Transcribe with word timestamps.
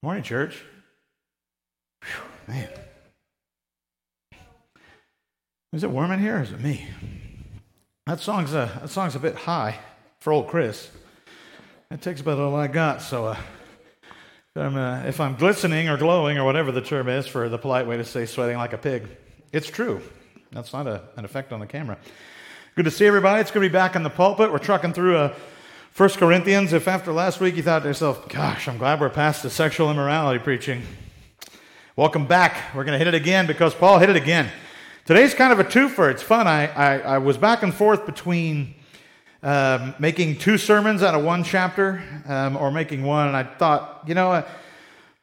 Morning, 0.00 0.22
church. 0.22 0.62
Whew, 2.04 2.54
man. 2.54 2.68
Is 5.72 5.82
it 5.82 5.90
warm 5.90 6.12
in 6.12 6.20
here 6.20 6.38
or 6.38 6.42
is 6.42 6.52
it 6.52 6.60
me? 6.60 6.86
That 8.06 8.20
song's 8.20 8.52
a, 8.52 8.70
that 8.80 8.90
song's 8.90 9.16
a 9.16 9.18
bit 9.18 9.34
high 9.34 9.80
for 10.20 10.32
old 10.32 10.46
Chris. 10.46 10.88
That 11.90 12.00
takes 12.00 12.20
about 12.20 12.38
all 12.38 12.54
I 12.54 12.68
got, 12.68 13.02
so 13.02 13.26
uh, 13.26 13.36
if, 14.54 14.62
I'm, 14.62 14.76
uh, 14.76 15.02
if 15.02 15.20
I'm 15.20 15.34
glistening 15.34 15.88
or 15.88 15.96
glowing 15.96 16.38
or 16.38 16.44
whatever 16.44 16.70
the 16.70 16.80
term 16.80 17.08
is 17.08 17.26
for 17.26 17.48
the 17.48 17.58
polite 17.58 17.88
way 17.88 17.96
to 17.96 18.04
say 18.04 18.24
sweating 18.24 18.56
like 18.56 18.72
a 18.72 18.78
pig, 18.78 19.08
it's 19.52 19.66
true. 19.66 20.00
That's 20.52 20.72
not 20.72 20.86
a, 20.86 21.02
an 21.16 21.24
effect 21.24 21.52
on 21.52 21.58
the 21.58 21.66
camera. 21.66 21.98
Good 22.76 22.84
to 22.84 22.92
see 22.92 23.04
everybody. 23.04 23.40
It's 23.40 23.50
going 23.50 23.64
to 23.64 23.68
be 23.68 23.72
back 23.72 23.96
in 23.96 24.04
the 24.04 24.10
pulpit. 24.10 24.52
We're 24.52 24.58
trucking 24.58 24.92
through 24.92 25.16
a 25.16 25.34
1 25.98 26.10
Corinthians, 26.10 26.72
if 26.72 26.86
after 26.86 27.10
last 27.10 27.40
week 27.40 27.56
you 27.56 27.62
thought 27.64 27.80
to 27.80 27.88
yourself, 27.88 28.28
gosh, 28.28 28.68
I'm 28.68 28.78
glad 28.78 29.00
we're 29.00 29.10
past 29.10 29.42
the 29.42 29.50
sexual 29.50 29.90
immorality 29.90 30.38
preaching, 30.38 30.82
welcome 31.96 32.24
back. 32.24 32.72
We're 32.72 32.84
going 32.84 32.96
to 32.96 33.04
hit 33.04 33.12
it 33.12 33.20
again 33.20 33.48
because 33.48 33.74
Paul 33.74 33.98
hit 33.98 34.08
it 34.08 34.14
again. 34.14 34.48
Today's 35.06 35.34
kind 35.34 35.52
of 35.52 35.58
a 35.58 35.64
twofer. 35.64 36.08
It's 36.08 36.22
fun. 36.22 36.46
I, 36.46 36.68
I, 36.68 36.98
I 36.98 37.18
was 37.18 37.36
back 37.36 37.64
and 37.64 37.74
forth 37.74 38.06
between 38.06 38.76
um, 39.42 39.92
making 39.98 40.38
two 40.38 40.56
sermons 40.56 41.02
out 41.02 41.16
of 41.16 41.24
one 41.24 41.42
chapter 41.42 42.00
um, 42.28 42.56
or 42.56 42.70
making 42.70 43.02
one, 43.02 43.26
and 43.26 43.36
I 43.36 43.42
thought, 43.42 44.04
you 44.06 44.14
know, 44.14 44.30
uh, 44.30 44.48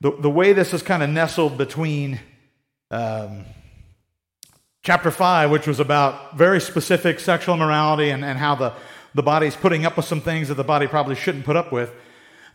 the, 0.01 0.11
the 0.19 0.29
way 0.29 0.51
this 0.51 0.73
is 0.73 0.81
kind 0.81 1.01
of 1.01 1.09
nestled 1.09 1.57
between 1.57 2.19
um, 2.91 3.45
chapter 4.83 5.09
5, 5.09 5.51
which 5.51 5.67
was 5.67 5.79
about 5.79 6.37
very 6.37 6.59
specific 6.59 7.21
sexual 7.21 7.55
immorality 7.55 8.09
and, 8.09 8.25
and 8.25 8.37
how 8.37 8.55
the 8.55 8.73
the 9.15 9.23
body's 9.23 9.55
putting 9.55 9.85
up 9.85 9.97
with 9.97 10.05
some 10.05 10.21
things 10.21 10.49
that 10.49 10.55
the 10.55 10.63
body 10.63 10.87
probably 10.87 11.15
shouldn't 11.15 11.45
put 11.45 11.55
up 11.55 11.71
with. 11.71 11.89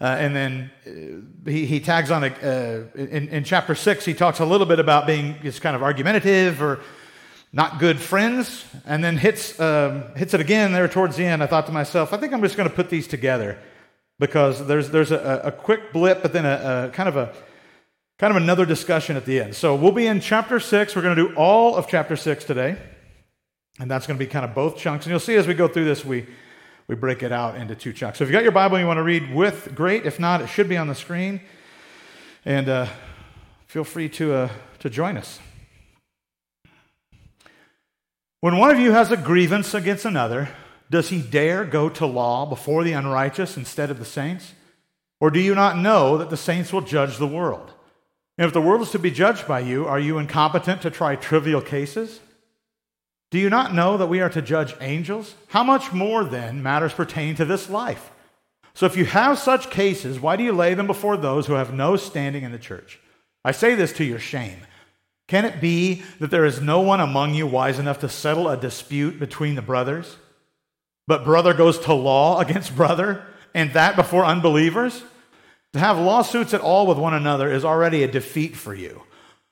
Uh, 0.01 0.05
and 0.05 0.37
then 0.37 0.71
uh, 0.87 1.51
he, 1.51 1.67
he 1.67 1.81
tags 1.81 2.11
on 2.11 2.25
a, 2.25 2.29
uh, 2.29 2.99
in, 2.99 3.29
in 3.29 3.45
chapter 3.45 3.75
six, 3.75 4.05
he 4.05 4.15
talks 4.15 4.41
a 4.41 4.45
little 4.45 4.67
bit 4.67 4.79
about 4.79 5.07
being 5.07 5.37
just 5.43 5.61
kind 5.61 5.75
of 5.75 5.83
argumentative 5.83 6.63
or 6.63 6.81
not 7.53 7.81
good 7.81 7.99
friends, 7.99 8.65
and 8.87 9.03
then 9.03 9.17
hits, 9.17 9.59
um, 9.59 10.05
hits 10.15 10.35
it 10.35 10.41
again 10.41 10.73
there 10.73 10.87
towards 10.87 11.17
the 11.17 11.25
end. 11.25 11.43
I 11.43 11.47
thought 11.47 11.67
to 11.67 11.73
myself, 11.73 12.13
I 12.13 12.17
think 12.17 12.33
I'm 12.33 12.41
just 12.43 12.57
going 12.57 12.69
to 12.69 12.75
put 12.75 12.91
these 12.91 13.09
together 13.09 13.59
because 14.21 14.65
there's, 14.67 14.91
there's 14.91 15.11
a, 15.11 15.41
a 15.45 15.53
quick 15.53 15.93
blip, 15.93 16.23
but 16.23 16.33
then 16.33 16.47
a, 16.47 16.89
a 16.89 16.95
kind 16.95 17.09
of 17.09 17.17
a 17.17 17.33
kind 18.19 18.37
of 18.37 18.37
another 18.37 18.67
discussion 18.67 19.17
at 19.17 19.25
the 19.25 19.41
end. 19.41 19.55
So 19.55 19.75
we'll 19.75 19.93
be 19.93 20.07
in 20.07 20.21
chapter 20.21 20.61
six. 20.61 20.95
We're 20.95 21.03
going 21.03 21.17
to 21.17 21.29
do 21.29 21.35
all 21.37 21.75
of 21.75 21.89
chapter 21.89 22.17
six 22.17 22.45
today, 22.45 22.77
and 23.79 23.91
that's 23.91 24.07
going 24.07 24.19
to 24.19 24.25
be 24.25 24.31
kind 24.31 24.45
of 24.45 24.55
both 24.55 24.77
chunks. 24.77 25.07
And 25.07 25.11
you'll 25.11 25.21
see 25.21 25.37
as 25.37 25.47
we 25.47 25.55
go 25.55 25.69
through 25.69 25.87
this, 25.87 26.05
we 26.05 26.27
we 26.91 26.97
break 26.97 27.23
it 27.23 27.31
out 27.31 27.55
into 27.55 27.77
two 27.77 27.93
chunks. 27.93 28.19
So 28.19 28.25
if 28.25 28.31
you 28.31 28.33
got 28.33 28.43
your 28.43 28.51
Bible 28.51 28.75
and 28.75 28.83
you 28.83 28.87
want 28.89 28.99
to 28.99 29.05
read 29.05 29.33
with, 29.33 29.77
great. 29.77 30.07
If 30.07 30.19
not, 30.19 30.41
it 30.41 30.49
should 30.49 30.69
be 30.69 30.77
on 30.77 30.89
the 30.89 30.95
screen. 30.97 31.41
And 32.45 32.69
uh, 32.69 32.89
feel 33.69 33.85
free 33.85 34.09
to, 34.09 34.35
uh, 34.35 34.49
to 34.81 34.91
join 34.91 35.17
us. 35.17 35.39
When 38.41 38.59
one 38.59 38.73
of 38.73 38.81
you 38.81 38.91
has 38.91 39.13
a 39.13 39.17
grievance 39.17 39.73
against 39.73 40.05
another, 40.05 40.49
does 40.91 41.11
he 41.11 41.23
dare 41.23 41.65
go 41.65 41.89
to 41.91 42.07
law 42.07 42.45
before 42.45 42.83
the 42.83 42.95
unrighteous 42.95 43.57
instead 43.57 43.93
of 43.93 44.01
the 44.01 44.05
saints? 44.05 44.55
Or 45.21 45.31
do 45.31 45.39
you 45.39 45.55
not 45.55 45.79
know 45.79 46.19
that 46.19 46.29
the 46.29 46.37
saints 46.37 46.73
will 46.73 46.81
judge 46.81 47.19
the 47.19 47.27
world? 47.29 47.73
And 48.37 48.49
if 48.49 48.53
the 48.53 48.61
world 48.61 48.83
is 48.83 48.91
to 48.91 48.99
be 48.99 49.13
judged 49.13 49.47
by 49.47 49.61
you, 49.61 49.87
are 49.87 50.01
you 50.01 50.19
incompetent 50.19 50.83
to 50.83 50.91
try 50.91 51.15
trivial 51.15 51.61
cases? 51.61 52.19
Do 53.31 53.39
you 53.39 53.49
not 53.49 53.75
know 53.75 53.97
that 53.97 54.09
we 54.09 54.21
are 54.21 54.29
to 54.31 54.43
judge 54.43 54.75
angels? 54.81 55.35
How 55.49 55.63
much 55.63 55.93
more 55.93 56.25
then 56.25 56.63
matters 56.63 56.93
pertaining 56.93 57.37
to 57.37 57.45
this 57.45 57.71
life? 57.71 58.11
So 58.75 58.87
if 58.87 58.97
you 58.97 59.05
have 59.05 59.39
such 59.39 59.71
cases, 59.71 60.21
why 60.21 60.37
do 60.37 60.43
you 60.43 60.53
lay 60.53 60.75
them 60.75 60.87
before 60.87 61.17
those 61.17 61.47
who 61.47 61.55
have 61.55 61.73
no 61.73 61.97
standing 61.97 62.43
in 62.43 62.53
the 62.53 62.59
church? 62.59 62.99
I 63.45 63.53
say 63.53 63.75
this 63.75 63.93
to 63.95 64.05
your 64.05 64.19
shame. 64.19 64.59
Can 65.29 65.45
it 65.45 65.61
be 65.61 66.03
that 66.19 66.31
there 66.31 66.45
is 66.45 66.61
no 66.61 66.81
one 66.81 67.01
among 67.01 67.35
you 67.35 67.47
wise 67.47 67.79
enough 67.79 68.01
to 68.01 68.09
settle 68.09 68.49
a 68.49 68.57
dispute 68.57 69.21
between 69.21 69.55
the 69.55 69.63
brothers? 69.63 70.17
But 71.07 71.25
brother 71.25 71.55
goes 71.55 71.79
to 71.81 71.95
law 71.95 72.41
against 72.41 72.75
brother, 72.75 73.25
and 73.55 73.73
that 73.73 73.97
before 73.97 74.25
unbelievers? 74.25 75.05
To 75.73 75.79
have 75.79 75.99
lawsuits 75.99 76.53
at 76.53 76.61
all 76.61 76.87
with 76.87 76.99
one 76.99 77.15
another 77.15 77.53
is 77.53 77.65
already 77.65 78.03
a 78.03 78.11
defeat 78.11 78.57
for 78.57 78.75
you. 78.75 79.03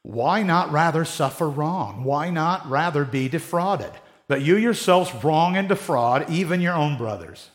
Why 0.08 0.42
not 0.42 0.72
rather 0.72 1.04
suffer 1.04 1.46
wrong? 1.46 2.02
Why 2.02 2.30
not 2.30 2.66
rather 2.70 3.04
be 3.04 3.28
defrauded? 3.28 3.90
That 4.28 4.40
you 4.40 4.56
yourselves 4.56 5.12
wrong 5.22 5.54
and 5.54 5.68
defraud 5.68 6.30
even 6.30 6.62
your 6.62 6.72
own 6.72 6.96
brothers. 6.96 7.50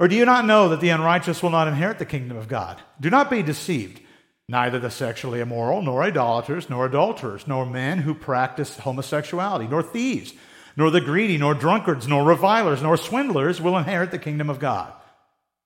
Or 0.00 0.08
do 0.08 0.16
you 0.16 0.24
not 0.24 0.46
know 0.46 0.68
that 0.68 0.80
the 0.80 0.88
unrighteous 0.88 1.44
will 1.44 1.50
not 1.50 1.68
inherit 1.68 2.00
the 2.00 2.06
kingdom 2.06 2.36
of 2.36 2.48
God? 2.48 2.82
Do 3.00 3.08
not 3.08 3.30
be 3.30 3.40
deceived. 3.40 4.00
Neither 4.48 4.80
the 4.80 4.90
sexually 4.90 5.38
immoral, 5.38 5.80
nor 5.80 6.02
idolaters, 6.02 6.68
nor 6.68 6.86
adulterers, 6.86 7.46
nor 7.46 7.64
men 7.64 7.98
who 7.98 8.14
practice 8.14 8.76
homosexuality, 8.78 9.68
nor 9.68 9.84
thieves, 9.84 10.32
nor 10.76 10.90
the 10.90 11.00
greedy, 11.00 11.38
nor 11.38 11.54
drunkards, 11.54 12.08
nor 12.08 12.24
revilers, 12.24 12.82
nor 12.82 12.96
swindlers 12.96 13.60
will 13.60 13.78
inherit 13.78 14.10
the 14.10 14.18
kingdom 14.18 14.50
of 14.50 14.58
God. 14.58 14.92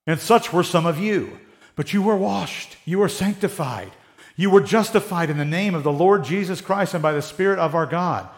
And 0.06 0.20
such 0.20 0.52
were 0.52 0.62
some 0.62 0.84
of 0.84 0.98
you. 0.98 1.38
But 1.76 1.94
you 1.94 2.02
were 2.02 2.16
washed, 2.16 2.76
you 2.84 2.98
were 2.98 3.08
sanctified 3.08 3.92
you 4.38 4.50
were 4.50 4.60
justified 4.60 5.30
in 5.30 5.36
the 5.36 5.44
name 5.44 5.74
of 5.74 5.82
the 5.82 5.92
Lord 5.92 6.22
Jesus 6.22 6.60
Christ 6.60 6.94
and 6.94 7.02
by 7.02 7.10
the 7.10 7.20
Spirit 7.20 7.58
of 7.58 7.74
our 7.74 7.86
God. 7.86 8.28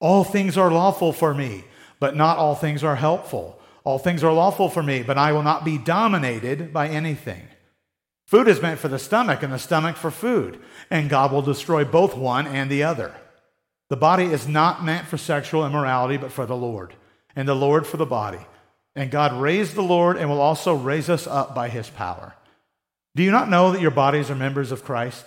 All 0.00 0.24
things 0.24 0.56
are 0.56 0.72
lawful 0.72 1.12
for 1.12 1.34
me, 1.34 1.64
but 2.00 2.16
not 2.16 2.38
all 2.38 2.54
things 2.54 2.82
are 2.82 2.96
helpful. 2.96 3.60
All 3.84 3.98
things 3.98 4.24
are 4.24 4.32
lawful 4.32 4.70
for 4.70 4.82
me, 4.82 5.02
but 5.02 5.18
I 5.18 5.32
will 5.32 5.42
not 5.42 5.62
be 5.62 5.76
dominated 5.76 6.72
by 6.72 6.88
anything. 6.88 7.42
Food 8.26 8.48
is 8.48 8.62
meant 8.62 8.80
for 8.80 8.88
the 8.88 8.98
stomach, 8.98 9.42
and 9.42 9.52
the 9.52 9.58
stomach 9.58 9.96
for 9.96 10.10
food, 10.10 10.58
and 10.90 11.10
God 11.10 11.32
will 11.32 11.42
destroy 11.42 11.84
both 11.84 12.16
one 12.16 12.46
and 12.46 12.70
the 12.70 12.82
other. 12.82 13.14
The 13.90 13.96
body 13.96 14.24
is 14.24 14.48
not 14.48 14.86
meant 14.86 15.06
for 15.06 15.18
sexual 15.18 15.66
immorality, 15.66 16.16
but 16.16 16.32
for 16.32 16.46
the 16.46 16.56
Lord, 16.56 16.94
and 17.36 17.46
the 17.46 17.54
Lord 17.54 17.86
for 17.86 17.98
the 17.98 18.06
body. 18.06 18.40
And 18.94 19.10
God 19.10 19.34
raised 19.34 19.74
the 19.74 19.82
Lord 19.82 20.16
and 20.16 20.30
will 20.30 20.40
also 20.40 20.74
raise 20.74 21.10
us 21.10 21.26
up 21.26 21.54
by 21.54 21.68
his 21.68 21.90
power. 21.90 22.34
Do 23.16 23.22
you 23.22 23.30
not 23.30 23.48
know 23.48 23.72
that 23.72 23.80
your 23.80 23.90
bodies 23.90 24.30
are 24.30 24.34
members 24.34 24.70
of 24.70 24.84
Christ? 24.84 25.24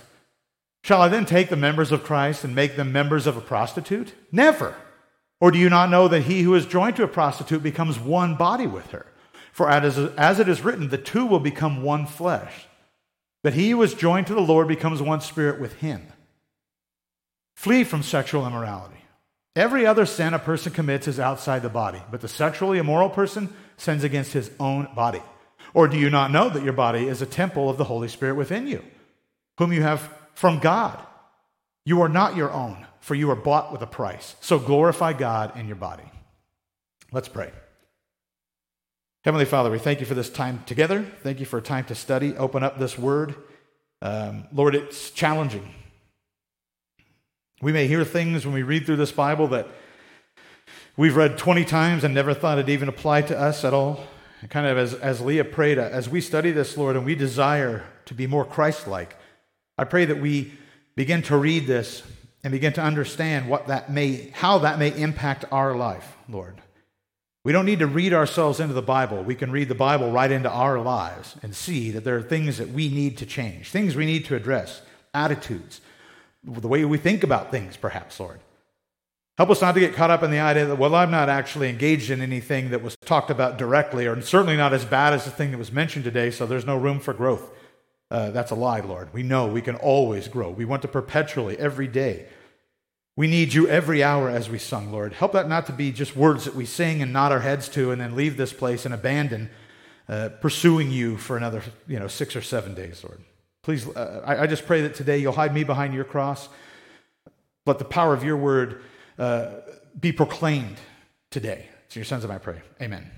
Shall 0.84 1.02
I 1.02 1.08
then 1.08 1.26
take 1.26 1.50
the 1.50 1.56
members 1.56 1.92
of 1.92 2.04
Christ 2.04 2.44
and 2.44 2.54
make 2.54 2.76
them 2.76 2.92
members 2.92 3.26
of 3.26 3.36
a 3.36 3.42
prostitute? 3.42 4.14
Never. 4.32 4.76
Or 5.42 5.50
do 5.50 5.58
you 5.58 5.70
not 5.70 5.90
know 5.90 6.08
that 6.08 6.22
he 6.22 6.44
who 6.44 6.54
is 6.54 6.68
joined 6.68 6.98
to 6.98 7.04
a 7.04 7.08
prostitute 7.08 7.64
becomes 7.64 7.98
one 7.98 8.36
body 8.36 8.68
with 8.68 8.92
her? 8.92 9.08
For 9.52 9.68
as 9.68 10.40
it 10.40 10.48
is 10.48 10.62
written, 10.62 10.90
the 10.90 11.00
two 11.00 11.26
will 11.26 11.40
become 11.40 11.82
one 11.82 12.06
flesh. 12.06 12.68
But 13.42 13.56
he 13.56 13.72
who 13.72 13.82
is 13.82 13.96
joined 13.96 14.28
to 14.28 14.36
the 14.36 14.40
Lord 14.40 14.68
becomes 14.68 15.02
one 15.02 15.22
spirit 15.22 15.60
with 15.60 15.80
him. 15.80 16.06
Flee 17.56 17.84
from 17.84 18.04
sexual 18.04 18.46
immorality. 18.46 19.02
Every 19.56 19.88
other 19.88 20.06
sin 20.06 20.36
a 20.36 20.40
person 20.40 20.72
commits 20.72 21.08
is 21.08 21.20
outside 21.20 21.64
the 21.64 21.70
body, 21.70 22.04
but 22.12 22.22
the 22.22 22.28
sexually 22.28 22.78
immoral 22.78 23.10
person 23.10 23.52
sins 23.78 24.04
against 24.04 24.34
his 24.34 24.52
own 24.60 24.88
body. 24.96 25.24
Or 25.74 25.88
do 25.88 25.98
you 25.98 26.10
not 26.10 26.32
know 26.32 26.50
that 26.50 26.64
your 26.64 26.74
body 26.74 27.08
is 27.08 27.22
a 27.22 27.26
temple 27.26 27.70
of 27.70 27.78
the 27.78 27.84
Holy 27.86 28.08
Spirit 28.08 28.36
within 28.36 28.68
you, 28.68 28.84
whom 29.58 29.74
you 29.74 29.82
have 29.82 30.12
from 30.34 30.60
God? 30.60 31.00
You 31.86 32.02
are 32.02 32.10
not 32.10 32.36
your 32.36 32.52
own, 32.52 32.86
for 33.00 33.16
you 33.16 33.30
are 33.32 33.36
bought 33.36 33.72
with 33.72 33.82
a 33.82 33.88
price. 33.88 34.36
So 34.42 34.60
glorify 34.60 35.14
God 35.14 35.58
in 35.58 35.68
your 35.68 35.76
body. 35.76 36.04
Let's 37.12 37.30
pray. 37.30 37.52
Heavenly 39.24 39.46
Father, 39.46 39.70
we 39.70 39.80
thank 39.80 40.00
you 40.00 40.06
for 40.06 40.14
this 40.14 40.30
time 40.30 40.64
together. 40.66 41.06
Thank 41.24 41.40
you 41.40 41.46
for 41.46 41.58
a 41.58 41.62
time 41.62 41.86
to 41.86 41.96
study, 41.96 42.36
open 42.38 42.64
up 42.64 42.80
this 42.80 42.98
word. 42.98 43.36
Um, 44.02 44.48
Lord, 44.54 44.76
it's 44.76 45.12
challenging. 45.12 45.74
We 47.62 47.74
may 47.74 47.88
hear 47.88 48.06
things 48.06 48.46
when 48.46 48.56
we 48.56 48.64
read 48.64 48.86
through 48.86 48.96
this 48.96 49.12
Bible 49.12 49.48
that 49.50 49.68
we've 50.96 51.16
read 51.16 51.38
20 51.38 51.66
times 51.66 52.06
and 52.06 52.14
never 52.14 52.34
thought 52.34 52.58
it 52.58 52.70
even 52.70 52.88
applied 52.88 53.28
to 53.28 53.38
us 53.38 53.66
at 53.66 53.74
all 53.74 54.08
kind 54.48 54.68
of 54.68 54.78
as, 54.78 54.94
as 54.94 55.20
Leah 55.20 55.46
prayed, 55.46 55.78
uh, 55.78 55.90
as 55.92 56.08
we 56.08 56.22
study 56.22 56.52
this, 56.52 56.78
Lord, 56.78 56.96
and 56.96 57.06
we 57.06 57.16
desire 57.16 57.84
to 58.06 58.14
be 58.14 58.28
more 58.28 58.46
Christ 58.46 58.88
like, 58.88 59.16
I 59.78 59.84
pray 59.84 60.06
that 60.06 60.22
we 60.22 60.54
begin 60.96 61.22
to 61.24 61.38
read 61.38 61.68
this 61.68 62.04
and 62.44 62.52
begin 62.52 62.74
to 62.74 62.82
understand 62.82 63.50
what 63.50 63.68
that 63.68 63.92
may, 63.92 64.32
how 64.34 64.60
that 64.60 64.80
may 64.80 64.98
impact 64.98 65.46
our 65.52 65.76
life, 65.76 66.16
Lord. 66.30 66.62
We 67.44 67.54
don't 67.54 67.66
need 67.66 67.80
to 67.80 67.88
read 67.88 68.14
ourselves 68.14 68.60
into 68.60 68.74
the 68.74 68.82
Bible. 68.82 69.24
We 69.24 69.36
can 69.36 69.52
read 69.52 69.70
the 69.70 69.76
Bible 69.76 70.12
right 70.12 70.30
into 70.30 70.50
our 70.50 70.80
lives 70.80 71.36
and 71.42 71.56
see 71.56 71.92
that 71.92 72.04
there 72.04 72.18
are 72.18 72.22
things 72.22 72.58
that 72.58 72.70
we 72.70 72.90
need 72.90 73.18
to 73.18 73.26
change, 73.26 73.70
things 73.72 73.96
we 73.96 74.06
need 74.06 74.26
to 74.26 74.36
address, 74.36 74.82
attitudes, 75.14 75.82
the 76.44 76.68
way 76.68 76.84
we 76.86 76.98
think 76.98 77.24
about 77.24 77.52
things, 77.52 77.78
perhaps, 77.78 78.20
Lord. 78.20 78.40
Help 79.40 79.52
us 79.52 79.62
not 79.62 79.72
to 79.72 79.80
get 79.80 79.96
caught 79.96 80.12
up 80.12 80.22
in 80.22 80.32
the 80.32 80.40
idea 80.40 80.66
that, 80.66 80.76
well, 80.76 80.94
I'm 80.94 81.12
not 81.12 81.30
actually 81.30 81.70
engaged 81.70 82.12
in 82.12 82.20
anything 82.20 82.72
that 82.72 82.82
was 82.82 82.98
talked 82.98 83.32
about 83.32 83.58
directly, 83.58 84.06
or 84.06 84.22
certainly 84.22 84.58
not 84.58 84.74
as 84.74 84.84
bad 84.84 85.14
as 85.14 85.24
the 85.24 85.32
thing 85.32 85.52
that 85.52 85.58
was 85.58 85.72
mentioned 85.72 86.04
today, 86.04 86.30
so 86.30 86.46
there's 86.46 86.66
no 86.66 86.76
room 86.76 87.00
for 87.00 87.14
growth. 87.14 87.50
Uh, 88.12 88.32
that's 88.32 88.52
a 88.52 88.56
lie, 88.56 88.82
Lord. 88.82 89.14
We 89.14 89.24
know 89.24 89.48
we 89.48 89.62
can 89.62 89.78
always 89.78 90.28
grow. 90.28 90.50
We 90.50 90.66
want 90.66 90.82
to 90.82 90.90
perpetually, 90.90 91.58
every 91.58 91.88
day. 91.88 92.26
We 93.16 93.28
need 93.28 93.54
you 93.54 93.66
every 93.70 94.04
hour 94.04 94.28
as 94.30 94.50
we 94.50 94.58
sung, 94.58 94.92
Lord. 94.92 95.14
Help 95.14 95.32
that 95.32 95.48
not 95.48 95.68
to 95.68 95.72
be 95.72 95.94
just 95.94 96.18
words 96.18 96.44
that 96.44 96.54
we 96.54 96.66
sing 96.66 97.02
and 97.02 97.14
nod 97.14 97.32
our 97.32 97.40
heads 97.40 97.70
to 97.70 97.92
and 97.92 98.02
then 98.02 98.18
leave 98.18 98.36
this 98.36 98.52
place 98.52 98.84
and 98.84 98.94
abandon 98.94 99.50
uh, 100.10 100.32
pursuing 100.42 100.92
you 100.92 101.16
for 101.16 101.38
another 101.38 101.64
you 101.88 101.98
know, 101.98 102.10
six 102.10 102.36
or 102.36 102.42
seven 102.42 102.76
days, 102.76 103.06
Lord. 103.06 103.22
Please, 103.64 103.88
uh, 103.88 104.22
I, 104.26 104.44
I, 104.44 104.48
just 104.48 104.66
pray 104.66 104.82
that 104.82 104.96
today 104.96 105.18
you'll 105.18 105.32
hide 105.32 105.54
me 105.54 105.64
behind 105.64 105.94
your 105.94 106.04
cross. 106.04 106.50
Let 107.66 107.80
the 107.80 107.86
power 107.86 108.14
of 108.14 108.26
your 108.26 108.36
word 108.36 108.82
uh, 109.20 109.52
be 110.00 110.12
proclaimed 110.12 110.78
today. 111.30 111.68
It's 111.86 111.96
your 111.96 112.06
sons 112.06 112.24
of 112.24 112.32
I 112.32 112.38
pray. 112.38 112.62
Amen. 112.82 113.12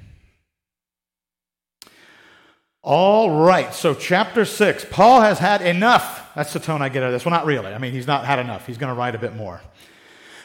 All 2.83 3.29
right, 3.29 3.73
so 3.75 3.93
chapter 3.93 4.43
six. 4.43 4.83
Paul 4.89 5.21
has 5.21 5.37
had 5.37 5.61
enough. 5.61 6.31
That's 6.33 6.51
the 6.51 6.59
tone 6.59 6.81
I 6.81 6.89
get 6.89 7.03
out 7.03 7.07
of 7.07 7.13
this. 7.13 7.23
Well, 7.23 7.31
not 7.31 7.45
really. 7.45 7.71
I 7.73 7.77
mean, 7.77 7.93
he's 7.93 8.07
not 8.07 8.25
had 8.25 8.39
enough. 8.39 8.65
He's 8.65 8.79
going 8.79 8.91
to 8.91 8.97
write 8.97 9.13
a 9.13 9.19
bit 9.19 9.35
more. 9.35 9.61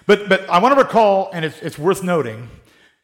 But, 0.06 0.28
but 0.28 0.48
I 0.50 0.58
want 0.58 0.74
to 0.74 0.82
recall, 0.82 1.30
and 1.32 1.46
it's, 1.46 1.58
it's 1.62 1.78
worth 1.78 2.02
noting, 2.02 2.50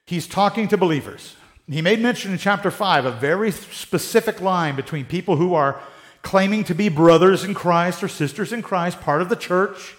he's 0.05 0.27
talking 0.27 0.69
to 0.69 0.77
believers. 0.77 1.37
He 1.67 1.81
made 1.81 2.01
mention 2.01 2.33
in 2.33 2.39
chapter 2.39 2.71
5 2.71 3.07
a 3.07 3.11
very 3.11 3.51
specific 3.51 4.43
line 4.43 4.77
between 4.77 5.07
people 5.07 5.37
who 5.37 5.55
are 5.55 5.81
claiming 6.21 6.63
to 6.65 6.75
be 6.75 6.91
brothers 6.91 7.43
in 7.43 7.55
Christ 7.55 8.03
or 8.03 8.09
sisters 8.09 8.53
in 8.53 8.61
Christ, 8.61 9.01
part 9.01 9.23
of 9.23 9.31
the 9.31 9.37
church, 9.37 9.97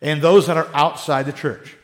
and 0.00 0.22
those 0.22 0.46
that 0.46 0.56
are 0.56 0.68
outside 0.74 1.26
the 1.26 1.32
church. 1.32 1.76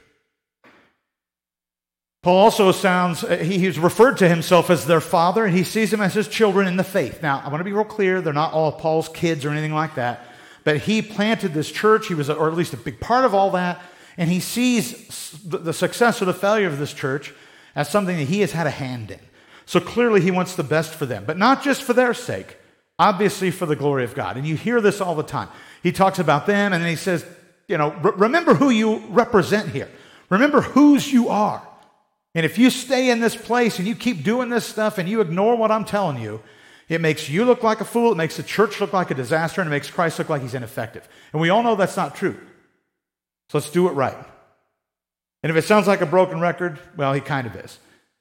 Paul 2.22 2.36
also 2.36 2.70
sounds, 2.70 3.24
uh, 3.24 3.38
he's 3.38 3.80
referred 3.80 4.18
to 4.18 4.28
himself 4.28 4.70
as 4.70 4.86
their 4.86 5.00
father, 5.00 5.44
and 5.44 5.56
he 5.56 5.64
sees 5.64 5.90
them 5.90 6.00
as 6.00 6.14
his 6.14 6.28
children 6.28 6.68
in 6.68 6.76
the 6.76 6.84
faith. 6.84 7.20
Now, 7.20 7.42
I 7.44 7.48
want 7.48 7.58
to 7.58 7.64
be 7.64 7.72
real 7.72 7.84
clear, 7.84 8.20
they're 8.20 8.32
not 8.32 8.52
all 8.52 8.70
Paul's 8.70 9.08
kids 9.08 9.44
or 9.44 9.50
anything 9.50 9.74
like 9.74 9.96
that, 9.96 10.24
but 10.62 10.76
he 10.76 11.02
planted 11.02 11.52
this 11.52 11.70
church, 11.70 12.06
he 12.06 12.14
was, 12.14 12.30
or 12.30 12.48
at 12.48 12.54
least 12.54 12.74
a 12.74 12.76
big 12.76 13.00
part 13.00 13.24
of 13.24 13.34
all 13.34 13.50
that, 13.50 13.82
and 14.16 14.30
he 14.30 14.38
sees 14.38 15.40
the 15.44 15.72
success 15.72 16.22
or 16.22 16.26
the 16.26 16.34
failure 16.34 16.68
of 16.68 16.78
this 16.78 16.92
church 16.92 17.34
as 17.74 17.88
something 17.88 18.16
that 18.16 18.28
he 18.28 18.40
has 18.40 18.52
had 18.52 18.68
a 18.68 18.70
hand 18.70 19.10
in. 19.10 19.18
So 19.66 19.80
clearly, 19.80 20.20
he 20.20 20.30
wants 20.30 20.54
the 20.54 20.62
best 20.62 20.94
for 20.94 21.06
them, 21.06 21.24
but 21.26 21.38
not 21.38 21.64
just 21.64 21.82
for 21.82 21.92
their 21.92 22.14
sake, 22.14 22.56
obviously 23.00 23.50
for 23.50 23.66
the 23.66 23.74
glory 23.74 24.04
of 24.04 24.14
God. 24.14 24.36
And 24.36 24.46
you 24.46 24.54
hear 24.54 24.80
this 24.80 25.00
all 25.00 25.16
the 25.16 25.22
time. 25.24 25.48
He 25.82 25.90
talks 25.90 26.20
about 26.20 26.46
them, 26.46 26.72
and 26.72 26.82
then 26.82 26.90
he 26.90 26.96
says, 26.96 27.26
you 27.72 27.78
know, 27.78 27.90
remember 27.90 28.52
who 28.52 28.68
you 28.68 28.98
represent 29.08 29.70
here, 29.70 29.90
remember 30.28 30.60
whose 30.60 31.10
you 31.10 31.30
are. 31.30 31.66
And 32.34 32.44
if 32.44 32.58
you 32.58 32.68
stay 32.68 33.08
in 33.08 33.20
this 33.20 33.34
place 33.34 33.78
and 33.78 33.88
you 33.88 33.94
keep 33.94 34.22
doing 34.22 34.50
this 34.50 34.66
stuff 34.66 34.98
and 34.98 35.08
you 35.08 35.22
ignore 35.22 35.56
what 35.56 35.70
I'm 35.70 35.86
telling 35.86 36.20
you, 36.20 36.42
it 36.90 37.00
makes 37.00 37.30
you 37.30 37.46
look 37.46 37.62
like 37.62 37.80
a 37.80 37.86
fool, 37.86 38.12
it 38.12 38.16
makes 38.16 38.36
the 38.36 38.42
church 38.42 38.78
look 38.78 38.92
like 38.92 39.10
a 39.10 39.14
disaster, 39.14 39.62
and 39.62 39.68
it 39.68 39.70
makes 39.70 39.90
Christ 39.90 40.18
look 40.18 40.28
like 40.28 40.42
he's 40.42 40.52
ineffective. 40.52 41.08
And 41.32 41.40
we 41.40 41.48
all 41.48 41.62
know 41.62 41.74
that's 41.74 41.96
not 41.96 42.14
true. 42.14 42.38
So 43.48 43.56
let's 43.56 43.70
do 43.70 43.88
it 43.88 43.92
right. 43.92 44.16
And 45.42 45.50
if 45.50 45.56
it 45.56 45.66
sounds 45.66 45.86
like 45.86 46.02
a 46.02 46.06
broken 46.06 46.40
record, 46.40 46.78
well, 46.94 47.14
he 47.14 47.22
kind 47.22 47.46
of 47.46 47.56
is. 47.56 47.78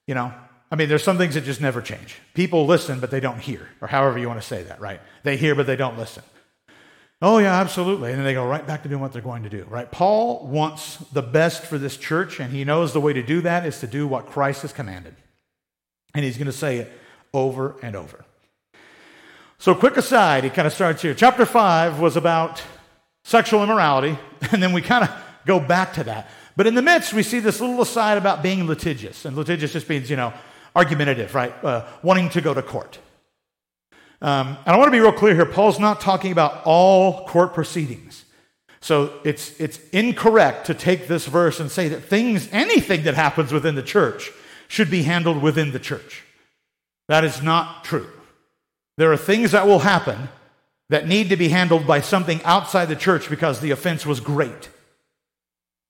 You 0.07 0.15
know, 0.15 0.33
I 0.71 0.77
mean, 0.77 0.88
there's 0.88 1.04
some 1.04 1.18
things 1.18 1.33
that 1.33 1.44
just 1.44 1.59
never 1.59 1.81
change. 1.81 2.15
People 2.33 2.65
listen, 2.65 3.01
but 3.01 3.12
they 3.12 3.19
don't 3.19 3.39
hear, 3.39 3.68
or 3.81 3.89
however 3.89 4.18
you 4.18 4.30
want 4.30 4.39
to 4.39 4.47
say 4.47 4.63
that, 4.63 4.80
right? 4.80 5.01
They 5.24 5.36
hear, 5.36 5.56
but 5.56 5.68
they 5.68 5.75
don't 5.75 5.97
listen. 5.97 6.24
Oh, 7.21 7.38
yeah, 7.38 7.59
absolutely. 7.59 8.09
And 8.09 8.18
then 8.18 8.25
they 8.25 8.33
go 8.33 8.45
right 8.45 8.65
back 8.65 8.81
to 8.83 8.89
doing 8.89 9.00
what 9.00 9.13
they're 9.13 9.21
going 9.21 9.44
to 9.44 9.50
do, 9.50 9.65
right? 9.69 9.89
Paul 9.91 10.47
wants 10.47 10.97
the 11.13 11.21
best 11.21 11.63
for 11.63 11.77
this 11.77 11.95
church, 11.95 12.39
and 12.39 12.51
he 12.51 12.63
knows 12.63 12.94
the 12.94 13.01
way 13.01 13.13
to 13.13 13.21
do 13.21 13.41
that 13.41 13.65
is 13.65 13.79
to 13.81 13.88
do 13.88 14.07
what 14.07 14.25
Christ 14.25 14.63
has 14.63 14.73
commanded. 14.73 15.15
And 16.15 16.25
he's 16.25 16.38
going 16.38 16.47
to 16.47 16.51
say 16.51 16.77
it 16.77 16.91
over 17.31 17.75
and 17.83 17.95
over. 17.95 18.25
So, 19.59 19.75
quick 19.75 19.97
aside, 19.97 20.44
he 20.44 20.50
kind 20.50 20.65
of 20.65 20.73
starts 20.73 21.03
here. 21.03 21.13
Chapter 21.13 21.45
5 21.45 22.00
was 22.00 22.18
about 22.18 22.63
sexual 23.23 23.63
immorality, 23.63 24.18
and 24.51 24.62
then 24.63 24.73
we 24.73 24.81
kind 24.81 25.03
of 25.03 25.12
go 25.45 25.59
back 25.59 25.94
to 25.94 26.03
that. 26.06 26.31
But 26.56 26.65
in 26.65 26.73
the 26.73 26.81
midst, 26.81 27.13
we 27.13 27.21
see 27.21 27.39
this 27.39 27.62
little 27.62 27.79
aside 27.81 28.18
about 28.18 28.41
being 28.41 28.65
litigious. 28.65 29.25
And 29.25 29.38
litigious 29.38 29.73
just 29.73 29.88
means, 29.88 30.09
you 30.09 30.15
know, 30.15 30.33
argumentative, 30.75 31.35
right? 31.35 31.53
Uh, 31.63 31.85
wanting 32.01 32.29
to 32.29 32.41
go 32.41 32.56
to 32.56 32.63
court. 32.63 32.97
Um, 34.21 34.57
and 34.65 34.75
I 34.75 34.77
want 34.77 34.88
to 34.88 34.91
be 34.91 35.00
real 35.00 35.12
clear 35.12 35.33
here. 35.33 35.45
Paul's 35.45 35.79
not 35.79 36.00
talking 36.00 36.31
about 36.31 36.62
all 36.63 37.25
court 37.25 37.53
proceedings. 37.53 38.25
So 38.79 39.13
it's, 39.23 39.59
it's 39.59 39.79
incorrect 39.89 40.68
to 40.68 40.73
take 40.73 41.07
this 41.07 41.25
verse 41.25 41.59
and 41.59 41.71
say 41.71 41.88
that 41.89 42.03
things, 42.03 42.50
anything 42.51 43.03
that 43.03 43.15
happens 43.15 43.51
within 43.51 43.75
the 43.75 43.83
church, 43.83 44.31
should 44.68 44.89
be 44.89 45.03
handled 45.03 45.41
within 45.41 45.71
the 45.71 45.79
church. 45.79 46.23
That 47.07 47.23
is 47.23 47.41
not 47.41 47.83
true. 47.83 48.07
There 48.97 49.12
are 49.12 49.18
things 49.18 49.51
that 49.51 49.68
will 49.68 49.79
happen 49.79 50.29
that 50.89 51.07
need 51.07 51.29
to 51.29 51.38
be 51.38 51.50
handled 51.50 51.88
by 51.88 52.01
something 52.01 52.41
outside 52.44 52.85
the 52.85 52.95
church 52.95 53.29
because 53.29 53.59
the 53.59 53.71
offense 53.71 54.06
was 54.06 54.19
great. 54.19 54.69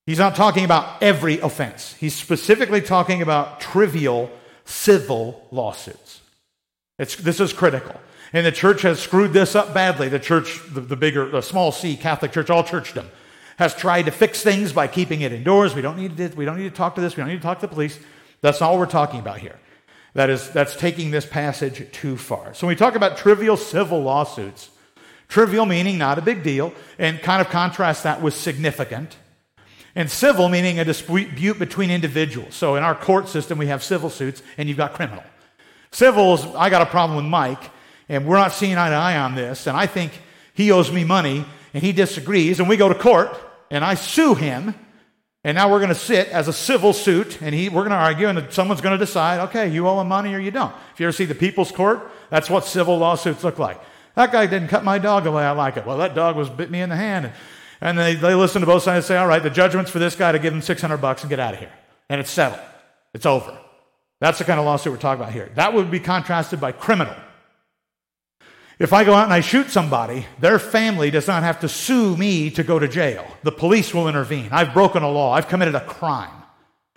He's 0.05 0.19
not 0.19 0.35
talking 0.35 0.65
about 0.65 1.01
every 1.01 1.39
offense. 1.39 1.93
He's 1.93 2.15
specifically 2.15 2.81
talking 2.81 3.21
about 3.21 3.59
trivial 3.59 4.31
civil 4.65 5.47
lawsuits. 5.51 6.21
It's, 6.97 7.15
this 7.15 7.39
is 7.39 7.53
critical. 7.53 7.99
And 8.33 8.45
the 8.45 8.51
church 8.51 8.83
has 8.83 8.99
screwed 8.99 9.33
this 9.33 9.55
up 9.55 9.73
badly. 9.73 10.07
The 10.07 10.19
church, 10.19 10.61
the, 10.69 10.81
the 10.81 10.95
bigger, 10.95 11.29
the 11.29 11.41
small 11.41 11.71
c 11.71 11.97
Catholic 11.97 12.31
Church, 12.31 12.49
all 12.49 12.63
churchdom, 12.63 13.05
has 13.57 13.75
tried 13.75 14.03
to 14.03 14.11
fix 14.11 14.41
things 14.41 14.71
by 14.71 14.87
keeping 14.87 15.21
it 15.21 15.33
indoors. 15.33 15.75
We 15.75 15.81
don't 15.81 15.97
need 15.97 16.17
to, 16.17 16.29
we 16.29 16.45
don't 16.45 16.57
need 16.57 16.69
to 16.69 16.75
talk 16.75 16.95
to 16.95 17.01
this. 17.01 17.15
We 17.15 17.21
don't 17.21 17.29
need 17.29 17.37
to 17.37 17.41
talk 17.41 17.59
to 17.59 17.67
the 17.67 17.73
police. 17.73 17.99
That's 18.41 18.61
not 18.61 18.71
what 18.71 18.79
we're 18.79 18.85
talking 18.85 19.19
about 19.19 19.39
here. 19.39 19.59
That 20.13 20.29
is, 20.29 20.49
that's 20.49 20.75
taking 20.75 21.11
this 21.11 21.25
passage 21.25 21.89
too 21.91 22.17
far. 22.17 22.53
So 22.53 22.67
when 22.67 22.75
we 22.75 22.77
talk 22.77 22.95
about 22.95 23.17
trivial 23.17 23.55
civil 23.57 24.01
lawsuits, 24.01 24.69
trivial 25.27 25.65
meaning 25.65 25.97
not 25.97 26.17
a 26.17 26.21
big 26.21 26.43
deal, 26.43 26.73
and 26.97 27.21
kind 27.21 27.41
of 27.41 27.49
contrast 27.49 28.03
that 28.03 28.21
with 28.21 28.33
significant. 28.33 29.17
And 29.93 30.09
civil 30.09 30.47
meaning 30.49 30.79
a 30.79 30.85
dispute 30.85 31.59
between 31.59 31.91
individuals. 31.91 32.55
So 32.55 32.75
in 32.75 32.83
our 32.83 32.95
court 32.95 33.27
system, 33.27 33.57
we 33.57 33.67
have 33.67 33.83
civil 33.83 34.09
suits 34.09 34.41
and 34.57 34.69
you've 34.69 34.77
got 34.77 34.93
criminal. 34.93 35.23
Civil 35.91 36.33
is, 36.33 36.45
I 36.55 36.69
got 36.69 36.81
a 36.81 36.85
problem 36.85 37.17
with 37.17 37.25
Mike 37.25 37.71
and 38.11 38.25
we're 38.27 38.35
not 38.35 38.51
seeing 38.51 38.77
eye 38.77 38.89
to 38.89 38.95
eye 38.95 39.17
on 39.17 39.35
this, 39.35 39.67
and 39.67 39.77
I 39.77 39.87
think 39.87 40.11
he 40.53 40.69
owes 40.69 40.91
me 40.91 41.05
money, 41.05 41.45
and 41.73 41.81
he 41.81 41.93
disagrees, 41.93 42.59
and 42.59 42.67
we 42.67 42.75
go 42.75 42.89
to 42.89 42.95
court, 42.95 43.29
and 43.69 43.85
I 43.85 43.95
sue 43.95 44.35
him, 44.35 44.75
and 45.45 45.55
now 45.55 45.71
we're 45.71 45.79
going 45.79 45.93
to 45.93 45.95
sit 45.95 46.27
as 46.27 46.49
a 46.49 46.53
civil 46.53 46.91
suit, 46.91 47.41
and 47.41 47.55
he, 47.55 47.69
we're 47.69 47.83
going 47.83 47.91
to 47.91 47.95
argue, 47.95 48.27
and 48.27 48.51
someone's 48.51 48.81
going 48.81 48.99
to 48.99 49.03
decide, 49.03 49.39
okay, 49.47 49.69
you 49.69 49.87
owe 49.87 50.01
him 50.01 50.09
money 50.09 50.33
or 50.33 50.39
you 50.39 50.51
don't. 50.51 50.75
If 50.93 50.99
you 50.99 51.05
ever 51.05 51.13
see 51.13 51.23
the 51.23 51.33
People's 51.33 51.71
Court, 51.71 52.01
that's 52.29 52.49
what 52.49 52.65
civil 52.65 52.97
lawsuits 52.97 53.45
look 53.45 53.57
like. 53.57 53.79
That 54.15 54.33
guy 54.33 54.45
didn't 54.45 54.67
cut 54.67 54.83
my 54.83 54.99
dog 54.99 55.23
the 55.23 55.31
way 55.31 55.43
I 55.43 55.51
like 55.51 55.77
it. 55.77 55.85
Well, 55.85 55.97
that 55.99 56.13
dog 56.13 56.35
was 56.35 56.49
bit 56.49 56.69
me 56.69 56.81
in 56.81 56.89
the 56.89 56.97
hand. 56.97 57.31
And, 57.79 57.97
they, 57.97 58.15
they 58.15 58.35
listen 58.35 58.59
to 58.59 58.67
both 58.67 58.83
sides 58.83 59.05
and 59.05 59.05
say, 59.05 59.17
all 59.17 59.25
right, 59.25 59.41
the 59.41 59.49
judgment's 59.49 59.89
for 59.89 59.99
this 59.99 60.15
guy 60.15 60.33
to 60.33 60.37
give 60.37 60.53
him 60.53 60.61
600 60.61 60.97
bucks 60.97 61.21
and 61.21 61.29
get 61.29 61.39
out 61.39 61.53
of 61.53 61.61
here. 61.61 61.71
And 62.09 62.19
it's 62.19 62.29
settled. 62.29 62.61
It's 63.13 63.25
over. 63.25 63.57
That's 64.19 64.37
the 64.37 64.43
kind 64.43 64.59
of 64.59 64.65
lawsuit 64.65 64.91
we're 64.91 64.99
talking 64.99 65.23
about 65.23 65.33
here. 65.33 65.49
That 65.55 65.73
would 65.73 65.89
be 65.89 66.01
contrasted 66.01 66.59
by 66.59 66.73
criminal. 66.73 67.15
If 68.79 68.93
I 68.93 69.03
go 69.03 69.13
out 69.13 69.25
and 69.25 69.33
I 69.33 69.41
shoot 69.41 69.69
somebody, 69.69 70.25
their 70.39 70.57
family 70.57 71.11
does 71.11 71.27
not 71.27 71.43
have 71.43 71.59
to 71.59 71.69
sue 71.69 72.17
me 72.17 72.49
to 72.51 72.63
go 72.63 72.79
to 72.79 72.87
jail. 72.87 73.25
The 73.43 73.51
police 73.51 73.93
will 73.93 74.07
intervene. 74.07 74.49
I've 74.51 74.73
broken 74.73 75.03
a 75.03 75.09
law. 75.09 75.33
I've 75.33 75.47
committed 75.47 75.75
a 75.75 75.85
crime. 75.85 76.41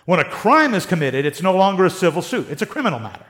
When 0.06 0.20
a 0.20 0.24
crime 0.24 0.74
is 0.74 0.86
committed, 0.86 1.24
it's 1.26 1.42
no 1.42 1.56
longer 1.56 1.84
a 1.84 1.90
civil 1.90 2.22
suit, 2.22 2.48
it's 2.50 2.62
a 2.62 2.66
criminal 2.66 2.98
matter. 2.98 3.26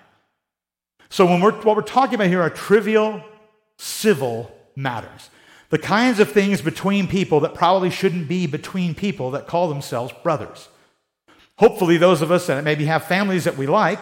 So, 1.08 1.26
when 1.26 1.40
we're, 1.40 1.52
what 1.62 1.76
we're 1.76 1.82
talking 1.82 2.16
about 2.16 2.26
here 2.26 2.42
are 2.42 2.50
trivial 2.50 3.22
civil 3.78 4.52
matters. 4.74 5.30
The 5.70 5.78
kinds 5.78 6.18
of 6.18 6.30
things 6.30 6.60
between 6.60 7.06
people 7.06 7.40
that 7.40 7.54
probably 7.54 7.90
shouldn't 7.90 8.28
be 8.28 8.46
between 8.46 8.94
people 8.94 9.30
that 9.32 9.46
call 9.46 9.68
themselves 9.68 10.12
brothers. 10.22 10.68
Hopefully, 11.58 11.96
those 11.96 12.22
of 12.22 12.30
us 12.30 12.46
that 12.48 12.64
maybe 12.64 12.84
have 12.86 13.04
families 13.04 13.44
that 13.44 13.56
we 13.56 13.66
like 13.66 14.00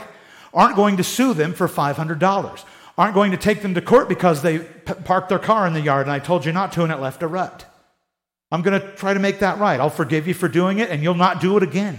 aren't 0.54 0.76
going 0.76 0.96
to 0.96 1.04
sue 1.04 1.34
them 1.34 1.52
for 1.52 1.68
$500 1.68 2.64
aren't 2.96 3.14
going 3.14 3.30
to 3.30 3.36
take 3.36 3.62
them 3.62 3.74
to 3.74 3.80
court 3.80 4.08
because 4.08 4.42
they 4.42 4.58
p- 4.58 4.94
parked 5.04 5.28
their 5.28 5.38
car 5.38 5.66
in 5.66 5.72
the 5.72 5.80
yard 5.80 6.06
and 6.06 6.12
I 6.12 6.18
told 6.18 6.44
you 6.44 6.52
not 6.52 6.72
to 6.72 6.82
and 6.82 6.92
it 6.92 7.00
left 7.00 7.22
a 7.22 7.26
rut. 7.26 7.64
I'm 8.50 8.62
going 8.62 8.78
to 8.78 8.94
try 8.96 9.14
to 9.14 9.20
make 9.20 9.38
that 9.38 9.58
right. 9.58 9.80
I'll 9.80 9.90
forgive 9.90 10.28
you 10.28 10.34
for 10.34 10.48
doing 10.48 10.78
it 10.78 10.90
and 10.90 11.02
you'll 11.02 11.14
not 11.14 11.40
do 11.40 11.56
it 11.56 11.62
again. 11.62 11.98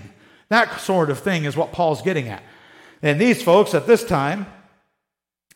That 0.50 0.80
sort 0.80 1.10
of 1.10 1.20
thing 1.20 1.46
is 1.46 1.58
what 1.58 1.72
Paul's 1.72 2.02
getting 2.02 2.28
at. 2.28 2.44
And 3.02 3.20
these 3.20 3.42
folks 3.42 3.74
at 3.74 3.88
this 3.88 4.04
time 4.04 4.46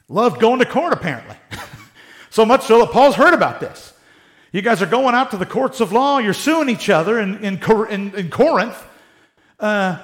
loved 0.10 0.42
going 0.42 0.60
to 0.60 0.66
court, 0.66 0.94
apparently. 0.94 1.36
so 2.32 2.46
much 2.46 2.64
so 2.64 2.80
that 2.80 2.92
Paul's 2.92 3.16
heard 3.16 3.34
about 3.34 3.60
this. 3.60 3.94
You 4.52 4.62
guys 4.62 4.82
are 4.82 4.88
going 4.88 5.14
out 5.14 5.32
to 5.32 5.38
the 5.38 5.46
courts 5.46 5.82
of 5.82 5.92
law, 5.92 6.18
you're 6.18 6.34
suing 6.34 6.70
each 6.70 6.90
other 6.90 7.20
in, 7.20 7.38
in, 7.44 7.62
in, 7.90 8.16
in 8.16 8.30
Corinth. 8.30 8.84
Uh, 9.60 10.00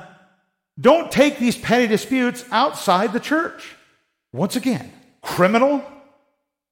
don't 0.79 1.11
take 1.11 1.39
these 1.39 1.57
petty 1.57 1.87
disputes 1.87 2.45
outside 2.51 3.13
the 3.13 3.19
church. 3.19 3.75
Once 4.31 4.55
again, 4.55 4.91
criminal, 5.23 5.83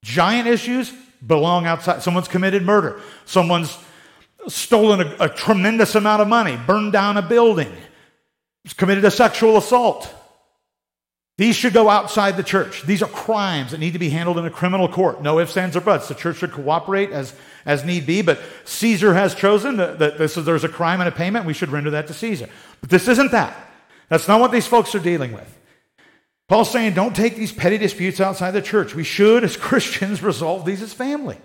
giant 0.04 0.48
issues 0.48 0.94
belong 1.26 1.66
outside. 1.66 2.04
Someone's 2.04 2.28
committed 2.28 2.64
murder. 2.64 3.02
Someone's 3.26 3.76
stolen 4.48 5.02
a, 5.02 5.26
a 5.26 5.30
tremendous 5.30 5.96
amount 5.96 6.22
of 6.22 6.28
money, 6.28 6.58
burned 6.68 6.92
down 6.92 7.18
a 7.18 7.22
building, 7.22 7.72
committed 8.78 9.06
a 9.06 9.12
sexual 9.12 9.58
assault. 9.58 10.14
These 11.38 11.56
should 11.56 11.74
go 11.74 11.90
outside 11.90 12.38
the 12.38 12.44
church. 12.44 12.84
These 12.84 13.02
are 13.02 13.08
crimes 13.08 13.72
that 13.72 13.80
need 13.80 13.94
to 13.94 14.00
be 14.00 14.10
handled 14.10 14.38
in 14.38 14.46
a 14.46 14.52
criminal 14.52 14.88
court. 14.88 15.24
No 15.24 15.40
ifs, 15.40 15.58
ands, 15.58 15.76
or 15.76 15.82
buts. 15.82 16.08
The 16.08 16.14
church 16.14 16.38
should 16.38 16.52
cooperate 16.52 17.10
as, 17.10 17.34
as 17.66 17.84
need 17.84 18.06
be, 18.06 18.22
but 18.22 18.40
Caesar 18.66 19.16
has 19.16 19.34
chosen 19.34 19.78
that, 19.78 19.98
that 19.98 20.20
this 20.20 20.38
is, 20.38 20.46
there's 20.46 20.64
a 20.64 20.70
crime 20.70 21.00
and 21.00 21.08
a 21.08 21.12
payment. 21.12 21.46
We 21.46 21.54
should 21.54 21.70
render 21.70 21.90
that 21.92 22.06
to 22.08 22.14
Caesar. 22.14 22.48
But 22.82 22.92
this 22.92 23.08
isn't 23.08 23.32
that. 23.32 23.56
That's 24.10 24.28
not 24.28 24.40
what 24.40 24.52
these 24.52 24.68
folks 24.68 24.94
are 24.94 25.00
dealing 25.00 25.32
with. 25.32 25.58
Paul's 26.52 26.70
saying, 26.70 26.96
don't 26.96 27.16
take 27.16 27.38
these 27.38 27.54
petty 27.54 27.78
disputes 27.78 28.20
outside 28.20 28.52
the 28.52 28.62
church. 28.62 28.94
We 28.94 29.06
should, 29.06 29.46
as 29.46 29.56
Christians, 29.70 30.22
resolve 30.22 30.66
these 30.66 30.82
as 30.82 30.92
family. 30.92 31.38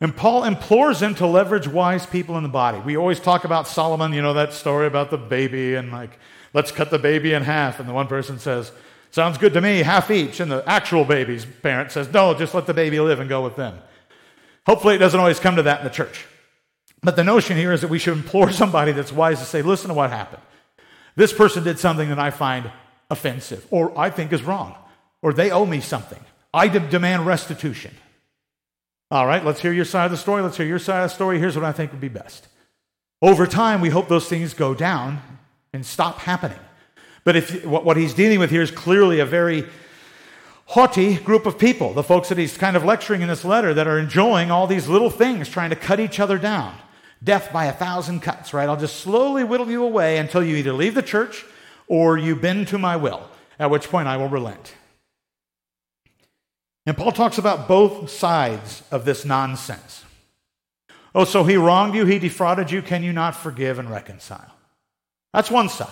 And 0.00 0.16
Paul 0.16 0.42
implores 0.42 0.98
them 0.98 1.14
to 1.14 1.28
leverage 1.28 1.68
wise 1.68 2.04
people 2.04 2.36
in 2.36 2.42
the 2.42 2.48
body. 2.48 2.80
We 2.80 2.96
always 2.96 3.20
talk 3.20 3.44
about 3.44 3.68
Solomon, 3.68 4.12
you 4.12 4.20
know, 4.20 4.34
that 4.34 4.52
story 4.52 4.88
about 4.88 5.12
the 5.12 5.16
baby 5.16 5.76
and 5.76 5.92
like, 5.92 6.18
let's 6.54 6.72
cut 6.72 6.90
the 6.90 6.98
baby 6.98 7.34
in 7.34 7.44
half. 7.44 7.78
And 7.78 7.88
the 7.88 7.92
one 7.92 8.08
person 8.08 8.40
says, 8.40 8.72
sounds 9.12 9.38
good 9.38 9.52
to 9.52 9.60
me, 9.60 9.84
half 9.84 10.10
each. 10.10 10.40
And 10.40 10.50
the 10.50 10.64
actual 10.68 11.04
baby's 11.04 11.46
parent 11.46 11.92
says, 11.92 12.12
no, 12.12 12.34
just 12.34 12.54
let 12.54 12.66
the 12.66 12.74
baby 12.74 12.98
live 12.98 13.20
and 13.20 13.28
go 13.28 13.44
with 13.44 13.54
them. 13.54 13.78
Hopefully, 14.66 14.96
it 14.96 14.98
doesn't 14.98 15.20
always 15.20 15.38
come 15.38 15.54
to 15.54 15.62
that 15.62 15.78
in 15.78 15.84
the 15.84 15.94
church. 15.94 16.26
But 17.00 17.14
the 17.14 17.22
notion 17.22 17.56
here 17.56 17.72
is 17.72 17.82
that 17.82 17.90
we 17.90 18.00
should 18.00 18.18
implore 18.18 18.50
somebody 18.50 18.90
that's 18.90 19.12
wise 19.12 19.38
to 19.38 19.44
say, 19.44 19.62
listen 19.62 19.86
to 19.86 19.94
what 19.94 20.10
happened. 20.10 20.42
This 21.14 21.32
person 21.32 21.62
did 21.62 21.78
something 21.78 22.08
that 22.08 22.18
I 22.18 22.32
find 22.32 22.72
offensive 23.10 23.66
or 23.70 23.96
I 23.98 24.10
think 24.10 24.32
is 24.32 24.42
wrong, 24.42 24.74
or 25.22 25.32
they 25.32 25.50
owe 25.50 25.66
me 25.66 25.80
something. 25.80 26.20
I 26.52 26.68
de- 26.68 26.80
demand 26.80 27.26
restitution. 27.26 27.94
All 29.10 29.26
right, 29.26 29.44
let's 29.44 29.60
hear 29.60 29.72
your 29.72 29.84
side 29.84 30.06
of 30.06 30.10
the 30.10 30.16
story. 30.16 30.42
Let's 30.42 30.56
hear 30.56 30.66
your 30.66 30.78
side 30.78 31.02
of 31.02 31.10
the 31.10 31.14
story. 31.14 31.38
Here's 31.38 31.56
what 31.56 31.64
I 31.64 31.72
think 31.72 31.92
would 31.92 32.00
be 32.00 32.08
best. 32.08 32.48
Over 33.22 33.46
time, 33.46 33.80
we 33.80 33.88
hope 33.88 34.08
those 34.08 34.28
things 34.28 34.54
go 34.54 34.74
down 34.74 35.20
and 35.72 35.84
stop 35.84 36.18
happening. 36.18 36.58
But 37.24 37.36
if 37.36 37.64
what 37.64 37.96
he's 37.96 38.14
dealing 38.14 38.38
with 38.38 38.50
here 38.50 38.62
is 38.62 38.70
clearly 38.70 39.20
a 39.20 39.26
very 39.26 39.66
haughty 40.66 41.16
group 41.16 41.46
of 41.46 41.58
people, 41.58 41.94
the 41.94 42.02
folks 42.02 42.28
that 42.28 42.38
he's 42.38 42.56
kind 42.56 42.76
of 42.76 42.84
lecturing 42.84 43.22
in 43.22 43.28
this 43.28 43.44
letter 43.44 43.72
that 43.74 43.86
are 43.86 43.98
enjoying 43.98 44.50
all 44.50 44.66
these 44.66 44.88
little 44.88 45.10
things, 45.10 45.48
trying 45.48 45.70
to 45.70 45.76
cut 45.76 46.00
each 46.00 46.20
other 46.20 46.38
down. 46.38 46.74
Death 47.24 47.52
by 47.52 47.64
a 47.64 47.72
thousand 47.72 48.20
cuts, 48.20 48.54
right? 48.54 48.68
I'll 48.68 48.76
just 48.76 49.00
slowly 49.00 49.42
whittle 49.42 49.70
you 49.70 49.82
away 49.82 50.18
until 50.18 50.44
you 50.44 50.56
either 50.56 50.72
leave 50.72 50.94
the 50.94 51.02
church 51.02 51.44
or 51.88 52.16
you 52.16 52.36
bend 52.36 52.68
to 52.68 52.78
my 52.78 52.96
will, 52.96 53.28
at 53.58 53.70
which 53.70 53.88
point 53.88 54.08
I 54.08 54.16
will 54.16 54.28
relent. 54.28 54.74
And 56.86 56.96
Paul 56.96 57.12
talks 57.12 57.38
about 57.38 57.68
both 57.68 58.10
sides 58.10 58.82
of 58.90 59.04
this 59.04 59.24
nonsense. 59.24 60.04
Oh, 61.14 61.24
so 61.24 61.44
he 61.44 61.56
wronged 61.56 61.94
you, 61.94 62.06
he 62.06 62.18
defrauded 62.18 62.70
you. 62.70 62.80
Can 62.80 63.02
you 63.02 63.12
not 63.12 63.34
forgive 63.34 63.78
and 63.78 63.90
reconcile? 63.90 64.54
That's 65.34 65.50
one 65.50 65.68
side. 65.68 65.90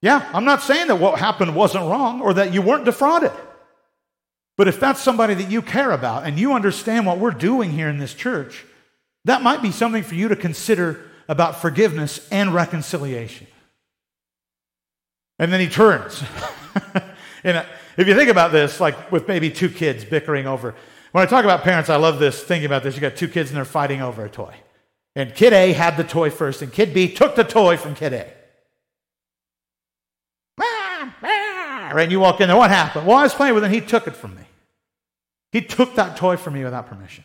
Yeah, 0.00 0.28
I'm 0.32 0.44
not 0.44 0.62
saying 0.62 0.88
that 0.88 0.96
what 0.96 1.18
happened 1.18 1.54
wasn't 1.54 1.84
wrong 1.84 2.20
or 2.20 2.34
that 2.34 2.54
you 2.54 2.62
weren't 2.62 2.84
defrauded. 2.84 3.32
But 4.56 4.68
if 4.68 4.80
that's 4.80 5.00
somebody 5.00 5.34
that 5.34 5.50
you 5.50 5.62
care 5.62 5.92
about 5.92 6.24
and 6.24 6.38
you 6.38 6.52
understand 6.52 7.06
what 7.06 7.18
we're 7.18 7.30
doing 7.30 7.70
here 7.70 7.88
in 7.88 7.98
this 7.98 8.14
church, 8.14 8.64
that 9.24 9.42
might 9.42 9.62
be 9.62 9.70
something 9.70 10.02
for 10.02 10.14
you 10.14 10.28
to 10.28 10.36
consider 10.36 11.04
about 11.28 11.60
forgiveness 11.60 12.26
and 12.32 12.54
reconciliation. 12.54 13.46
And 15.38 15.52
then 15.52 15.60
he 15.60 15.68
turns. 15.68 16.22
and 17.44 17.58
uh, 17.58 17.64
if 17.96 18.08
you 18.08 18.14
think 18.14 18.30
about 18.30 18.52
this, 18.52 18.80
like 18.80 19.12
with 19.12 19.28
maybe 19.28 19.50
two 19.50 19.68
kids 19.68 20.04
bickering 20.04 20.46
over, 20.46 20.74
when 21.12 21.22
I 21.22 21.26
talk 21.26 21.44
about 21.44 21.62
parents, 21.62 21.88
I 21.88 21.96
love 21.96 22.18
this, 22.18 22.42
thinking 22.42 22.66
about 22.66 22.82
this. 22.82 22.94
You 22.94 23.00
got 23.00 23.16
two 23.16 23.28
kids 23.28 23.50
and 23.50 23.56
they're 23.56 23.64
fighting 23.64 24.02
over 24.02 24.24
a 24.24 24.30
toy. 24.30 24.54
And 25.14 25.34
kid 25.34 25.52
A 25.52 25.72
had 25.72 25.96
the 25.96 26.04
toy 26.04 26.30
first, 26.30 26.62
and 26.62 26.72
kid 26.72 26.94
B 26.94 27.12
took 27.12 27.34
the 27.34 27.44
toy 27.44 27.76
from 27.76 27.94
kid 27.94 28.12
A. 28.12 28.32
Right? 31.92 32.02
And 32.02 32.12
you 32.12 32.20
walk 32.20 32.40
in 32.40 32.48
there, 32.48 32.56
what 32.56 32.70
happened? 32.70 33.06
Well, 33.06 33.16
I 33.16 33.22
was 33.22 33.34
playing 33.34 33.54
with 33.54 33.64
it, 33.64 33.66
and 33.66 33.74
he 33.74 33.80
took 33.80 34.06
it 34.06 34.14
from 34.14 34.34
me. 34.34 34.42
He 35.52 35.62
took 35.62 35.94
that 35.94 36.16
toy 36.16 36.36
from 36.36 36.54
me 36.54 36.64
without 36.64 36.86
permission. 36.86 37.24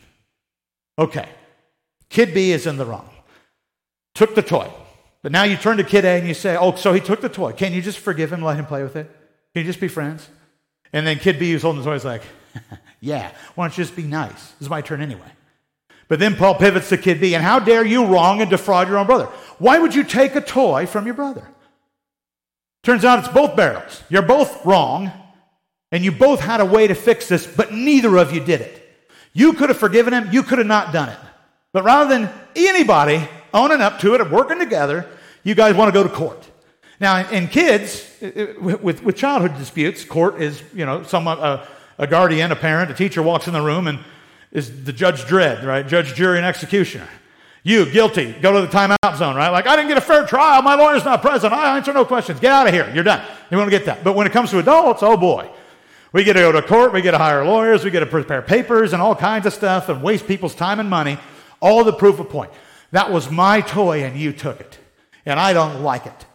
Okay. 0.98 1.28
Kid 2.10 2.34
B 2.34 2.52
is 2.52 2.66
in 2.66 2.78
the 2.78 2.86
wrong. 2.86 3.10
Took 4.16 4.36
the 4.36 4.42
toy. 4.42 4.72
But 5.24 5.32
now 5.32 5.44
you 5.44 5.56
turn 5.56 5.78
to 5.78 5.84
kid 5.84 6.06
A 6.06 6.20
and 6.20 6.28
you 6.28 6.36
say, 6.36 6.56
Oh, 6.56 6.76
so 6.76 6.94
he 6.94 7.00
took 7.00 7.22
the 7.22 7.30
toy. 7.30 7.54
Can 7.54 7.74
you 7.74 7.82
just 7.82 7.98
forgive 7.98 8.32
him, 8.32 8.44
let 8.44 8.58
him 8.58 8.66
play 8.68 8.84
with 8.84 8.96
it? 8.96 9.10
Can 9.54 9.62
you 9.62 9.64
just 9.64 9.80
be 9.80 9.88
friends? 9.88 10.28
And 10.92 11.08
then 11.08 11.18
kid 11.18 11.40
B 11.40 11.52
who's 11.52 11.64
holding 11.64 11.82
the 11.82 11.90
toy 11.90 11.96
is 11.96 12.06
like, 12.06 12.22
yeah, 13.00 13.32
why 13.56 13.66
don't 13.66 13.78
you 13.78 13.84
just 13.84 13.96
be 13.96 14.04
nice? 14.04 14.32
This 14.34 14.62
is 14.62 14.70
my 14.70 14.82
turn 14.82 15.02
anyway. 15.02 15.32
But 16.08 16.20
then 16.20 16.36
Paul 16.36 16.56
pivots 16.56 16.90
to 16.90 16.98
kid 16.98 17.20
B, 17.20 17.34
and 17.34 17.44
how 17.44 17.60
dare 17.60 17.86
you 17.86 18.06
wrong 18.06 18.42
and 18.42 18.50
defraud 18.50 18.88
your 18.88 18.98
own 18.98 19.08
brother? 19.08 19.26
Why 19.58 19.80
would 19.80 19.96
you 19.96 20.04
take 20.04 20.36
a 20.36 20.42
toy 20.42 20.86
from 20.86 21.06
your 21.06 21.16
brother? 21.16 21.48
Turns 22.84 23.06
out 23.06 23.20
it's 23.20 23.30
both 23.30 23.56
barrels. 23.56 24.04
You're 24.10 24.22
both 24.22 24.66
wrong, 24.66 25.12
and 25.92 26.04
you 26.04 26.12
both 26.12 26.42
had 26.42 26.60
a 26.60 26.66
way 26.66 26.86
to 26.86 26.94
fix 26.94 27.30
this, 27.30 27.48
but 27.48 27.74
neither 27.74 28.18
of 28.18 28.34
you 28.34 28.42
did 28.44 28.62
it. 28.62 28.80
You 29.34 29.54
could 29.54 29.70
have 29.70 29.80
forgiven 29.80 30.14
him, 30.14 30.30
you 30.32 30.44
could 30.44 30.58
have 30.58 30.68
not 30.68 30.92
done 30.92 31.10
it. 31.10 31.18
But 31.72 31.86
rather 31.86 32.10
than 32.14 32.30
anybody 32.56 33.28
owning 33.54 33.82
up 33.82 34.00
to 34.00 34.14
it 34.16 34.22
and 34.22 34.32
working 34.32 34.60
together, 34.60 35.08
you 35.44 35.56
guys 35.56 35.76
want 35.76 35.94
to 35.94 35.94
go 35.94 36.04
to 36.04 36.14
court. 36.14 36.50
Now, 37.00 37.30
in 37.30 37.48
kids, 37.48 38.10
with, 38.22 39.04
with 39.04 39.16
childhood 39.16 39.58
disputes, 39.58 40.06
court 40.06 40.42
is, 40.42 40.64
you 40.74 40.86
know, 40.86 41.04
someone, 41.04 41.38
a, 41.40 41.68
a 41.98 42.08
guardian, 42.08 42.52
a 42.52 42.56
parent, 42.56 42.92
a 42.92 42.94
teacher 42.94 43.22
walks 43.22 43.48
in 43.48 43.54
the 43.54 43.62
room 43.62 43.88
and 43.88 44.00
is 44.52 44.86
the 44.86 44.94
Judge 44.94 45.24
Dredd, 45.24 45.66
right? 45.66 45.88
Judge, 45.88 46.14
jury, 46.14 46.38
and 46.38 46.46
executioner. 46.46 47.08
You, 47.64 47.90
guilty, 47.90 48.34
go 48.42 48.52
to 48.52 48.62
the 48.62 48.68
timeout 48.68 49.18
zone, 49.18 49.36
right? 49.36 49.50
Like, 49.50 49.68
I 49.68 49.76
didn't 49.76 49.88
get 49.88 49.98
a 49.98 50.02
fair 50.02 50.26
trial. 50.26 50.62
My 50.62 50.76
lawyer's 50.76 51.06
not 51.06 51.22
present. 51.22 51.54
I 51.54 51.78
answer 51.78 51.94
no 51.94 52.06
questions. 52.06 52.40
Get 52.40 52.52
out 52.52 52.68
of 52.68 52.74
here. 52.74 52.92
You're 52.94 53.06
done. 53.06 53.26
You 53.50 53.58
want 53.58 53.72
to 53.72 53.78
get 53.78 53.86
that. 53.86 54.04
But 54.04 54.16
when 54.16 54.28
it 54.28 54.34
comes 54.34 54.52
to 54.52 54.60
adults, 54.60 55.02
oh 55.02 55.18
boy. 55.18 55.50
We 56.12 56.24
get 56.24 56.34
to 56.34 56.42
go 56.42 56.52
to 56.52 56.62
court. 56.62 56.94
We 56.94 57.02
get 57.02 57.12
to 57.12 57.18
hire 57.18 57.44
lawyers. 57.44 57.84
We 57.84 57.90
get 57.90 58.02
to 58.02 58.06
prepare 58.06 58.42
papers 58.42 58.94
and 58.94 59.02
all 59.02 59.16
kinds 59.16 59.46
of 59.48 59.54
stuff 59.54 59.90
and 59.90 60.04
waste 60.04 60.28
people's 60.28 60.54
time 60.54 60.80
and 60.80 60.90
money. 60.90 61.18
All 61.60 61.84
the 61.84 61.94
proof 61.94 62.20
of 62.20 62.30
point. 62.30 62.52
That 62.94 63.12
was 63.12 63.30
my 63.30 63.62
toy 63.62 64.04
and 64.04 64.18
you 64.18 64.32
took 64.32 64.60
it. 64.60 64.78
And 65.26 65.40
I 65.40 65.52
don't 65.52 65.82
like 65.82 66.06
it. 66.06 66.26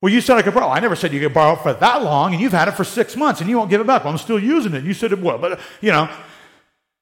Well, 0.00 0.10
you 0.10 0.22
said 0.22 0.38
I 0.38 0.42
could 0.42 0.54
borrow. 0.54 0.68
I 0.68 0.80
never 0.80 0.96
said 0.96 1.12
you 1.12 1.20
could 1.20 1.34
borrow 1.34 1.52
it 1.52 1.62
for 1.62 1.74
that 1.74 2.02
long, 2.02 2.32
and 2.32 2.40
you've 2.40 2.52
had 2.52 2.68
it 2.68 2.72
for 2.72 2.84
six 2.84 3.16
months, 3.16 3.42
and 3.42 3.50
you 3.50 3.58
won't 3.58 3.68
give 3.68 3.82
it 3.82 3.86
back. 3.86 4.04
Well, 4.04 4.12
I'm 4.12 4.18
still 4.18 4.38
using 4.38 4.72
it. 4.72 4.82
You 4.82 4.94
said 4.94 5.12
it 5.12 5.20
would. 5.20 5.42
But, 5.42 5.60
you 5.82 5.92
know, 5.92 6.08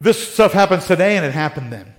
this 0.00 0.34
stuff 0.34 0.52
happens 0.52 0.86
today, 0.86 1.16
and 1.16 1.24
it 1.24 1.32
happened 1.32 1.72
then. 1.72 1.94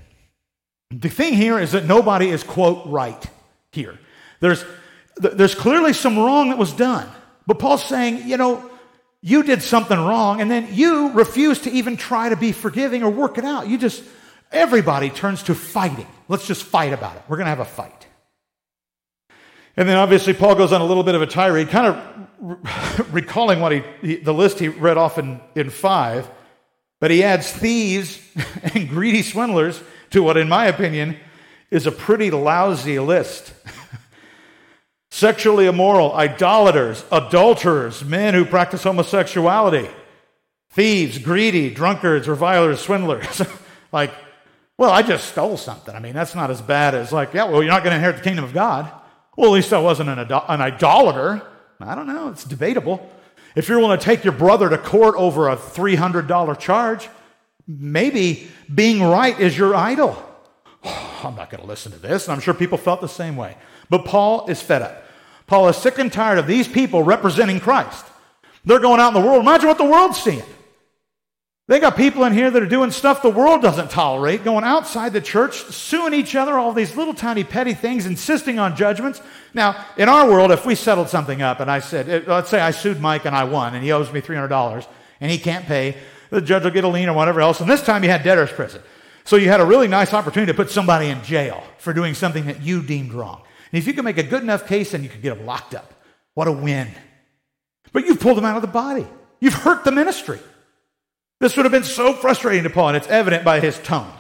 The 0.92 1.08
thing 1.08 1.36
here 1.36 1.58
is 1.58 1.72
that 1.72 1.86
nobody 1.86 2.28
is, 2.28 2.44
quote, 2.44 2.86
right 2.86 3.24
here. 3.72 3.98
There's, 4.42 4.66
there's 5.16 5.56
clearly 5.56 5.94
some 5.94 6.20
wrong 6.20 6.50
that 6.50 6.58
was 6.58 6.74
done. 6.74 7.08
But 7.48 7.60
Paul's 7.60 7.86
saying, 7.86 8.28
you 8.28 8.36
know, 8.36 8.70
you 9.22 9.44
did 9.44 9.62
something 9.62 9.98
wrong, 9.98 10.42
and 10.42 10.52
then 10.52 10.68
you 10.72 11.12
refuse 11.12 11.62
to 11.62 11.72
even 11.72 11.96
try 11.96 12.28
to 12.28 12.36
be 12.36 12.52
forgiving 12.52 13.04
or 13.04 13.10
work 13.10 13.38
it 13.38 13.46
out. 13.46 13.70
You 13.70 13.78
just, 13.78 14.04
everybody 14.52 15.10
turns 15.10 15.44
to 15.44 15.56
fighting. 15.56 16.08
Let's 16.28 16.48
just 16.48 16.64
fight 16.64 16.94
about 16.94 17.16
it. 17.16 17.24
We're 17.28 17.38
going 17.38 17.46
to 17.46 17.52
have 17.52 17.60
a 17.60 17.66
fight. 17.66 18.08
And 19.78 19.88
then 19.88 19.98
obviously 19.98 20.34
Paul 20.34 20.56
goes 20.56 20.74
on 20.74 20.82
a 20.82 20.86
little 20.86 21.04
bit 21.04 21.16
of 21.16 21.22
a 21.22 21.28
tirade, 21.28 21.70
kind 21.70 21.88
of 21.88 23.14
recalling 23.14 23.60
what 23.60 23.72
he, 23.72 23.84
he, 24.02 24.16
the 24.18 24.34
list 24.34 24.60
he 24.60 24.68
read 24.68 24.98
off 24.98 25.18
in, 25.18 25.40
in 25.56 25.70
five, 25.70 26.30
but 27.00 27.12
he 27.12 27.24
adds 27.24 27.50
thieves 27.52 28.20
and 28.74 28.90
greedy 28.90 29.22
swindlers 29.22 29.82
to 30.10 30.22
what, 30.22 30.38
in 30.38 30.50
my 30.50 30.66
opinion, 30.66 31.18
is 31.72 31.88
a 31.88 31.92
pretty 31.92 32.32
lousy 32.32 33.00
list. 33.00 33.54
Sexually 35.12 35.66
immoral, 35.66 36.14
idolaters, 36.14 37.04
adulterers, 37.12 38.04
men 38.04 38.34
who 38.34 38.46
practice 38.46 38.84
homosexuality, 38.84 39.90
thieves, 40.72 41.18
greedy, 41.18 41.74
drunkards, 41.74 42.28
revilers, 42.28 42.80
swindlers. 42.80 43.42
like, 43.92 44.14
well, 44.80 44.92
I 44.92 45.02
just 45.02 45.28
stole 45.28 45.58
something. 45.58 45.94
I 45.94 46.00
mean, 46.00 46.14
that's 46.14 46.34
not 46.34 46.50
as 46.50 46.62
bad 46.62 46.96
as 46.96 47.12
like, 47.12 47.34
yeah, 47.34 47.44
well, 47.44 47.62
you're 47.62 47.70
not 47.70 47.84
going 47.84 47.92
to 47.92 47.98
inherit 47.98 48.16
the 48.16 48.22
kingdom 48.22 48.46
of 48.46 48.54
God. 48.54 48.90
Well, 49.36 49.50
at 49.50 49.54
least 49.54 49.74
I 49.74 49.80
wasn't 49.80 50.08
an, 50.08 50.20
an 50.20 50.62
idolater. 50.62 51.42
I 51.82 51.96
don't 51.96 52.08
know. 52.08 52.30
It's 52.30 52.46
debatable. 52.46 53.06
If 53.58 53.68
you're 53.68 53.78
willing 53.80 54.00
to 54.00 54.04
take 54.04 54.24
your 54.24 54.32
brother 54.32 54.70
to 54.70 54.78
court 54.78 55.16
over 55.18 55.50
a 55.50 55.58
$300 55.58 56.60
charge, 56.60 57.10
maybe 57.68 58.48
being 58.74 59.04
right 59.04 59.38
is 59.38 59.58
your 59.58 59.76
idol. 59.76 60.16
I'm 60.86 61.36
not 61.36 61.50
going 61.50 61.62
to 61.62 61.68
listen 61.68 61.92
to 61.92 62.00
this. 62.00 62.28
And 62.28 62.34
I'm 62.34 62.40
sure 62.40 62.54
people 62.54 62.78
felt 62.78 63.02
the 63.02 63.08
same 63.10 63.36
way. 63.36 63.58
But 63.90 64.06
Paul 64.06 64.48
is 64.48 64.62
fed 64.62 64.82
up. 64.82 65.04
Paul 65.46 65.68
is 65.68 65.76
sick 65.76 66.00
and 66.00 66.10
tired 66.10 66.40
of 66.40 66.48
these 66.48 66.70
people 66.70 67.04
representing 67.04 67.60
Christ. 67.60 68.06
They're 68.64 68.80
going 68.80 69.02
out 69.02 69.14
in 69.14 69.22
the 69.22 69.28
world. 69.28 69.42
Imagine 69.42 69.68
what 69.68 69.78
the 69.78 69.84
world's 69.84 70.24
seeing. 70.24 70.44
They 71.70 71.80
got 71.80 71.96
people 71.96 72.24
in 72.24 72.34
here 72.34 72.50
that 72.50 72.64
are 72.64 72.66
doing 72.66 72.90
stuff 72.90 73.22
the 73.22 73.30
world 73.30 73.62
doesn't 73.62 73.92
tolerate, 73.92 74.44
going 74.44 74.64
outside 74.64 75.14
the 75.14 75.22
church, 75.22 75.62
suing 75.66 76.16
each 76.16 76.36
other, 76.36 76.58
all 76.58 76.74
these 76.74 76.96
little 76.96 77.14
tiny 77.14 77.44
petty 77.44 77.76
things, 77.76 78.08
insisting 78.08 78.58
on 78.58 78.76
judgments. 78.76 79.22
Now, 79.54 79.86
in 79.96 80.10
our 80.10 80.28
world, 80.28 80.50
if 80.50 80.66
we 80.66 80.74
settled 80.74 81.10
something 81.10 81.44
up 81.44 81.60
and 81.60 81.70
I 81.70 81.78
said, 81.78 82.10
eh, 82.10 82.22
let's 82.26 82.50
say 82.50 82.60
I 82.60 82.72
sued 82.72 83.00
Mike 83.00 83.26
and 83.26 83.36
I 83.36 83.44
won 83.44 83.76
and 83.76 83.84
he 83.84 83.92
owes 83.92 84.12
me 84.12 84.20
$300 84.20 84.88
and 85.22 85.30
he 85.30 85.38
can't 85.38 85.64
pay, 85.64 85.96
the 86.32 86.42
judge 86.42 86.64
will 86.64 86.72
get 86.72 86.86
a 86.86 86.88
lien 86.88 87.08
or 87.08 87.14
whatever 87.14 87.40
else. 87.40 87.60
And 87.60 87.70
this 87.70 87.84
time 87.84 88.04
you 88.04 88.10
had 88.10 88.24
debtor's 88.24 88.52
prison. 88.52 88.82
So 89.24 89.36
you 89.36 89.50
had 89.50 89.62
a 89.62 89.66
really 89.66 89.88
nice 89.88 90.12
opportunity 90.12 90.52
to 90.52 90.56
put 90.56 90.72
somebody 90.72 91.10
in 91.10 91.22
jail 91.22 91.64
for 91.78 91.94
doing 91.94 92.16
something 92.16 92.48
that 92.48 92.64
you 92.64 92.82
deemed 92.82 93.14
wrong. 93.14 93.44
And 93.72 93.80
if 93.80 93.86
you 93.86 93.94
could 93.94 94.06
make 94.06 94.18
a 94.18 94.24
good 94.24 94.42
enough 94.42 94.66
case, 94.66 94.94
then 94.94 95.04
you 95.04 95.10
could 95.10 95.22
get 95.22 95.38
them 95.38 95.46
locked 95.46 95.76
up. 95.76 95.94
What 96.34 96.48
a 96.48 96.52
win. 96.52 96.88
But 97.92 98.06
you've 98.06 98.20
pulled 98.20 98.38
them 98.38 98.46
out 98.46 98.56
of 98.56 98.64
the 98.64 98.68
body. 98.68 99.06
You've 99.40 99.54
hurt 99.54 99.84
the 99.84 99.92
ministry. 99.92 100.40
This 101.40 101.56
would 101.56 101.66
have 101.66 101.72
been 101.72 101.84
so 101.84 102.14
frustrating 102.14 102.64
to 102.64 102.70
Paul, 102.70 102.90
and 102.90 102.98
it's 102.98 103.08
evident 103.08 103.44
by 103.44 103.60
his 103.60 103.78
tone. 103.80 104.12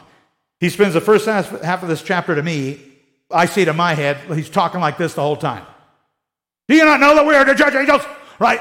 He 0.59 0.69
spends 0.69 0.93
the 0.93 1.01
first 1.01 1.25
half 1.25 1.83
of 1.83 1.89
this 1.89 2.01
chapter 2.01 2.35
to 2.35 2.43
me. 2.43 2.79
I 3.31 3.45
see 3.45 3.61
it 3.61 3.67
in 3.67 3.75
my 3.75 3.93
head. 3.93 4.17
He's 4.33 4.49
talking 4.49 4.81
like 4.81 4.97
this 4.97 5.13
the 5.13 5.21
whole 5.21 5.38
time. 5.38 5.65
Do 6.67 6.75
you 6.75 6.85
not 6.85 6.99
know 6.99 7.15
that 7.15 7.25
we 7.25 7.35
are 7.35 7.45
to 7.45 7.55
judge 7.55 7.75
angels? 7.75 8.01
Right? 8.39 8.59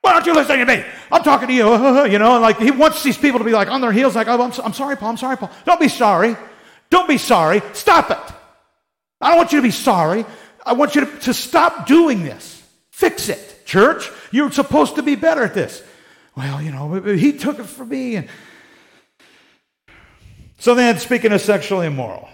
Why 0.00 0.12
aren't 0.12 0.26
you 0.26 0.34
listening 0.34 0.66
to 0.66 0.76
me? 0.76 0.84
I'm 1.10 1.22
talking 1.22 1.48
to 1.48 1.54
you. 1.54 1.64
You 2.14 2.18
know, 2.18 2.34
and 2.34 2.42
like 2.42 2.58
he 2.58 2.70
wants 2.70 3.02
these 3.02 3.16
people 3.16 3.38
to 3.38 3.44
be 3.44 3.52
like 3.52 3.68
on 3.68 3.80
their 3.80 3.92
heels, 3.92 4.14
like, 4.14 4.28
oh, 4.28 4.40
I'm, 4.40 4.52
I'm 4.62 4.72
sorry, 4.72 4.96
Paul. 4.96 5.10
I'm 5.10 5.16
sorry, 5.16 5.36
Paul. 5.36 5.50
Don't 5.64 5.80
be 5.80 5.88
sorry. 5.88 6.36
Don't 6.90 7.08
be 7.08 7.18
sorry. 7.18 7.62
Stop 7.72 8.10
it. 8.10 8.34
I 9.20 9.28
don't 9.28 9.38
want 9.38 9.52
you 9.52 9.58
to 9.58 9.62
be 9.62 9.70
sorry. 9.70 10.26
I 10.66 10.74
want 10.74 10.94
you 10.94 11.06
to, 11.06 11.18
to 11.20 11.34
stop 11.34 11.86
doing 11.86 12.22
this. 12.24 12.62
Fix 12.90 13.28
it, 13.28 13.62
church. 13.64 14.10
You're 14.30 14.52
supposed 14.52 14.96
to 14.96 15.02
be 15.02 15.14
better 15.14 15.42
at 15.42 15.54
this. 15.54 15.82
Well, 16.36 16.60
you 16.60 16.72
know, 16.72 17.00
he 17.00 17.32
took 17.32 17.58
it 17.58 17.64
from 17.64 17.90
me. 17.90 18.16
And 18.16 18.28
so 20.58 20.74
then, 20.74 20.98
speaking 20.98 21.32
of 21.32 21.40
sexually 21.40 21.86
immoral, 21.86 22.28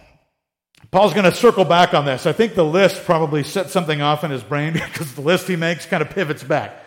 Paul's 0.91 1.13
going 1.13 1.25
to 1.25 1.35
circle 1.35 1.65
back 1.65 1.95
on 1.95 2.05
this. 2.05 2.27
I 2.27 2.33
think 2.33 2.55
the 2.55 2.65
list 2.65 3.05
probably 3.05 3.43
set 3.43 3.71
something 3.71 4.01
off 4.01 4.25
in 4.25 4.31
his 4.31 4.43
brain 4.43 4.73
because 4.73 5.15
the 5.15 5.21
list 5.21 5.47
he 5.49 5.57
makes 5.57 5.87
kind 5.87 6.03
of 6.03 6.11
pivots 6.11 6.43
back. 6.43 6.85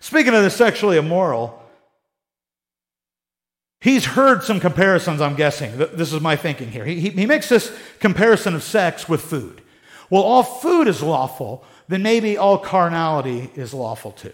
Speaking 0.00 0.34
of 0.34 0.42
the 0.42 0.50
sexually 0.50 0.96
immoral, 0.96 1.62
he's 3.80 4.04
heard 4.04 4.42
some 4.42 4.60
comparisons, 4.60 5.20
I'm 5.20 5.34
guessing. 5.34 5.76
This 5.76 6.12
is 6.12 6.20
my 6.20 6.36
thinking 6.36 6.70
here. 6.70 6.84
He, 6.84 7.00
he, 7.00 7.10
he 7.10 7.26
makes 7.26 7.48
this 7.48 7.76
comparison 7.98 8.54
of 8.54 8.62
sex 8.62 9.08
with 9.08 9.20
food. 9.20 9.62
Well, 10.08 10.22
all 10.22 10.42
food 10.42 10.88
is 10.88 11.02
lawful, 11.02 11.64
then 11.88 12.02
maybe 12.02 12.36
all 12.36 12.58
carnality 12.58 13.50
is 13.54 13.74
lawful 13.74 14.12
too, 14.12 14.32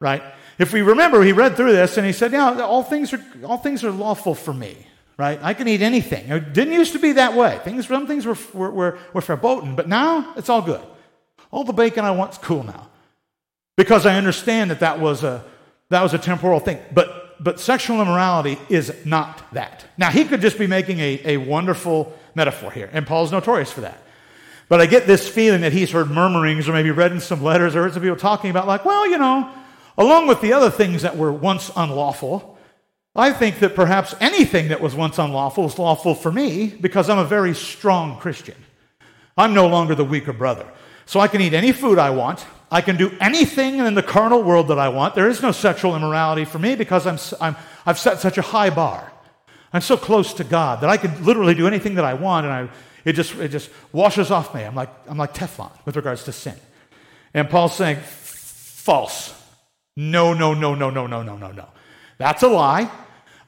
right? 0.00 0.22
If 0.58 0.72
we 0.72 0.82
remember, 0.82 1.22
he 1.22 1.32
read 1.32 1.56
through 1.56 1.72
this 1.72 1.96
and 1.96 2.06
he 2.06 2.12
said, 2.12 2.32
Yeah, 2.32 2.60
all 2.60 2.82
things 2.82 3.12
are, 3.12 3.24
all 3.44 3.58
things 3.58 3.84
are 3.84 3.92
lawful 3.92 4.34
for 4.34 4.52
me 4.52 4.88
right? 5.18 5.40
I 5.42 5.52
can 5.52 5.68
eat 5.68 5.82
anything. 5.82 6.30
It 6.30 6.54
didn't 6.54 6.72
used 6.72 6.92
to 6.92 6.98
be 6.98 7.12
that 7.12 7.34
way. 7.34 7.60
Things, 7.64 7.88
some 7.88 8.06
things 8.06 8.24
were, 8.24 8.38
were, 8.54 8.70
were, 8.70 8.98
were 9.12 9.20
verboten, 9.20 9.74
but 9.74 9.88
now 9.88 10.32
it's 10.36 10.48
all 10.48 10.62
good. 10.62 10.80
All 11.50 11.64
the 11.64 11.72
bacon 11.72 12.04
I 12.04 12.12
want's 12.12 12.38
cool 12.38 12.62
now. 12.62 12.88
Because 13.76 14.06
I 14.06 14.16
understand 14.16 14.70
that 14.70 14.80
that 14.80 15.00
was 15.00 15.24
a, 15.24 15.44
that 15.90 16.02
was 16.02 16.14
a 16.14 16.18
temporal 16.18 16.60
thing. 16.60 16.78
But, 16.92 17.42
but 17.42 17.58
sexual 17.60 18.00
immorality 18.00 18.58
is 18.68 18.94
not 19.04 19.52
that. 19.54 19.84
Now, 19.96 20.10
he 20.10 20.24
could 20.24 20.40
just 20.40 20.58
be 20.58 20.66
making 20.66 21.00
a, 21.00 21.20
a 21.24 21.36
wonderful 21.36 22.16
metaphor 22.34 22.70
here, 22.70 22.88
and 22.92 23.06
Paul's 23.06 23.32
notorious 23.32 23.72
for 23.72 23.80
that. 23.82 24.00
But 24.68 24.80
I 24.80 24.86
get 24.86 25.06
this 25.06 25.28
feeling 25.28 25.62
that 25.62 25.72
he's 25.72 25.90
heard 25.90 26.10
murmurings 26.10 26.68
or 26.68 26.72
maybe 26.72 26.90
read 26.90 27.10
in 27.10 27.20
some 27.20 27.42
letters 27.42 27.74
or 27.74 27.82
heard 27.82 27.94
some 27.94 28.02
people 28.02 28.18
talking 28.18 28.50
about, 28.50 28.66
like, 28.66 28.84
well, 28.84 29.08
you 29.08 29.18
know, 29.18 29.50
along 29.98 30.28
with 30.28 30.40
the 30.40 30.54
other 30.54 30.70
things 30.70 31.02
that 31.02 31.18
were 31.18 31.32
once 31.32 31.70
unlawful, 31.76 32.56
I 33.14 33.32
think 33.32 33.58
that 33.58 33.74
perhaps 33.74 34.14
anything 34.20 34.68
that 34.68 34.80
was 34.80 34.94
once 34.94 35.18
unlawful 35.18 35.66
is 35.66 35.78
lawful 35.78 36.14
for 36.14 36.30
me 36.30 36.68
because 36.80 37.10
I'm 37.10 37.18
a 37.18 37.24
very 37.24 37.52
strong 37.52 38.18
Christian. 38.18 38.54
I'm 39.36 39.54
no 39.54 39.66
longer 39.66 39.94
the 39.94 40.04
weaker 40.04 40.32
brother. 40.32 40.66
So 41.04 41.20
I 41.20 41.28
can 41.28 41.40
eat 41.40 41.52
any 41.52 41.72
food 41.72 41.98
I 41.98 42.10
want. 42.10 42.46
I 42.70 42.80
can 42.80 42.96
do 42.96 43.10
anything 43.20 43.78
in 43.78 43.94
the 43.94 44.02
carnal 44.02 44.42
world 44.42 44.68
that 44.68 44.78
I 44.78 44.88
want. 44.88 45.14
There 45.14 45.28
is 45.28 45.42
no 45.42 45.52
sexual 45.52 45.96
immorality 45.96 46.44
for 46.44 46.58
me 46.58 46.76
because 46.76 47.06
I'm, 47.06 47.18
I'm, 47.40 47.56
I've 47.84 47.98
set 47.98 48.18
such 48.18 48.38
a 48.38 48.42
high 48.42 48.70
bar. 48.70 49.10
I'm 49.72 49.80
so 49.80 49.96
close 49.96 50.34
to 50.34 50.44
God 50.44 50.82
that 50.82 50.90
I 50.90 50.96
can 50.96 51.24
literally 51.24 51.54
do 51.54 51.66
anything 51.66 51.94
that 51.96 52.04
I 52.04 52.14
want 52.14 52.46
and 52.46 52.52
I, 52.52 52.68
it, 53.04 53.14
just, 53.14 53.34
it 53.36 53.48
just 53.48 53.70
washes 53.92 54.30
off 54.30 54.54
me. 54.54 54.62
I'm 54.62 54.74
like, 54.74 54.90
I'm 55.08 55.18
like 55.18 55.34
Teflon 55.34 55.72
with 55.86 55.96
regards 55.96 56.24
to 56.24 56.32
sin. 56.32 56.56
And 57.34 57.48
Paul's 57.48 57.74
saying, 57.74 57.98
false. 58.02 59.37
No, 59.98 60.32
no, 60.32 60.54
no, 60.54 60.76
no, 60.76 60.90
no, 60.90 61.08
no, 61.08 61.24
no, 61.24 61.36
no, 61.36 61.50
no. 61.50 61.68
That's 62.18 62.44
a 62.44 62.48
lie. 62.48 62.88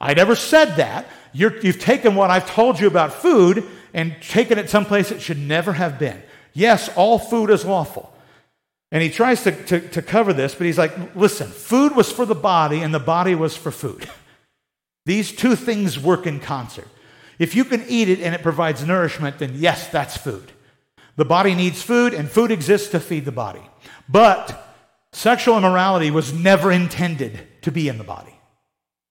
I 0.00 0.14
never 0.14 0.34
said 0.34 0.74
that. 0.78 1.06
you 1.32 1.48
have 1.48 1.78
taken 1.78 2.16
what 2.16 2.30
I've 2.30 2.50
told 2.50 2.80
you 2.80 2.88
about 2.88 3.12
food 3.12 3.64
and 3.94 4.16
taken 4.20 4.58
it 4.58 4.68
someplace 4.68 5.12
it 5.12 5.22
should 5.22 5.38
never 5.38 5.74
have 5.74 5.96
been. 5.96 6.20
Yes, 6.52 6.90
all 6.96 7.20
food 7.20 7.50
is 7.50 7.64
lawful. 7.64 8.12
And 8.90 9.00
he 9.00 9.10
tries 9.10 9.44
to, 9.44 9.52
to, 9.66 9.80
to 9.90 10.02
cover 10.02 10.32
this, 10.32 10.56
but 10.56 10.66
he's 10.66 10.76
like, 10.76 11.14
listen, 11.14 11.46
food 11.46 11.94
was 11.94 12.10
for 12.10 12.26
the 12.26 12.34
body 12.34 12.80
and 12.80 12.92
the 12.92 12.98
body 12.98 13.36
was 13.36 13.56
for 13.56 13.70
food. 13.70 14.10
These 15.06 15.30
two 15.30 15.54
things 15.54 16.00
work 16.00 16.26
in 16.26 16.40
concert. 16.40 16.88
If 17.38 17.54
you 17.54 17.64
can 17.64 17.84
eat 17.86 18.08
it 18.08 18.18
and 18.18 18.34
it 18.34 18.42
provides 18.42 18.84
nourishment, 18.84 19.38
then 19.38 19.52
yes, 19.54 19.86
that's 19.86 20.16
food. 20.16 20.50
The 21.14 21.24
body 21.24 21.54
needs 21.54 21.80
food, 21.80 22.12
and 22.12 22.28
food 22.28 22.50
exists 22.50 22.88
to 22.88 22.98
feed 22.98 23.24
the 23.24 23.32
body. 23.32 23.62
But 24.08 24.69
sexual 25.12 25.56
immorality 25.56 26.10
was 26.10 26.32
never 26.32 26.70
intended 26.70 27.40
to 27.62 27.72
be 27.72 27.88
in 27.88 27.98
the 27.98 28.04
body. 28.04 28.34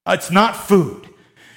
It's 0.08 0.32
not 0.32 0.56
food. 0.56 1.08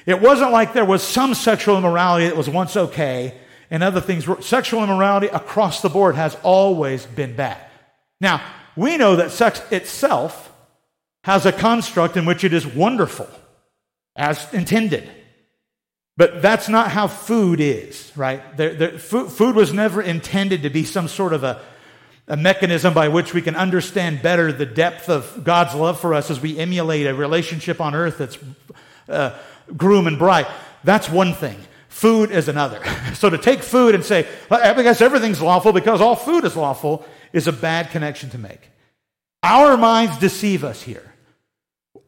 It 0.07 0.21
wasn't 0.21 0.53
like 0.53 0.73
there 0.73 0.85
was 0.85 1.03
some 1.03 1.35
sexual 1.35 1.79
immorality 1.79 2.27
that 2.27 2.37
was 2.37 2.49
once 2.49 2.77
okay 2.77 3.39
and 3.71 3.83
other 3.83 4.01
things. 4.01 4.27
Were, 4.27 4.43
sexual 4.43 4.83
immorality 4.83 5.29
across 5.29 5.81
the 5.81 5.89
board 5.89 6.17
has 6.17 6.37
always 6.43 7.07
been 7.07 7.37
bad. 7.37 7.59
Now, 8.21 8.43
we 8.77 8.97
know 8.97 9.17
that 9.17 9.31
sex 9.31 9.63
itself 9.71 10.53
has 11.25 11.47
a 11.47 11.53
construct 11.53 12.17
in 12.17 12.25
which 12.25 12.45
it 12.45 12.53
is 12.53 12.67
wonderful 12.67 13.29
as 14.17 14.53
intended. 14.53 15.09
But 16.17 16.43
that's 16.43 16.69
not 16.69 16.91
how 16.91 17.07
food 17.09 17.61
is, 17.61 18.13
right? 18.17 18.57
The, 18.57 18.69
the, 18.71 18.99
food, 18.99 19.31
food 19.31 19.57
was 19.57 19.73
never 19.73 20.03
intended 20.03 20.63
to 20.63 20.71
be 20.71 20.85
some 20.85 21.09
sort 21.09 21.33
of 21.33 21.43
a 21.43 21.63
a 22.29 22.37
mechanism 22.37 22.95
by 22.95 23.09
which 23.09 23.35
we 23.35 23.43
can 23.43 23.57
understand 23.57 24.23
better 24.23 24.53
the 24.53 24.67
depth 24.67 25.09
of 25.09 25.43
God's 25.45 25.75
love 25.75 26.01
for 26.01 26.15
us 26.15 26.31
as 26.31 26.41
we 26.41 26.59
emulate 26.59 27.07
a 27.07 27.15
relationship 27.15 27.81
on 27.81 27.95
earth 27.95 28.19
that's 28.19 28.39
uh, 29.09 29.37
groom 29.77 30.07
and 30.07 30.19
bright. 30.19 30.47
That's 30.85 31.09
one 31.09 31.35
thing. 31.35 31.59
Food 31.89 32.31
is 32.31 32.49
another. 32.49 32.83
So 33.15 33.31
to 33.31 33.39
take 33.39 33.63
food 33.63 33.95
and 33.95 34.05
say, 34.05 34.27
I 34.51 34.83
guess 34.83 35.01
everything's 35.01 35.41
lawful 35.41 35.73
because 35.73 36.01
all 36.01 36.17
food 36.17 36.45
is 36.45 36.57
lawful 36.57 37.05
is 37.33 37.47
a 37.47 37.53
bad 37.53 37.91
connection 37.91 38.31
to 38.31 38.39
make. 38.39 38.71
Our 39.45 39.77
minds 39.77 40.19
deceive 40.19 40.65
us 40.65 40.83
here. 40.83 41.13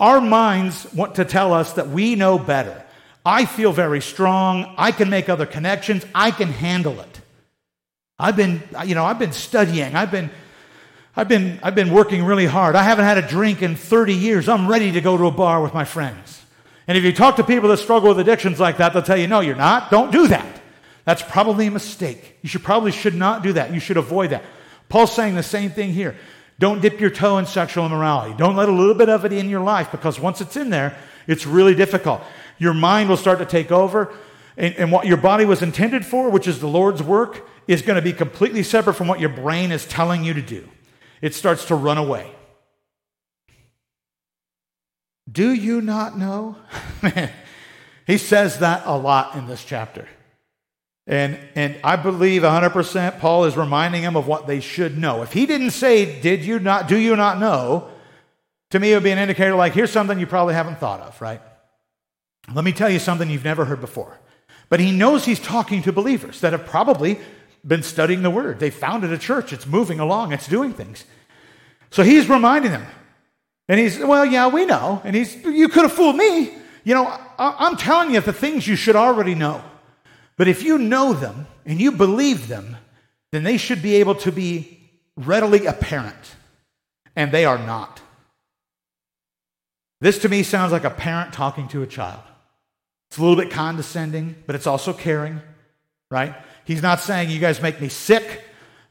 Our 0.01 0.21
minds 0.21 0.93
want 0.93 1.17
to 1.17 1.25
tell 1.25 1.53
us 1.53 1.75
that 1.75 1.89
we 1.89 2.17
know 2.17 2.39
better. 2.39 2.85
I 3.25 3.45
feel 3.45 3.73
very 3.73 4.01
strong. 4.01 4.75
I 4.77 4.91
can 4.91 5.09
make 5.09 5.29
other 5.29 5.47
connections. 5.47 6.05
I 6.15 6.31
can 6.31 6.49
handle 6.49 6.99
it. 7.01 7.21
I've 8.19 8.37
been, 8.37 8.63
you 8.87 8.95
know, 8.95 9.05
I've 9.05 9.19
been 9.19 9.33
studying. 9.33 9.95
I've 9.95 10.11
been, 10.11 10.31
I've 11.17 11.29
been, 11.29 11.59
I've 11.63 11.75
been 11.75 11.93
working 11.93 12.25
really 12.25 12.47
hard. 12.47 12.77
I 12.77 12.83
haven't 12.83 13.05
had 13.05 13.19
a 13.19 13.27
drink 13.27 13.63
in 13.63 13.77
30 13.77 14.15
years. 14.15 14.49
I'm 14.49 14.69
ready 14.69 14.93
to 14.93 15.01
go 15.01 15.17
to 15.17 15.27
a 15.27 15.31
bar 15.31 15.63
with 15.63 15.75
my 15.75 15.85
friends. 15.85 16.43
And 16.87 16.99
if 16.99 17.05
you 17.05 17.13
talk 17.13 17.37
to 17.37 17.45
people 17.45 17.69
that 17.71 17.79
struggle 17.79 18.11
with 18.11 18.21
addictions 18.21 18.61
like 18.61 18.77
that, 18.77 18.93
they'll 18.93 19.03
tell 19.03 19.17
you, 19.17 19.27
no, 19.27 19.41
you're 19.41 19.57
not. 19.57 19.91
Don't 19.91 20.13
do 20.13 20.29
that. 20.29 20.61
That's 21.05 21.23
probably 21.23 21.67
a 21.67 21.71
mistake. 21.71 22.39
You 22.43 22.49
should 22.49 22.63
probably 22.63 22.93
should 22.93 23.15
not 23.15 23.43
do 23.43 23.55
that. 23.55 23.73
You 23.73 23.81
should 23.81 23.97
avoid 23.97 24.31
that. 24.31 24.45
Paul's 24.89 25.15
saying 25.15 25.35
the 25.35 25.43
same 25.43 25.71
thing 25.71 25.93
here. 25.93 26.17
Don't 26.59 26.81
dip 26.81 27.01
your 27.01 27.11
toe 27.11 27.39
in 27.39 27.47
sexual 27.47 27.85
immorality. 27.85 28.35
Don't 28.37 28.55
let 28.55 28.69
a 28.69 28.73
little 28.73 28.95
bit 28.95 29.09
of 29.09 29.25
it 29.25 29.33
in 29.33 29.49
your 29.49 29.61
life 29.61 29.91
because 29.91 30.21
once 30.21 30.41
it's 30.41 30.57
in 30.57 30.71
there, 30.71 30.97
it's 31.27 31.47
really 31.47 31.75
difficult. 31.75 32.23
Your 32.59 32.75
mind 32.75 33.09
will 33.09 33.17
start 33.17 33.39
to 33.41 33.47
take 33.47 33.73
over, 33.73 34.15
and, 34.57 34.75
and 34.77 34.93
what 34.93 35.07
your 35.07 35.17
body 35.17 35.45
was 35.45 35.63
intended 35.63 36.05
for, 36.05 36.31
which 36.31 36.47
is 36.47 36.61
the 36.61 36.69
Lord's 36.69 37.03
work, 37.03 37.49
is 37.67 37.83
going 37.83 37.97
to 37.97 38.03
be 38.03 38.13
completely 38.13 38.63
separate 38.63 38.95
from 38.95 39.09
what 39.09 39.21
your 39.21 39.31
brain 39.31 39.73
is 39.73 39.87
telling 39.87 40.25
you 40.25 40.35
to 40.35 40.43
do. 40.43 40.69
It 41.21 41.35
starts 41.35 41.65
to 41.67 41.75
run 41.75 41.99
away. 41.99 42.31
Do 45.31 45.53
you 45.53 45.81
not 45.81 46.19
know? 46.19 46.57
he 48.07 48.19
says 48.19 48.59
that 48.59 48.83
a 48.85 48.97
lot 48.97 49.35
in 49.35 49.47
this 49.47 49.65
chapter. 49.65 50.07
And, 51.07 51.39
and 51.55 51.77
I 51.85 51.97
believe 51.97 52.43
100% 52.43 53.19
Paul 53.19 53.45
is 53.45 53.57
reminding 53.57 54.03
him 54.03 54.17
of 54.17 54.27
what 54.27 54.47
they 54.47 54.61
should 54.61 54.97
know. 54.97 55.23
If 55.23 55.33
he 55.33 55.45
didn't 55.47 55.73
say, 55.73 56.21
Did 56.21 56.45
you 56.45 56.59
not, 56.59 56.89
do 56.89 56.97
you 56.97 57.15
not 57.17 57.39
know? 57.39 57.89
To 58.71 58.81
me, 58.81 58.93
it 58.93 58.97
would 58.97 59.05
be 59.05 59.11
an 59.11 59.19
indicator 59.19 59.55
like, 59.55 59.75
Here's 59.75 59.91
something 59.91 60.19
you 60.19 60.27
probably 60.27 60.55
haven't 60.55 60.79
thought 60.79 61.01
of, 61.01 61.21
right? 61.21 61.43
Let 62.53 62.65
me 62.65 62.73
tell 62.73 62.91
you 62.91 62.99
something 62.99 63.29
you've 63.29 63.45
never 63.45 63.65
heard 63.65 63.81
before. 63.81 64.19
But 64.69 64.81
he 64.81 64.93
knows 64.93 65.25
he's 65.25 65.41
talking 65.41 65.83
to 65.83 65.93
believers 65.93 66.41
that 66.41 66.53
have 66.53 66.67
probably 66.67 67.19
been 67.67 67.83
studying 67.83 68.23
the 68.23 68.31
word. 68.31 68.61
They 68.61 68.71
founded 68.71 69.13
a 69.13 69.19
church. 69.19 69.53
It's 69.53 69.67
moving 69.67 70.01
along. 70.01 70.33
It's 70.33 70.49
doing 70.49 70.73
things. 70.73 71.05
So 71.91 72.03
he's 72.03 72.29
reminding 72.29 72.73
them. 72.73 72.87
And 73.69 73.81
he's, 73.81 73.99
well, 73.99 74.27
yeah, 74.27 74.49
we 74.49 74.67
know. 74.67 75.01
And 75.05 75.17
he's, 75.17 75.35
you 75.45 75.69
could 75.69 75.83
have 75.85 75.93
fooled 75.93 76.17
me. 76.17 76.53
You 76.85 76.95
know, 76.95 77.07
I, 77.39 77.67
am 77.67 77.77
telling 77.77 78.13
you 78.13 78.21
the 78.21 78.33
things 78.33 78.67
you 78.67 78.77
should 78.77 78.97
already 78.97 79.35
know. 79.35 79.63
But 80.37 80.49
if 80.49 80.63
you 80.63 80.77
know 80.77 81.15
them 81.15 81.47
and 81.65 81.81
you 81.81 81.93
believe 81.93 82.49
them, 82.49 82.77
then 83.33 83.43
they 83.43 83.57
should 83.57 83.81
be 83.81 83.97
able 83.97 84.17
to 84.17 84.33
be 84.33 84.81
readily 85.17 85.67
apparent. 85.67 86.37
And 87.17 87.33
they 87.33 87.45
are 87.45 87.59
not. 87.59 88.01
This 90.01 90.19
to 90.19 90.29
me 90.29 90.43
sounds 90.43 90.73
like 90.73 90.85
a 90.85 90.91
parent 90.91 91.33
talking 91.33 91.69
to 91.69 91.83
a 91.83 91.87
child. 91.87 92.21
It's 93.15 93.21
a 93.21 93.23
little 93.23 93.37
bit 93.37 93.53
condescending, 93.53 94.35
but 94.45 94.57
it's 94.57 94.67
also 94.67 94.93
caring, 94.93 95.41
right? 96.11 96.35
He's 96.65 96.83
not 96.83 96.99
saying, 96.99 97.31
You 97.31 97.39
guys 97.39 97.63
make 97.63 97.81
me 97.81 97.89
sick. 97.89 98.43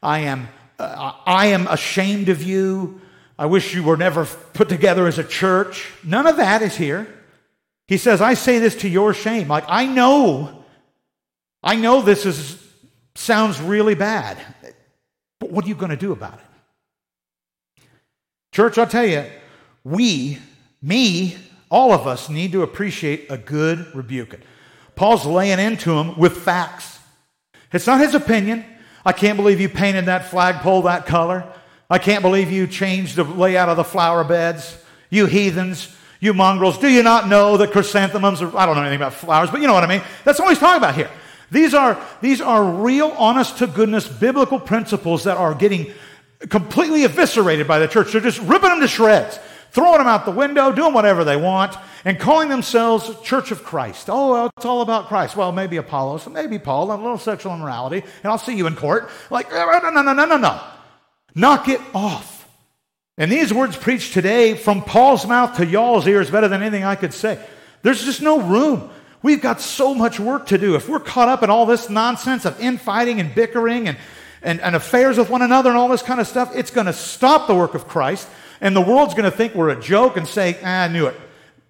I 0.02 0.20
am, 0.20 0.48
uh, 0.78 1.12
I 1.26 1.48
am 1.48 1.66
ashamed 1.66 2.30
of 2.30 2.42
you. 2.42 3.02
I 3.38 3.44
wish 3.44 3.74
you 3.74 3.82
were 3.82 3.98
never 3.98 4.24
put 4.24 4.70
together 4.70 5.06
as 5.06 5.18
a 5.18 5.24
church. 5.24 5.92
None 6.02 6.26
of 6.26 6.38
that 6.38 6.62
is 6.62 6.74
here. 6.74 7.06
He 7.86 7.98
says, 7.98 8.22
I 8.22 8.32
say 8.32 8.60
this 8.60 8.76
to 8.76 8.88
your 8.88 9.12
shame. 9.12 9.48
Like, 9.48 9.64
I 9.68 9.84
know, 9.84 10.64
I 11.62 11.76
know 11.76 12.00
this 12.00 12.24
is, 12.24 12.66
sounds 13.14 13.60
really 13.60 13.94
bad, 13.94 14.38
but 15.38 15.50
what 15.50 15.66
are 15.66 15.68
you 15.68 15.74
going 15.74 15.90
to 15.90 15.98
do 15.98 16.12
about 16.12 16.38
it? 16.38 17.84
Church, 18.52 18.78
I'll 18.78 18.86
tell 18.86 19.04
you, 19.04 19.26
we, 19.84 20.38
me, 20.80 21.36
all 21.70 21.92
of 21.92 22.06
us 22.06 22.28
need 22.28 22.52
to 22.52 22.62
appreciate 22.62 23.26
a 23.30 23.36
good 23.36 23.94
rebuke. 23.94 24.38
Paul's 24.94 25.26
laying 25.26 25.58
into 25.58 25.92
him 25.92 26.16
with 26.18 26.36
facts. 26.36 26.98
It's 27.72 27.86
not 27.86 28.00
his 28.00 28.14
opinion. 28.14 28.64
I 29.04 29.12
can't 29.12 29.36
believe 29.36 29.60
you 29.60 29.68
painted 29.68 30.06
that 30.06 30.30
flagpole 30.30 30.82
that 30.82 31.06
color. 31.06 31.44
I 31.90 31.98
can't 31.98 32.22
believe 32.22 32.50
you 32.50 32.66
changed 32.66 33.16
the 33.16 33.24
layout 33.24 33.68
of 33.68 33.76
the 33.76 33.84
flower 33.84 34.24
beds. 34.24 34.78
You 35.10 35.26
heathens, 35.26 35.94
you 36.20 36.32
mongrels, 36.32 36.78
do 36.78 36.88
you 36.88 37.02
not 37.02 37.28
know 37.28 37.56
that 37.58 37.70
chrysanthemums 37.70 38.40
are, 38.40 38.56
I 38.56 38.66
don't 38.66 38.76
know 38.76 38.82
anything 38.82 39.00
about 39.00 39.14
flowers, 39.14 39.50
but 39.50 39.60
you 39.60 39.66
know 39.66 39.74
what 39.74 39.84
I 39.84 39.88
mean? 39.88 40.02
That's 40.24 40.38
what 40.38 40.48
he's 40.48 40.58
talking 40.58 40.78
about 40.78 40.94
here. 40.94 41.10
These 41.50 41.74
are, 41.74 42.00
these 42.20 42.40
are 42.40 42.64
real, 42.64 43.10
honest 43.18 43.58
to 43.58 43.66
goodness 43.66 44.08
biblical 44.08 44.58
principles 44.58 45.24
that 45.24 45.36
are 45.36 45.54
getting 45.54 45.92
completely 46.48 47.04
eviscerated 47.04 47.68
by 47.68 47.78
the 47.78 47.86
church. 47.86 48.12
They're 48.12 48.20
just 48.20 48.40
ripping 48.40 48.70
them 48.70 48.80
to 48.80 48.88
shreds, 48.88 49.38
throwing 49.74 49.98
them 49.98 50.06
out 50.06 50.24
the 50.24 50.30
window, 50.30 50.72
doing 50.72 50.94
whatever 50.94 51.24
they 51.24 51.36
want, 51.36 51.76
and 52.04 52.18
calling 52.18 52.48
themselves 52.48 53.10
Church 53.22 53.50
of 53.50 53.64
Christ. 53.64 54.08
Oh, 54.08 54.48
it's 54.56 54.64
all 54.64 54.82
about 54.82 55.08
Christ. 55.08 55.36
Well, 55.36 55.52
maybe 55.52 55.76
Apollos, 55.76 56.28
maybe 56.28 56.58
Paul, 56.58 56.92
a 56.92 56.94
little 56.94 57.18
sexual 57.18 57.54
immorality, 57.54 57.98
and 57.98 58.30
I'll 58.30 58.38
see 58.38 58.56
you 58.56 58.68
in 58.68 58.76
court. 58.76 59.10
Like, 59.30 59.50
no, 59.50 59.78
no, 59.82 59.90
no, 59.90 60.12
no, 60.12 60.24
no, 60.24 60.36
no. 60.36 60.60
Knock 61.34 61.68
it 61.68 61.80
off. 61.92 62.48
And 63.18 63.30
these 63.30 63.52
words 63.52 63.76
preached 63.76 64.12
today 64.12 64.54
from 64.54 64.82
Paul's 64.82 65.26
mouth 65.26 65.56
to 65.56 65.66
y'all's 65.66 66.06
ears 66.06 66.30
better 66.30 66.48
than 66.48 66.62
anything 66.62 66.84
I 66.84 66.94
could 66.94 67.12
say. 67.12 67.44
There's 67.82 68.04
just 68.04 68.22
no 68.22 68.40
room. 68.40 68.90
We've 69.22 69.42
got 69.42 69.60
so 69.60 69.94
much 69.94 70.20
work 70.20 70.46
to 70.46 70.58
do. 70.58 70.76
If 70.76 70.88
we're 70.88 71.00
caught 71.00 71.28
up 71.28 71.42
in 71.42 71.50
all 71.50 71.66
this 71.66 71.90
nonsense 71.90 72.44
of 72.44 72.60
infighting 72.60 73.20
and 73.20 73.34
bickering 73.34 73.88
and, 73.88 73.98
and, 74.42 74.60
and 74.60 74.76
affairs 74.76 75.18
with 75.18 75.30
one 75.30 75.42
another 75.42 75.70
and 75.70 75.78
all 75.78 75.88
this 75.88 76.02
kind 76.02 76.20
of 76.20 76.28
stuff, 76.28 76.52
it's 76.54 76.70
going 76.70 76.86
to 76.86 76.92
stop 76.92 77.46
the 77.46 77.54
work 77.54 77.74
of 77.74 77.88
Christ. 77.88 78.28
And 78.60 78.74
the 78.74 78.80
world's 78.80 79.14
going 79.14 79.30
to 79.30 79.36
think 79.36 79.54
we're 79.54 79.70
a 79.70 79.80
joke 79.80 80.16
and 80.16 80.26
say, 80.26 80.58
ah, 80.62 80.84
I 80.84 80.88
knew 80.88 81.06
it. 81.06 81.20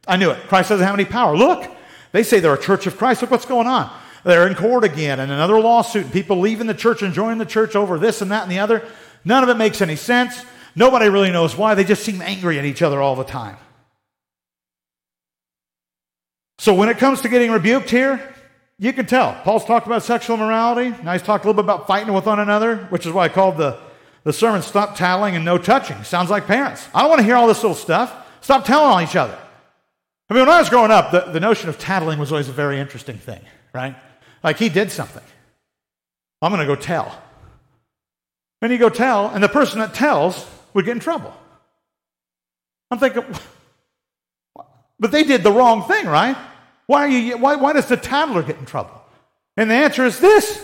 I 0.06 0.16
knew 0.16 0.30
it. 0.30 0.38
Christ 0.48 0.68
doesn't 0.68 0.84
have 0.84 0.94
any 0.94 1.04
power. 1.04 1.36
Look, 1.36 1.70
they 2.12 2.22
say 2.22 2.40
they're 2.40 2.54
a 2.54 2.60
church 2.60 2.86
of 2.86 2.96
Christ. 2.96 3.22
Look 3.22 3.30
what's 3.30 3.46
going 3.46 3.66
on. 3.66 3.90
They're 4.24 4.46
in 4.46 4.54
court 4.54 4.84
again 4.84 5.20
and 5.20 5.30
another 5.30 5.60
lawsuit, 5.60 6.04
and 6.04 6.12
people 6.12 6.40
leaving 6.40 6.66
the 6.66 6.74
church 6.74 7.02
and 7.02 7.12
joining 7.12 7.38
the 7.38 7.46
church 7.46 7.76
over 7.76 7.98
this 7.98 8.22
and 8.22 8.30
that 8.30 8.42
and 8.42 8.50
the 8.50 8.58
other. 8.58 8.82
None 9.24 9.42
of 9.42 9.48
it 9.48 9.56
makes 9.56 9.80
any 9.80 9.96
sense. 9.96 10.44
Nobody 10.76 11.08
really 11.08 11.30
knows 11.30 11.56
why. 11.56 11.74
They 11.74 11.84
just 11.84 12.02
seem 12.02 12.20
angry 12.22 12.58
at 12.58 12.64
each 12.64 12.82
other 12.82 13.00
all 13.00 13.16
the 13.16 13.24
time. 13.24 13.56
So 16.58 16.74
when 16.74 16.88
it 16.88 16.98
comes 16.98 17.20
to 17.22 17.28
getting 17.28 17.50
rebuked 17.50 17.90
here, 17.90 18.34
you 18.78 18.92
can 18.92 19.06
tell. 19.06 19.34
Paul's 19.44 19.64
talked 19.64 19.86
about 19.86 20.02
sexual 20.02 20.36
immorality. 20.36 20.94
Now 21.02 21.12
he's 21.12 21.22
talked 21.22 21.44
a 21.44 21.48
little 21.48 21.62
bit 21.62 21.66
about 21.66 21.86
fighting 21.86 22.12
with 22.12 22.26
one 22.26 22.40
another, 22.40 22.76
which 22.90 23.06
is 23.06 23.12
why 23.12 23.24
I 23.24 23.28
called 23.28 23.56
the, 23.56 23.78
the 24.24 24.32
sermon 24.32 24.62
Stop 24.62 24.96
Tattling 24.96 25.36
and 25.36 25.44
No 25.44 25.58
Touching. 25.58 26.02
Sounds 26.02 26.30
like 26.30 26.46
parents. 26.46 26.88
I 26.94 27.02
don't 27.02 27.10
want 27.10 27.20
to 27.20 27.24
hear 27.24 27.36
all 27.36 27.46
this 27.46 27.62
little 27.62 27.76
stuff. 27.76 28.12
Stop 28.40 28.64
telling 28.64 28.90
on 28.90 29.02
each 29.02 29.16
other. 29.16 29.38
I 30.28 30.34
mean, 30.34 30.42
when 30.42 30.50
I 30.50 30.58
was 30.58 30.70
growing 30.70 30.90
up, 30.90 31.10
the, 31.10 31.20
the 31.20 31.40
notion 31.40 31.68
of 31.68 31.78
tattling 31.78 32.18
was 32.18 32.32
always 32.32 32.48
a 32.48 32.52
very 32.52 32.80
interesting 32.80 33.18
thing, 33.18 33.40
right? 33.72 33.94
Like 34.42 34.58
he 34.58 34.68
did 34.68 34.90
something. 34.90 35.22
I'm 36.40 36.50
going 36.50 36.66
to 36.66 36.74
go 36.74 36.80
tell. 36.80 37.22
And 38.60 38.72
you 38.72 38.78
go 38.78 38.88
tell, 38.88 39.28
and 39.28 39.44
the 39.44 39.48
person 39.48 39.78
that 39.80 39.92
tells 39.92 40.46
would 40.72 40.86
get 40.86 40.92
in 40.92 41.00
trouble. 41.00 41.34
I'm 42.90 42.98
thinking, 42.98 43.24
but 44.98 45.10
they 45.10 45.24
did 45.24 45.42
the 45.42 45.52
wrong 45.52 45.84
thing, 45.84 46.06
right? 46.06 46.36
Why, 46.86 47.04
are 47.04 47.08
you, 47.08 47.38
why, 47.38 47.56
why 47.56 47.74
does 47.74 47.86
the 47.86 47.96
tattler 47.96 48.42
get 48.42 48.58
in 48.58 48.64
trouble? 48.64 49.02
And 49.56 49.70
the 49.70 49.74
answer 49.74 50.04
is 50.04 50.18
this. 50.18 50.63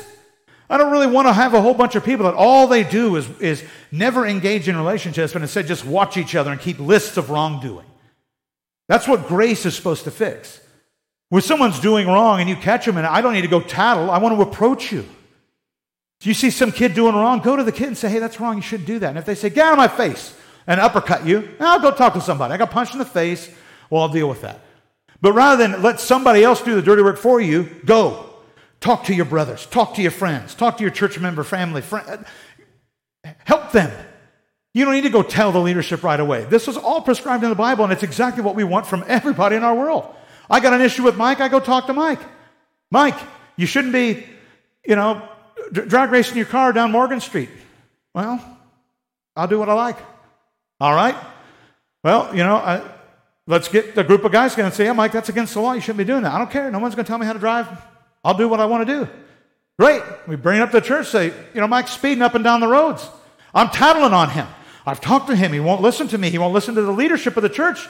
I 0.70 0.76
don't 0.76 0.92
really 0.92 1.09
want 1.09 1.26
to 1.26 1.33
have 1.33 1.52
a 1.52 1.61
whole 1.61 1.74
bunch 1.74 1.96
of 1.96 2.04
people 2.04 2.26
that 2.26 2.35
all 2.35 2.68
they 2.68 2.85
do 2.85 3.16
is, 3.16 3.28
is 3.40 3.64
never 3.90 4.24
engage 4.24 4.68
in 4.68 4.76
relationships, 4.76 5.33
but 5.33 5.42
instead 5.42 5.66
just 5.66 5.85
watch 5.85 6.16
each 6.16 6.37
other 6.37 6.52
and 6.52 6.61
keep 6.61 6.78
lists 6.78 7.16
of 7.16 7.28
wrongdoing. 7.28 7.87
That's 8.87 9.09
what 9.09 9.26
grace 9.26 9.66
is 9.66 9.74
supposed 9.74 10.04
to 10.04 10.12
fix. 10.12 10.61
When 11.28 11.42
someone's 11.42 11.80
doing 11.80 12.06
wrong 12.06 12.40
and 12.40 12.48
you 12.48 12.54
catch 12.54 12.87
them, 12.87 12.96
and 12.98 13.06
I 13.06 13.20
don't 13.20 13.33
need 13.33 13.42
to 13.42 13.48
go 13.48 13.61
tattle, 13.61 14.12
I 14.12 14.18
want 14.18 14.37
to 14.37 14.42
approach 14.42 14.92
you. 14.92 15.02
Do 16.20 16.28
you 16.28 16.35
see 16.35 16.50
some 16.50 16.70
kid 16.70 16.94
doing 16.94 17.16
wrong? 17.16 17.40
Go 17.40 17.56
to 17.56 17.64
the 17.64 17.72
kid 17.72 17.88
and 17.88 17.98
say, 17.98 18.09
hey, 18.09 18.20
that's 18.20 18.38
wrong. 18.38 18.54
You 18.54 18.62
shouldn't 18.62 18.87
do 18.87 19.00
that. 19.00 19.09
And 19.09 19.18
if 19.18 19.24
they 19.24 19.35
say, 19.35 19.50
get 19.50 19.66
out 19.66 19.72
of 19.72 19.78
my 19.78 19.88
face 19.88 20.37
and 20.68 20.80
uppercut 20.80 21.26
you, 21.26 21.48
ah, 21.59 21.74
I'll 21.74 21.80
go 21.80 21.90
talk 21.90 22.14
to 22.14 22.20
somebody. 22.20 22.54
I 22.54 22.56
got 22.59 22.70
punched 22.70 22.92
in 22.92 23.00
the 23.00 23.04
face. 23.04 23.50
Well, 23.88 24.02
I'll 24.02 24.09
deal 24.09 24.28
with 24.28 24.42
that. 24.42 24.61
But 25.20 25.33
rather 25.33 25.66
than 25.66 25.83
let 25.83 25.98
somebody 25.98 26.44
else 26.44 26.62
do 26.62 26.76
the 26.76 26.83
dirty 26.83 27.02
work 27.02 27.18
for 27.18 27.40
you, 27.40 27.68
go. 27.85 28.29
Talk 28.80 29.04
to 29.04 29.14
your 29.14 29.26
brothers. 29.26 29.66
Talk 29.66 29.94
to 29.94 30.02
your 30.02 30.10
friends. 30.10 30.54
Talk 30.54 30.78
to 30.78 30.82
your 30.82 30.90
church 30.90 31.18
member, 31.18 31.44
family, 31.44 31.82
friend. 31.82 32.24
Help 33.44 33.72
them. 33.72 33.90
You 34.72 34.84
don't 34.84 34.94
need 34.94 35.02
to 35.02 35.10
go 35.10 35.22
tell 35.22 35.52
the 35.52 35.60
leadership 35.60 36.02
right 36.02 36.18
away. 36.18 36.44
This 36.44 36.66
was 36.66 36.76
all 36.76 37.02
prescribed 37.02 37.42
in 37.42 37.50
the 37.50 37.56
Bible, 37.56 37.84
and 37.84 37.92
it's 37.92 38.02
exactly 38.02 38.42
what 38.42 38.54
we 38.54 38.64
want 38.64 38.86
from 38.86 39.04
everybody 39.06 39.56
in 39.56 39.64
our 39.64 39.74
world. 39.74 40.14
I 40.48 40.60
got 40.60 40.72
an 40.72 40.80
issue 40.80 41.02
with 41.02 41.16
Mike, 41.16 41.40
I 41.40 41.48
go 41.48 41.60
talk 41.60 41.86
to 41.86 41.92
Mike. 41.92 42.20
Mike, 42.90 43.18
you 43.56 43.66
shouldn't 43.66 43.92
be, 43.92 44.24
you 44.84 44.96
know, 44.96 45.28
drag 45.72 46.10
racing 46.10 46.36
your 46.36 46.46
car 46.46 46.72
down 46.72 46.92
Morgan 46.92 47.20
Street. 47.20 47.50
Well, 48.14 48.40
I'll 49.36 49.48
do 49.48 49.58
what 49.58 49.68
I 49.68 49.74
like. 49.74 49.96
All 50.80 50.94
right? 50.94 51.16
Well, 52.02 52.34
you 52.34 52.42
know, 52.42 52.56
I, 52.56 52.82
let's 53.46 53.68
get 53.68 53.96
a 53.98 54.04
group 54.04 54.24
of 54.24 54.32
guys 54.32 54.54
going 54.54 54.66
and 54.66 54.74
say, 54.74 54.84
yeah, 54.84 54.92
Mike, 54.92 55.12
that's 55.12 55.28
against 55.28 55.54
the 55.54 55.60
law. 55.60 55.72
You 55.72 55.80
shouldn't 55.80 55.98
be 55.98 56.04
doing 56.04 56.22
that. 56.22 56.32
I 56.32 56.38
don't 56.38 56.50
care. 56.50 56.70
No 56.70 56.78
one's 56.78 56.94
going 56.94 57.04
to 57.04 57.08
tell 57.08 57.18
me 57.18 57.26
how 57.26 57.32
to 57.32 57.38
drive. 57.38 57.68
I'll 58.24 58.37
do 58.37 58.48
what 58.48 58.61
I 58.61 58.66
want 58.66 58.87
to 58.87 58.94
do. 58.94 59.09
Great. 59.78 60.02
We 60.28 60.37
bring 60.37 60.59
it 60.59 60.62
up 60.62 60.70
to 60.72 60.80
the 60.80 60.87
church, 60.87 61.06
say, 61.06 61.26
you 61.54 61.61
know, 61.61 61.66
Mike's 61.66 61.92
speeding 61.92 62.22
up 62.22 62.35
and 62.35 62.44
down 62.44 62.61
the 62.61 62.68
roads. 62.68 63.09
I'm 63.54 63.70
tattling 63.70 64.12
on 64.12 64.30
him. 64.30 64.46
I've 64.85 65.00
talked 65.00 65.28
to 65.28 65.37
him. 65.37 65.52
He 65.52 65.61
won't 65.61 65.80
listen 65.80 66.09
to 66.09 66.18
me. 66.18 66.30
He 66.30 66.38
won't 66.38 66.52
listen 66.52 66.74
to 66.74 66.83
the 66.83 66.92
leadership 66.92 67.37
of 67.37 67.42
the 67.42 67.48
church. 67.48 67.87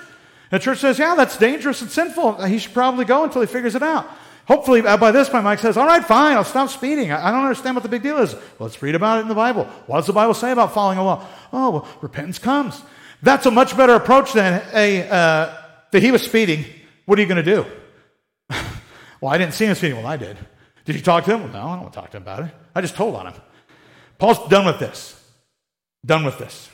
The 0.50 0.58
church 0.58 0.78
says, 0.78 0.98
yeah, 0.98 1.14
that's 1.14 1.36
dangerous 1.36 1.82
and 1.82 1.90
sinful. 1.90 2.44
He 2.44 2.58
should 2.58 2.74
probably 2.74 3.04
go 3.04 3.24
until 3.24 3.40
he 3.40 3.46
figures 3.46 3.74
it 3.74 3.82
out. 3.82 4.08
Hopefully, 4.46 4.80
uh, 4.80 4.96
by 4.96 5.12
this 5.12 5.28
point, 5.28 5.44
Mike 5.44 5.60
says, 5.60 5.76
all 5.76 5.86
right, 5.86 6.04
fine, 6.04 6.36
I'll 6.36 6.42
stop 6.42 6.70
speeding. 6.70 7.12
I 7.12 7.30
don't 7.30 7.42
understand 7.42 7.76
what 7.76 7.84
the 7.84 7.88
big 7.88 8.02
deal 8.02 8.18
is. 8.18 8.34
Let's 8.58 8.82
read 8.82 8.96
about 8.96 9.18
it 9.18 9.22
in 9.22 9.28
the 9.28 9.34
Bible. 9.34 9.64
What 9.86 9.98
does 9.98 10.06
the 10.06 10.12
Bible 10.12 10.34
say 10.34 10.50
about 10.50 10.74
following 10.74 10.98
a 10.98 11.04
law? 11.04 11.24
Oh, 11.52 11.70
well, 11.70 11.88
repentance 12.00 12.40
comes. 12.40 12.82
That's 13.22 13.46
a 13.46 13.50
much 13.50 13.76
better 13.76 13.94
approach 13.94 14.32
than 14.32 14.62
a, 14.72 15.08
uh, 15.08 15.56
that 15.92 16.02
he 16.02 16.10
was 16.10 16.22
speeding. 16.22 16.64
What 17.04 17.18
are 17.18 17.22
you 17.22 17.28
going 17.28 17.44
to 17.44 17.54
do? 17.54 17.64
Well, 19.20 19.32
I 19.32 19.38
didn't 19.38 19.54
see 19.54 19.66
him 19.66 19.74
speeding. 19.74 19.98
Well, 19.98 20.06
I 20.06 20.16
did. 20.16 20.36
Did 20.84 20.96
you 20.96 21.02
talk 21.02 21.24
to 21.24 21.34
him? 21.34 21.42
Well, 21.44 21.52
no, 21.52 21.58
I 21.58 21.72
don't 21.74 21.82
want 21.82 21.92
to 21.92 22.00
talk 22.00 22.10
to 22.10 22.16
him 22.16 22.22
about 22.22 22.44
it. 22.44 22.54
I 22.74 22.80
just 22.80 22.94
told 22.94 23.14
on 23.14 23.26
him. 23.26 23.34
Paul's 24.18 24.48
done 24.48 24.66
with 24.66 24.78
this. 24.78 25.16
Done 26.04 26.24
with 26.24 26.38
this. 26.38 26.68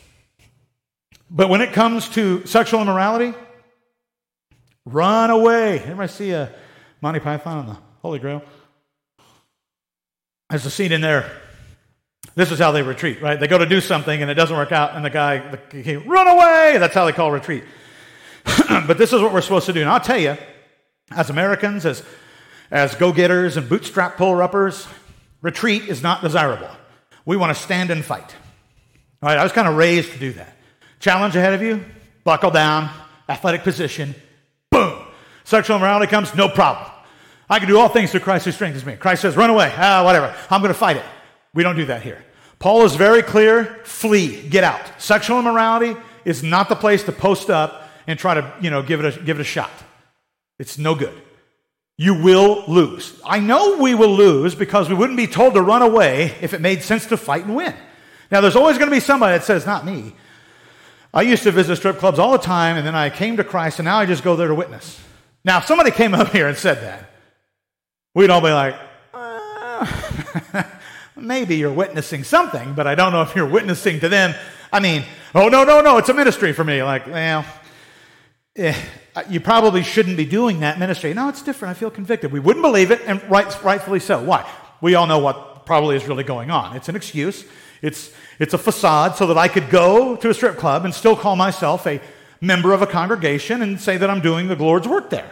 But 1.30 1.48
when 1.48 1.60
it 1.60 1.72
comes 1.72 2.08
to 2.10 2.46
sexual 2.46 2.80
immorality, 2.80 3.34
run 4.84 5.30
away. 5.30 5.80
Everybody 5.80 6.08
see 6.08 6.30
a 6.30 6.52
Monty 7.00 7.20
Python 7.20 7.58
and 7.60 7.68
the 7.70 7.78
Holy 8.02 8.18
Grail? 8.18 8.42
There's 10.50 10.64
a 10.64 10.70
scene 10.70 10.92
in 10.92 11.00
there. 11.00 11.30
This 12.36 12.52
is 12.52 12.58
how 12.58 12.70
they 12.70 12.82
retreat, 12.82 13.20
right? 13.22 13.40
They 13.40 13.48
go 13.48 13.58
to 13.58 13.66
do 13.66 13.80
something 13.80 14.22
and 14.22 14.30
it 14.30 14.34
doesn't 14.34 14.56
work 14.56 14.70
out, 14.70 14.94
and 14.94 15.04
the 15.04 15.10
guy, 15.10 15.38
the 15.50 15.82
king, 15.82 16.06
run 16.06 16.28
away. 16.28 16.76
That's 16.78 16.94
how 16.94 17.06
they 17.06 17.12
call 17.12 17.32
retreat. 17.32 17.64
but 18.68 18.98
this 18.98 19.12
is 19.12 19.20
what 19.20 19.32
we're 19.32 19.40
supposed 19.40 19.66
to 19.66 19.72
do. 19.72 19.80
And 19.80 19.90
I'll 19.90 20.00
tell 20.00 20.18
you, 20.18 20.36
as 21.10 21.30
Americans, 21.30 21.86
as, 21.86 22.02
as 22.70 22.94
go 22.94 23.12
getters 23.12 23.56
and 23.56 23.68
bootstrap 23.68 24.16
puller 24.16 24.42
uppers, 24.42 24.86
retreat 25.42 25.84
is 25.88 26.02
not 26.02 26.22
desirable. 26.22 26.70
We 27.24 27.36
want 27.36 27.56
to 27.56 27.62
stand 27.62 27.90
and 27.90 28.04
fight. 28.04 28.34
All 29.22 29.28
right, 29.28 29.38
I 29.38 29.42
was 29.42 29.52
kind 29.52 29.68
of 29.68 29.76
raised 29.76 30.12
to 30.12 30.18
do 30.18 30.32
that. 30.34 30.56
Challenge 31.00 31.36
ahead 31.36 31.54
of 31.54 31.62
you, 31.62 31.84
buckle 32.24 32.50
down, 32.50 32.90
athletic 33.28 33.62
position, 33.62 34.14
boom. 34.70 35.02
Sexual 35.44 35.76
immorality 35.76 36.10
comes, 36.10 36.34
no 36.34 36.48
problem. 36.48 36.90
I 37.48 37.58
can 37.58 37.68
do 37.68 37.78
all 37.78 37.88
things 37.88 38.10
through 38.10 38.20
Christ 38.20 38.44
who 38.44 38.52
strengthens 38.52 38.84
me. 38.84 38.96
Christ 38.96 39.22
says, 39.22 39.36
run 39.36 39.50
away, 39.50 39.72
ah, 39.76 40.04
whatever. 40.04 40.34
I'm 40.50 40.60
going 40.60 40.72
to 40.72 40.78
fight 40.78 40.96
it. 40.96 41.04
We 41.54 41.62
don't 41.62 41.76
do 41.76 41.86
that 41.86 42.02
here. 42.02 42.24
Paul 42.58 42.84
is 42.84 42.96
very 42.96 43.22
clear 43.22 43.80
flee, 43.84 44.48
get 44.48 44.64
out. 44.64 45.00
Sexual 45.00 45.38
immorality 45.38 45.96
is 46.24 46.42
not 46.42 46.68
the 46.68 46.74
place 46.74 47.04
to 47.04 47.12
post 47.12 47.50
up 47.50 47.88
and 48.06 48.18
try 48.18 48.34
to, 48.34 48.52
you 48.60 48.70
know, 48.70 48.82
give 48.82 49.04
it 49.04 49.16
a, 49.16 49.20
give 49.22 49.38
it 49.38 49.40
a 49.40 49.44
shot. 49.44 49.70
It's 50.58 50.78
no 50.78 50.94
good. 50.94 51.14
You 51.98 52.14
will 52.14 52.64
lose. 52.68 53.18
I 53.24 53.40
know 53.40 53.78
we 53.78 53.94
will 53.94 54.14
lose 54.14 54.54
because 54.54 54.88
we 54.88 54.94
wouldn't 54.94 55.16
be 55.16 55.26
told 55.26 55.54
to 55.54 55.62
run 55.62 55.82
away 55.82 56.34
if 56.42 56.52
it 56.52 56.60
made 56.60 56.82
sense 56.82 57.06
to 57.06 57.16
fight 57.16 57.44
and 57.44 57.56
win. 57.56 57.74
Now, 58.30 58.40
there's 58.40 58.56
always 58.56 58.76
going 58.76 58.90
to 58.90 58.96
be 58.96 59.00
somebody 59.00 59.38
that 59.38 59.44
says, 59.44 59.64
not 59.64 59.86
me. 59.86 60.14
I 61.14 61.22
used 61.22 61.44
to 61.44 61.50
visit 61.50 61.76
strip 61.76 61.98
clubs 61.98 62.18
all 62.18 62.32
the 62.32 62.38
time, 62.38 62.76
and 62.76 62.86
then 62.86 62.94
I 62.94 63.08
came 63.08 63.38
to 63.38 63.44
Christ, 63.44 63.78
and 63.78 63.86
now 63.86 63.96
I 63.98 64.04
just 64.04 64.22
go 64.22 64.36
there 64.36 64.48
to 64.48 64.54
witness. 64.54 65.00
Now, 65.44 65.58
if 65.58 65.64
somebody 65.64 65.90
came 65.90 66.12
up 66.12 66.32
here 66.32 66.48
and 66.48 66.56
said 66.58 66.82
that, 66.82 67.10
we'd 68.14 68.28
all 68.28 68.42
be 68.42 68.50
like, 68.50 68.74
uh, 69.14 70.62
maybe 71.16 71.56
you're 71.56 71.72
witnessing 71.72 72.24
something, 72.24 72.74
but 72.74 72.86
I 72.86 72.94
don't 72.94 73.12
know 73.12 73.22
if 73.22 73.34
you're 73.34 73.48
witnessing 73.48 74.00
to 74.00 74.10
them. 74.10 74.34
I 74.70 74.80
mean, 74.80 75.04
oh, 75.34 75.48
no, 75.48 75.64
no, 75.64 75.80
no, 75.80 75.96
it's 75.96 76.10
a 76.10 76.14
ministry 76.14 76.52
for 76.52 76.64
me. 76.64 76.82
Like, 76.82 77.06
well, 77.06 77.46
eh, 78.56 78.78
Uh, 79.16 79.22
you 79.30 79.40
probably 79.40 79.82
shouldn't 79.82 80.18
be 80.18 80.26
doing 80.26 80.60
that 80.60 80.78
ministry. 80.78 81.14
No, 81.14 81.30
it's 81.30 81.40
different. 81.40 81.74
I 81.74 81.80
feel 81.80 81.90
convicted. 81.90 82.30
We 82.30 82.38
wouldn't 82.38 82.62
believe 82.62 82.90
it, 82.90 83.00
and 83.06 83.22
right, 83.30 83.64
rightfully 83.64 83.98
so. 83.98 84.22
Why? 84.22 84.48
We 84.82 84.94
all 84.94 85.06
know 85.06 85.18
what 85.18 85.64
probably 85.64 85.96
is 85.96 86.06
really 86.06 86.22
going 86.22 86.50
on. 86.50 86.76
It's 86.76 86.90
an 86.90 86.96
excuse. 86.96 87.46
It's, 87.80 88.12
it's 88.38 88.52
a 88.52 88.58
facade 88.58 89.16
so 89.16 89.26
that 89.28 89.38
I 89.38 89.48
could 89.48 89.70
go 89.70 90.16
to 90.16 90.28
a 90.28 90.34
strip 90.34 90.58
club 90.58 90.84
and 90.84 90.94
still 90.94 91.16
call 91.16 91.34
myself 91.34 91.86
a 91.86 92.00
member 92.42 92.74
of 92.74 92.82
a 92.82 92.86
congregation 92.86 93.62
and 93.62 93.80
say 93.80 93.96
that 93.96 94.10
I'm 94.10 94.20
doing 94.20 94.48
the 94.48 94.54
Lord's 94.54 94.86
work 94.86 95.08
there. 95.08 95.30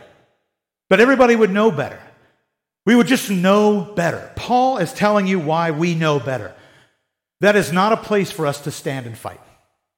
But 0.88 1.00
everybody 1.00 1.36
would 1.36 1.50
know 1.50 1.70
better. 1.70 2.00
We 2.86 2.94
would 2.94 3.06
just 3.06 3.30
know 3.30 3.92
better. 3.94 4.32
Paul 4.34 4.78
is 4.78 4.94
telling 4.94 5.26
you 5.26 5.38
why 5.38 5.72
we 5.72 5.94
know 5.94 6.18
better. 6.18 6.54
That 7.40 7.54
is 7.54 7.70
not 7.70 7.92
a 7.92 7.98
place 7.98 8.30
for 8.30 8.46
us 8.46 8.62
to 8.62 8.70
stand 8.70 9.04
and 9.06 9.16
fight. 9.16 9.40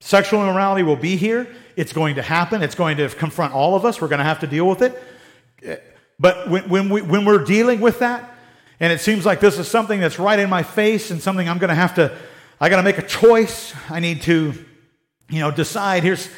Sexual 0.00 0.42
immorality 0.42 0.82
will 0.82 0.96
be 0.96 1.16
here. 1.16 1.46
It's 1.74 1.92
going 1.92 2.16
to 2.16 2.22
happen. 2.22 2.62
It's 2.62 2.74
going 2.74 2.98
to 2.98 3.08
confront 3.08 3.54
all 3.54 3.74
of 3.74 3.84
us. 3.84 4.00
We're 4.00 4.08
going 4.08 4.18
to 4.18 4.24
have 4.24 4.40
to 4.40 4.46
deal 4.46 4.66
with 4.68 4.82
it. 4.82 5.82
But 6.18 6.48
when, 6.48 6.68
when, 6.68 6.88
we, 6.90 7.02
when 7.02 7.24
we're 7.24 7.44
dealing 7.44 7.80
with 7.80 7.98
that, 8.00 8.34
and 8.78 8.92
it 8.92 9.00
seems 9.00 9.24
like 9.24 9.40
this 9.40 9.58
is 9.58 9.68
something 9.68 10.00
that's 10.00 10.18
right 10.18 10.38
in 10.38 10.50
my 10.50 10.62
face 10.62 11.10
and 11.10 11.20
something 11.20 11.48
I'm 11.48 11.58
going 11.58 11.68
to 11.68 11.74
have 11.74 11.94
to, 11.96 12.16
I 12.60 12.68
got 12.68 12.76
to 12.76 12.82
make 12.82 12.98
a 12.98 13.06
choice. 13.06 13.74
I 13.90 14.00
need 14.00 14.22
to, 14.22 14.52
you 15.30 15.40
know, 15.40 15.50
decide. 15.50 16.02
Here's 16.02 16.28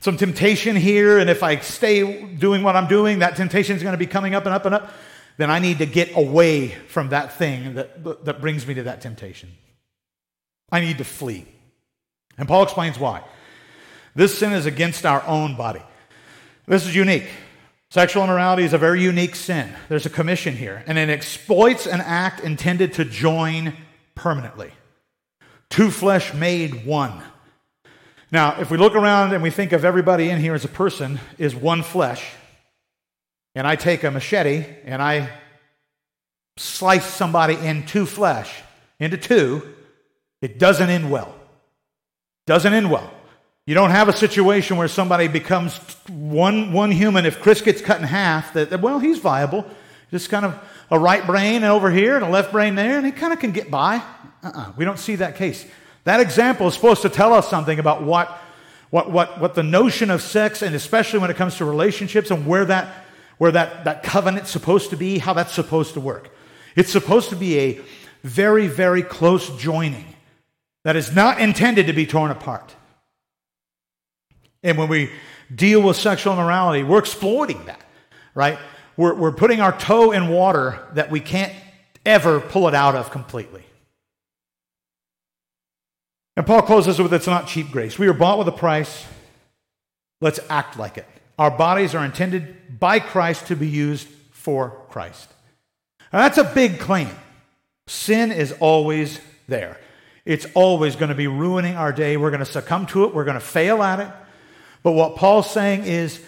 some 0.00 0.16
temptation 0.16 0.76
here. 0.76 1.18
And 1.18 1.28
if 1.28 1.42
I 1.42 1.58
stay 1.58 2.24
doing 2.34 2.62
what 2.62 2.76
I'm 2.76 2.88
doing, 2.88 3.20
that 3.20 3.36
temptation 3.36 3.76
is 3.76 3.82
going 3.82 3.94
to 3.94 3.98
be 3.98 4.06
coming 4.06 4.34
up 4.34 4.46
and 4.46 4.54
up 4.54 4.64
and 4.64 4.74
up. 4.74 4.92
Then 5.38 5.50
I 5.50 5.58
need 5.58 5.78
to 5.78 5.86
get 5.86 6.16
away 6.16 6.68
from 6.68 7.08
that 7.08 7.32
thing 7.34 7.74
that, 7.74 8.24
that 8.24 8.40
brings 8.40 8.66
me 8.66 8.74
to 8.74 8.84
that 8.84 9.00
temptation. 9.00 9.50
I 10.70 10.80
need 10.80 10.98
to 10.98 11.04
flee. 11.04 11.46
And 12.38 12.48
Paul 12.48 12.62
explains 12.62 12.98
why. 12.98 13.22
This 14.14 14.38
sin 14.38 14.52
is 14.52 14.66
against 14.66 15.06
our 15.06 15.22
own 15.26 15.56
body. 15.56 15.82
This 16.66 16.86
is 16.86 16.94
unique. 16.94 17.28
Sexual 17.90 18.24
immorality 18.24 18.64
is 18.64 18.72
a 18.72 18.78
very 18.78 19.02
unique 19.02 19.34
sin. 19.34 19.70
There's 19.88 20.06
a 20.06 20.10
commission 20.10 20.56
here, 20.56 20.82
and 20.86 20.96
it 20.96 21.10
exploits 21.10 21.86
an 21.86 22.00
act 22.00 22.40
intended 22.40 22.94
to 22.94 23.04
join 23.04 23.74
permanently. 24.14 24.72
Two 25.68 25.90
flesh 25.90 26.32
made 26.32 26.86
one. 26.86 27.22
Now, 28.30 28.58
if 28.60 28.70
we 28.70 28.78
look 28.78 28.94
around 28.94 29.34
and 29.34 29.42
we 29.42 29.50
think 29.50 29.72
of 29.72 29.84
everybody 29.84 30.30
in 30.30 30.40
here 30.40 30.54
as 30.54 30.64
a 30.64 30.68
person 30.68 31.20
is 31.36 31.54
one 31.54 31.82
flesh, 31.82 32.26
and 33.54 33.66
I 33.66 33.76
take 33.76 34.04
a 34.04 34.10
machete 34.10 34.64
and 34.86 35.02
I 35.02 35.28
slice 36.56 37.04
somebody 37.04 37.54
in 37.54 37.84
two 37.84 38.06
flesh, 38.06 38.62
into 38.98 39.18
two, 39.18 39.62
it 40.40 40.58
doesn't 40.58 40.88
end 40.88 41.10
well. 41.10 41.34
Doesn't 42.46 42.72
end 42.72 42.90
well. 42.90 43.12
You 43.64 43.74
don't 43.74 43.90
have 43.90 44.08
a 44.08 44.12
situation 44.12 44.76
where 44.76 44.88
somebody 44.88 45.28
becomes 45.28 45.76
one, 46.08 46.72
one 46.72 46.90
human. 46.90 47.24
If 47.24 47.40
Chris 47.40 47.60
gets 47.60 47.80
cut 47.80 48.00
in 48.00 48.06
half, 48.06 48.54
that, 48.54 48.80
well, 48.80 48.98
he's 48.98 49.18
viable. 49.18 49.64
Just 50.10 50.30
kind 50.30 50.44
of 50.44 50.58
a 50.90 50.98
right 50.98 51.24
brain 51.24 51.62
over 51.62 51.90
here 51.90 52.16
and 52.16 52.24
a 52.24 52.28
left 52.28 52.50
brain 52.50 52.74
there, 52.74 52.96
and 52.98 53.06
he 53.06 53.12
kind 53.12 53.32
of 53.32 53.38
can 53.38 53.52
get 53.52 53.70
by. 53.70 54.02
Uh-uh, 54.42 54.72
we 54.76 54.84
don't 54.84 54.98
see 54.98 55.14
that 55.16 55.36
case. 55.36 55.64
That 56.04 56.18
example 56.18 56.66
is 56.66 56.74
supposed 56.74 57.02
to 57.02 57.08
tell 57.08 57.32
us 57.32 57.48
something 57.48 57.78
about 57.78 58.02
what, 58.02 58.36
what, 58.90 59.12
what, 59.12 59.40
what 59.40 59.54
the 59.54 59.62
notion 59.62 60.10
of 60.10 60.20
sex, 60.20 60.60
and 60.60 60.74
especially 60.74 61.20
when 61.20 61.30
it 61.30 61.36
comes 61.36 61.56
to 61.58 61.64
relationships 61.64 62.32
and 62.32 62.44
where 62.44 62.64
that, 62.64 62.92
where 63.38 63.52
that, 63.52 63.84
that 63.84 64.02
covenant's 64.02 64.50
supposed 64.50 64.90
to 64.90 64.96
be, 64.96 65.18
how 65.18 65.32
that's 65.32 65.52
supposed 65.52 65.94
to 65.94 66.00
work. 66.00 66.30
It's 66.74 66.90
supposed 66.90 67.30
to 67.30 67.36
be 67.36 67.58
a 67.60 67.80
very, 68.24 68.66
very 68.66 69.02
close 69.02 69.48
joining 69.56 70.11
that 70.84 70.96
is 70.96 71.14
not 71.14 71.40
intended 71.40 71.86
to 71.86 71.92
be 71.92 72.06
torn 72.06 72.30
apart. 72.30 72.74
And 74.62 74.78
when 74.78 74.88
we 74.88 75.10
deal 75.54 75.82
with 75.82 75.96
sexual 75.96 76.32
immorality, 76.32 76.82
we're 76.82 76.98
exploiting 76.98 77.64
that, 77.66 77.80
right? 78.34 78.58
We're, 78.96 79.14
we're 79.14 79.32
putting 79.32 79.60
our 79.60 79.76
toe 79.76 80.12
in 80.12 80.28
water 80.28 80.80
that 80.94 81.10
we 81.10 81.20
can't 81.20 81.52
ever 82.04 82.40
pull 82.40 82.68
it 82.68 82.74
out 82.74 82.94
of 82.94 83.10
completely. 83.10 83.64
And 86.36 86.46
Paul 86.46 86.62
closes 86.62 86.98
with 86.98 87.12
it's 87.12 87.26
not 87.26 87.46
cheap 87.46 87.70
grace. 87.70 87.98
We 87.98 88.08
are 88.08 88.14
bought 88.14 88.38
with 88.38 88.48
a 88.48 88.52
price. 88.52 89.06
Let's 90.20 90.40
act 90.48 90.78
like 90.78 90.96
it. 90.96 91.06
Our 91.38 91.50
bodies 91.50 91.94
are 91.94 92.04
intended 92.04 92.78
by 92.78 93.00
Christ 93.00 93.48
to 93.48 93.56
be 93.56 93.68
used 93.68 94.08
for 94.30 94.70
Christ. 94.88 95.32
Now, 96.12 96.20
that's 96.20 96.38
a 96.38 96.44
big 96.44 96.78
claim. 96.78 97.10
Sin 97.86 98.32
is 98.32 98.52
always 98.60 99.20
there. 99.48 99.78
It's 100.24 100.46
always 100.54 100.96
going 100.96 101.08
to 101.08 101.14
be 101.14 101.26
ruining 101.26 101.76
our 101.76 101.92
day. 101.92 102.16
We're 102.16 102.30
going 102.30 102.40
to 102.40 102.46
succumb 102.46 102.86
to 102.86 103.04
it. 103.04 103.14
We're 103.14 103.24
going 103.24 103.34
to 103.34 103.40
fail 103.40 103.82
at 103.82 104.00
it. 104.00 104.08
But 104.82 104.92
what 104.92 105.16
Paul's 105.16 105.50
saying 105.50 105.84
is 105.84 106.20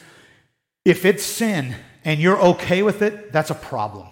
if 0.85 1.04
it's 1.04 1.22
sin 1.24 1.74
and 2.04 2.20
you're 2.20 2.40
okay 2.40 2.83
with 2.83 3.02
it, 3.02 3.33
that's 3.33 3.50
a 3.50 3.54
problem. 3.54 4.09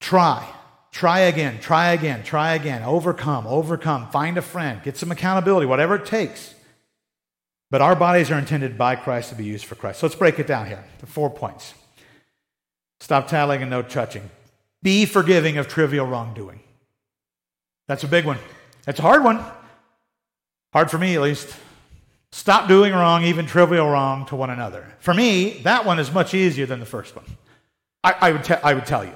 Try. 0.00 0.46
Try 0.92 1.20
again, 1.20 1.60
try 1.60 1.92
again, 1.92 2.24
try 2.24 2.54
again. 2.54 2.82
Overcome, 2.82 3.46
overcome. 3.46 4.10
Find 4.10 4.36
a 4.36 4.42
friend, 4.42 4.82
get 4.82 4.96
some 4.96 5.12
accountability, 5.12 5.66
whatever 5.66 5.94
it 5.94 6.04
takes. 6.04 6.54
But 7.70 7.80
our 7.80 7.94
bodies 7.94 8.30
are 8.30 8.38
intended 8.38 8.76
by 8.76 8.96
Christ 8.96 9.28
to 9.28 9.36
be 9.36 9.44
used 9.44 9.64
for 9.64 9.76
Christ. 9.76 10.00
So 10.00 10.06
let's 10.06 10.16
break 10.16 10.40
it 10.40 10.48
down 10.48 10.66
here. 10.66 10.84
The 10.98 11.06
four 11.06 11.30
points. 11.30 11.74
Stop 12.98 13.28
tattling 13.28 13.62
and 13.62 13.70
no 13.70 13.82
touching. 13.82 14.28
Be 14.82 15.06
forgiving 15.06 15.56
of 15.58 15.68
trivial 15.68 16.06
wrongdoing. 16.06 16.60
That's 17.90 18.04
a 18.04 18.08
big 18.08 18.24
one. 18.24 18.38
That's 18.84 19.00
a 19.00 19.02
hard 19.02 19.24
one. 19.24 19.44
Hard 20.72 20.92
for 20.92 20.98
me, 20.98 21.16
at 21.16 21.22
least. 21.22 21.52
Stop 22.30 22.68
doing 22.68 22.92
wrong, 22.92 23.24
even 23.24 23.46
trivial 23.46 23.90
wrong, 23.90 24.26
to 24.26 24.36
one 24.36 24.48
another. 24.48 24.86
For 25.00 25.12
me, 25.12 25.58
that 25.64 25.84
one 25.84 25.98
is 25.98 26.12
much 26.12 26.32
easier 26.32 26.66
than 26.66 26.78
the 26.78 26.86
first 26.86 27.16
one. 27.16 27.24
I, 28.04 28.14
I 28.20 28.30
would, 28.30 28.44
te- 28.44 28.62
I 28.62 28.74
would 28.74 28.86
tell 28.86 29.04
you. 29.04 29.12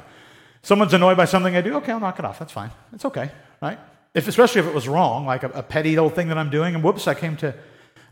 Someone's 0.63 0.93
annoyed 0.93 1.17
by 1.17 1.25
something 1.25 1.55
I 1.55 1.61
do, 1.61 1.77
okay, 1.77 1.93
I'll 1.93 2.01
knock 2.01 2.19
it 2.19 2.25
off. 2.25 2.41
That's 2.41 2.51
fine. 2.51 2.73
It's 2.93 3.05
okay, 3.05 3.31
right? 3.63 3.79
If, 4.13 4.27
especially 4.27 4.63
if 4.63 4.67
it 4.67 4.75
was 4.75 4.89
wrong, 4.89 5.25
like 5.25 5.45
a, 5.45 5.51
a 5.51 5.63
petty 5.63 5.97
old 5.97 6.17
thing 6.17 6.27
that 6.27 6.37
I'm 6.37 6.51
doing, 6.51 6.75
and 6.75 6.83
whoops, 6.83 7.07
I 7.07 7.15
came 7.15 7.37
to 7.37 7.55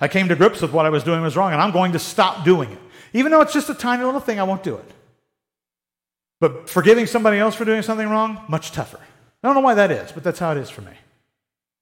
I 0.00 0.06
came 0.06 0.28
to 0.28 0.36
grips 0.36 0.62
with 0.62 0.70
what 0.70 0.86
I 0.86 0.90
was 0.90 1.02
doing 1.02 1.22
was 1.22 1.36
wrong, 1.36 1.52
and 1.52 1.60
I'm 1.60 1.72
going 1.72 1.90
to 1.90 1.98
stop 1.98 2.44
doing 2.44 2.70
it. 2.70 2.78
Even 3.14 3.32
though 3.32 3.40
it's 3.40 3.52
just 3.52 3.68
a 3.68 3.74
tiny 3.74 4.04
little 4.04 4.20
thing, 4.20 4.38
I 4.38 4.44
won't 4.44 4.62
do 4.62 4.76
it. 4.76 4.90
But 6.38 6.70
forgiving 6.70 7.06
somebody 7.06 7.38
else 7.38 7.56
for 7.56 7.64
doing 7.64 7.82
something 7.82 8.08
wrong, 8.08 8.44
much 8.48 8.70
tougher. 8.70 9.00
I 9.42 9.48
don't 9.48 9.54
know 9.54 9.60
why 9.60 9.74
that 9.74 9.90
is, 9.90 10.12
but 10.12 10.22
that's 10.22 10.38
how 10.38 10.52
it 10.52 10.58
is 10.58 10.70
for 10.70 10.82
me. 10.82 10.92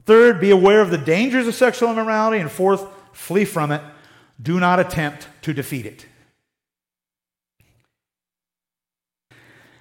Third, 0.06 0.40
be 0.40 0.50
aware 0.50 0.80
of 0.80 0.90
the 0.90 0.98
dangers 0.98 1.46
of 1.46 1.54
sexual 1.54 1.90
immorality. 1.90 2.40
And 2.40 2.50
fourth, 2.50 2.86
flee 3.12 3.44
from 3.44 3.70
it. 3.70 3.82
Do 4.40 4.58
not 4.58 4.80
attempt 4.80 5.28
to 5.42 5.52
defeat 5.52 5.86
it. 5.86 6.06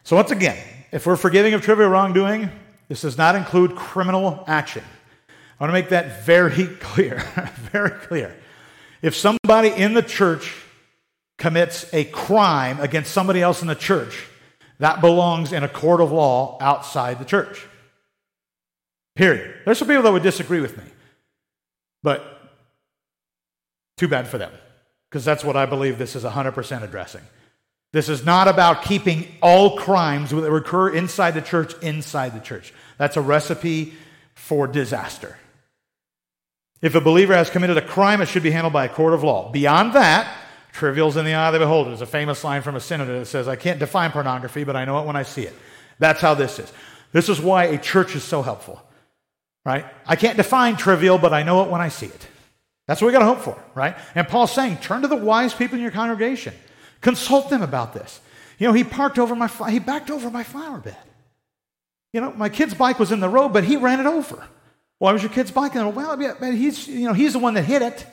So, 0.04 0.16
once 0.16 0.32
again, 0.32 0.58
if 0.92 1.06
we're 1.06 1.16
forgiving 1.16 1.54
of 1.54 1.62
trivial 1.62 1.90
wrongdoing, 1.90 2.50
this 2.88 3.02
does 3.02 3.18
not 3.18 3.36
include 3.36 3.76
criminal 3.76 4.44
action. 4.48 4.84
I 5.60 5.64
want 5.64 5.70
to 5.70 5.74
make 5.74 5.90
that 5.90 6.26
very 6.26 6.66
clear. 6.80 7.20
very 7.72 7.92
clear. 7.92 8.36
If 9.02 9.16
somebody 9.16 9.70
in 9.70 9.94
the 9.94 10.02
church 10.02 10.54
commits 11.38 11.92
a 11.94 12.04
crime 12.06 12.80
against 12.82 13.12
somebody 13.12 13.42
else 13.42 13.62
in 13.62 13.68
the 13.68 13.76
church, 13.76 14.28
that 14.80 15.02
belongs 15.02 15.54
in 15.54 15.64
a 15.64 15.70
court 15.70 16.02
of 16.02 16.12
law 16.12 16.58
outside 16.62 17.20
the 17.20 17.26
church. 17.26 17.68
Period. 19.16 19.56
There's 19.66 19.78
some 19.78 19.88
people 19.88 20.04
that 20.04 20.14
would 20.14 20.24
disagree 20.24 20.62
with 20.62 20.78
me, 20.78 20.86
but 22.02 22.24
too 23.98 24.08
bad 24.08 24.28
for 24.28 24.38
them, 24.38 24.52
because 25.10 25.26
that's 25.26 25.44
what 25.44 25.58
I 25.58 25.66
believe 25.66 25.98
this 25.98 26.16
is 26.16 26.24
100% 26.24 26.84
addressing. 26.84 27.22
This 27.92 28.08
is 28.08 28.24
not 28.24 28.48
about 28.48 28.84
keeping 28.84 29.28
all 29.42 29.78
crimes 29.78 30.30
that 30.30 30.46
occur 30.46 30.90
inside 30.90 31.32
the 31.32 31.42
church 31.42 31.74
inside 31.82 32.34
the 32.34 32.40
church. 32.40 32.74
That's 32.98 33.18
a 33.18 33.22
recipe 33.22 33.94
for 34.36 34.68
disaster. 34.68 35.38
If 36.82 36.96
a 36.96 37.02
believer 37.02 37.34
has 37.34 37.50
committed 37.50 37.78
a 37.78 37.82
crime, 37.82 38.22
it 38.22 38.28
should 38.28 38.44
be 38.44 38.52
handled 38.52 38.74
by 38.74 38.86
a 38.86 38.90
court 38.90 39.14
of 39.14 39.24
law. 39.24 39.52
Beyond 39.52 39.94
that, 39.94 40.34
trivial's 40.72 41.18
in 41.18 41.26
the 41.26 41.34
eye 41.34 41.48
of 41.48 41.54
the 41.54 41.60
beholder. 41.60 41.90
There's 41.90 42.02
a 42.02 42.06
famous 42.06 42.44
line 42.44 42.62
from 42.62 42.76
a 42.76 42.80
senator 42.80 43.20
that 43.20 43.26
says, 43.26 43.48
I 43.48 43.56
can't 43.56 43.80
define 43.80 44.12
pornography, 44.12 44.64
but 44.64 44.76
I 44.76 44.86
know 44.86 45.00
it 45.00 45.06
when 45.06 45.16
I 45.16 45.24
see 45.24 45.44
it. 45.44 45.54
That's 46.00 46.22
how 46.22 46.34
this 46.34 46.60
is. 46.60 46.72
This 47.12 47.30
is 47.30 47.40
why 47.42 47.66
a 47.66 47.78
church 47.78 48.16
is 48.16 48.24
so 48.24 48.42
helpful, 48.42 48.82
right? 49.66 49.86
I 50.06 50.16
can't 50.16 50.38
define 50.38 50.76
trivial, 50.78 51.18
but 51.18 51.34
I 51.34 51.44
know 51.44 51.64
it 51.64 51.70
when 51.70 51.82
I 51.82 51.90
see 51.90 52.06
it. 52.06 52.28
That's 52.88 53.02
what 53.02 53.08
we 53.08 53.14
got 53.14 53.20
to 53.20 53.26
hope 53.26 53.40
for, 53.40 53.64
right? 53.76 53.96
And 54.16 54.28
Paul's 54.28 54.52
saying, 54.52 54.78
turn 54.78 55.02
to 55.02 55.08
the 55.08 55.16
wise 55.16 55.54
people 55.54 55.76
in 55.76 55.82
your 55.82 55.92
congregation. 55.92 56.54
Consult 57.02 57.50
them 57.50 57.62
about 57.62 57.94
this. 57.94 58.20
You 58.58 58.68
know, 58.68 58.74
he 58.74 58.84
parked 58.84 59.20
over 59.20 59.36
my, 59.36 59.48
he 59.70 59.80
backed 59.80 60.10
over 60.10 60.30
my 60.30 60.44
flower 60.44 60.80
bed. 60.80 60.98
You 62.14 62.22
know, 62.22 62.32
my 62.32 62.50
kid's 62.50 62.74
bike 62.74 63.00
was 63.00 63.12
in 63.12 63.20
the 63.20 63.30
road, 63.30 63.50
but 63.50 63.64
he 63.64 63.78
ran 63.78 64.00
it 64.00 64.06
over. 64.06 64.44
Why 64.98 65.14
was 65.14 65.22
your 65.22 65.32
kid's 65.32 65.52
bike 65.52 65.74
in 65.74 65.80
the 65.80 65.86
road? 65.86 65.96
Well, 65.96 66.22
yeah, 66.22 66.52
he's, 66.52 66.88
you 66.88 67.08
know, 67.08 67.14
he's 67.14 67.34
the 67.34 67.40
one 67.40 67.54
that 67.54 67.64
hit 67.64 67.82
it. 67.82 68.06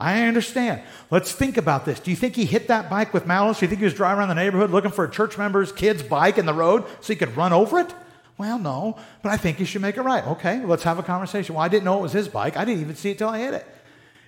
I 0.00 0.22
understand. 0.22 0.82
Let's 1.10 1.32
think 1.32 1.56
about 1.56 1.84
this. 1.84 2.00
Do 2.00 2.10
you 2.10 2.16
think 2.16 2.34
he 2.34 2.44
hit 2.44 2.68
that 2.68 2.90
bike 2.90 3.14
with 3.14 3.26
malice? 3.26 3.60
Do 3.60 3.64
you 3.64 3.68
think 3.68 3.78
he 3.78 3.84
was 3.84 3.94
driving 3.94 4.18
around 4.18 4.28
the 4.28 4.34
neighborhood 4.34 4.70
looking 4.70 4.90
for 4.90 5.04
a 5.04 5.10
church 5.10 5.38
member's 5.38 5.70
kid's 5.70 6.02
bike 6.02 6.38
in 6.38 6.46
the 6.46 6.54
road 6.54 6.84
so 7.00 7.12
he 7.12 7.16
could 7.16 7.36
run 7.36 7.52
over 7.52 7.78
it? 7.78 7.94
Well, 8.38 8.58
no, 8.58 8.96
but 9.22 9.30
I 9.30 9.36
think 9.36 9.58
he 9.58 9.64
should 9.64 9.82
make 9.82 9.96
it 9.96 10.02
right. 10.02 10.26
Okay, 10.26 10.64
let's 10.64 10.82
have 10.82 10.98
a 10.98 11.02
conversation. 11.02 11.54
Well, 11.54 11.64
I 11.64 11.68
didn't 11.68 11.84
know 11.84 11.98
it 11.98 12.02
was 12.02 12.12
his 12.12 12.28
bike. 12.28 12.56
I 12.56 12.64
didn't 12.64 12.80
even 12.80 12.96
see 12.96 13.10
it 13.10 13.18
till 13.18 13.28
I 13.28 13.38
hit 13.38 13.54
it. 13.54 13.66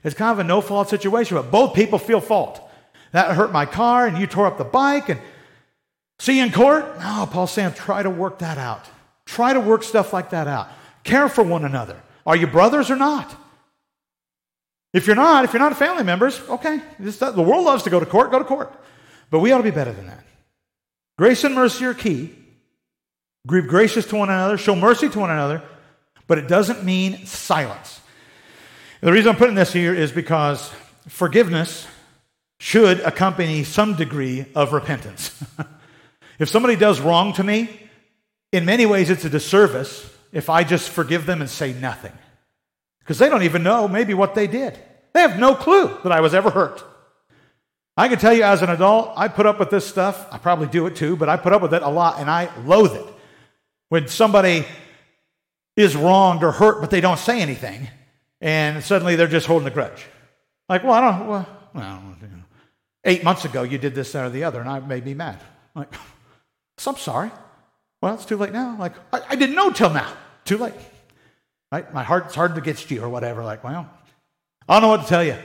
It's 0.05 0.14
kind 0.14 0.31
of 0.31 0.38
a 0.38 0.44
no 0.44 0.61
fault 0.61 0.88
situation, 0.88 1.37
but 1.37 1.50
both 1.50 1.74
people 1.74 1.98
feel 1.98 2.20
fault. 2.20 2.61
That 3.12 3.35
hurt 3.35 3.53
my 3.53 3.64
car, 3.66 4.07
and 4.07 4.18
you 4.18 4.27
tore 4.27 4.46
up 4.46 4.59
the 4.59 4.64
bike, 4.64 5.09
and 5.09 5.20
see 6.18 6.38
you 6.38 6.44
in 6.44 6.53
court? 6.53 6.85
No, 7.00 7.27
Paul's 7.31 7.53
saying 7.53 7.72
try 7.72 8.03
to 8.03 8.11
work 8.11 8.38
that 8.40 8.59
out. 8.59 8.85
Try 9.24 9.53
to 9.55 9.61
work 9.61 9.83
stuff 9.83 10.12
like 10.12 10.31
that 10.31 10.46
out. 10.46 10.68
Care 11.03 11.29
for 11.29 11.42
one 11.42 11.64
another. 11.64 12.00
Are 12.27 12.37
you 12.37 12.46
brothers 12.46 12.90
or 12.90 12.96
not? 12.96 13.35
If 14.94 15.09
you're 15.09 15.16
not, 15.16 15.44
if 15.44 15.52
you're 15.52 15.61
not 15.61 15.72
a 15.72 15.74
family 15.74 16.04
members, 16.04 16.40
okay. 16.48 16.80
The 17.00 17.42
world 17.42 17.64
loves 17.64 17.83
to 17.83 17.90
go 17.90 17.98
to 17.98 18.07
court, 18.07 18.30
go 18.30 18.38
to 18.38 18.44
court. 18.44 18.72
But 19.28 19.40
we 19.40 19.50
ought 19.50 19.59
to 19.59 19.64
be 19.64 19.72
better 19.72 19.92
than 19.92 20.07
that. 20.07 20.24
Grace 21.18 21.42
and 21.42 21.54
mercy 21.54 21.85
are 21.85 21.94
key. 21.94 22.33
Grieve 23.44 23.66
gracious 23.66 24.07
to 24.07 24.16
one 24.16 24.30
another, 24.30 24.57
show 24.57 24.76
mercy 24.76 25.09
to 25.09 25.18
one 25.18 25.30
another, 25.30 25.62
but 26.28 26.38
it 26.38 26.46
doesn't 26.46 26.85
mean 26.85 27.26
silence. 27.26 28.00
The 29.00 29.12
reason 29.12 29.30
I'm 29.30 29.37
putting 29.37 29.57
this 29.57 29.72
here 29.72 29.92
is 29.92 30.12
because 30.12 30.72
forgiveness 31.09 31.87
should 32.61 33.00
accompany 33.00 33.64
some 33.64 33.96
degree 33.96 34.46
of 34.54 34.72
repentance. 34.72 35.44
if 36.38 36.48
somebody 36.48 36.76
does 36.76 37.00
wrong 37.00 37.33
to 37.35 37.42
me, 37.42 37.90
in 38.52 38.64
many 38.64 38.87
ways 38.87 39.11
it's 39.11 39.24
a 39.24 39.28
disservice 39.28 40.09
if 40.33 40.48
I 40.48 40.62
just 40.62 40.88
forgive 40.88 41.26
them 41.26 41.40
and 41.40 41.50
say 41.50 41.72
nothing. 41.72 42.12
Because 43.04 43.18
they 43.18 43.28
don't 43.28 43.42
even 43.42 43.62
know 43.62 43.86
maybe 43.86 44.14
what 44.14 44.34
they 44.34 44.46
did. 44.46 44.78
They 45.12 45.20
have 45.20 45.38
no 45.38 45.54
clue 45.54 45.96
that 46.02 46.10
I 46.10 46.20
was 46.20 46.34
ever 46.34 46.50
hurt. 46.50 46.82
I 47.96 48.08
can 48.08 48.18
tell 48.18 48.32
you 48.32 48.42
as 48.42 48.62
an 48.62 48.70
adult, 48.70 49.12
I 49.14 49.28
put 49.28 49.46
up 49.46 49.60
with 49.60 49.70
this 49.70 49.86
stuff. 49.86 50.26
I 50.32 50.38
probably 50.38 50.66
do 50.66 50.86
it 50.86 50.96
too, 50.96 51.14
but 51.14 51.28
I 51.28 51.36
put 51.36 51.52
up 51.52 51.62
with 51.62 51.74
it 51.74 51.82
a 51.82 51.88
lot 51.88 52.18
and 52.18 52.28
I 52.28 52.50
loathe 52.64 52.94
it. 52.94 53.06
When 53.90 54.08
somebody 54.08 54.64
is 55.76 55.94
wronged 55.94 56.42
or 56.42 56.50
hurt, 56.50 56.80
but 56.80 56.90
they 56.90 57.00
don't 57.00 57.18
say 57.18 57.40
anything, 57.40 57.88
and 58.40 58.82
suddenly 58.82 59.16
they're 59.16 59.28
just 59.28 59.46
holding 59.46 59.68
a 59.68 59.70
grudge. 59.70 60.06
Like, 60.68 60.82
well, 60.82 60.92
I 60.94 61.00
don't, 61.00 61.28
well, 61.28 61.48
well 61.74 62.16
you 62.20 62.28
know, 62.28 62.42
eight 63.04 63.22
months 63.22 63.44
ago 63.44 63.62
you 63.62 63.78
did 63.78 63.94
this, 63.94 64.10
that, 64.12 64.24
or 64.24 64.30
the 64.30 64.44
other, 64.44 64.60
and 64.60 64.68
I 64.68 64.80
made 64.80 65.04
me 65.04 65.14
mad. 65.14 65.38
Like, 65.74 65.92
so 66.78 66.92
I'm 66.92 66.96
sorry. 66.96 67.30
Well, 68.00 68.14
it's 68.14 68.24
too 68.24 68.36
late 68.36 68.52
now. 68.52 68.76
Like, 68.78 68.94
I, 69.12 69.20
I 69.30 69.36
didn't 69.36 69.54
know 69.54 69.70
till 69.70 69.90
now. 69.90 70.12
Too 70.44 70.58
late. 70.58 70.74
Right? 71.74 71.92
My 71.92 72.04
heart's 72.04 72.37
hardened 72.37 72.58
against 72.58 72.88
you 72.92 73.02
or 73.02 73.08
whatever. 73.08 73.42
Like, 73.42 73.64
well, 73.64 73.90
I 74.68 74.74
don't 74.74 74.82
know 74.82 74.88
what 74.90 75.02
to 75.02 75.08
tell 75.08 75.24
you. 75.24 75.37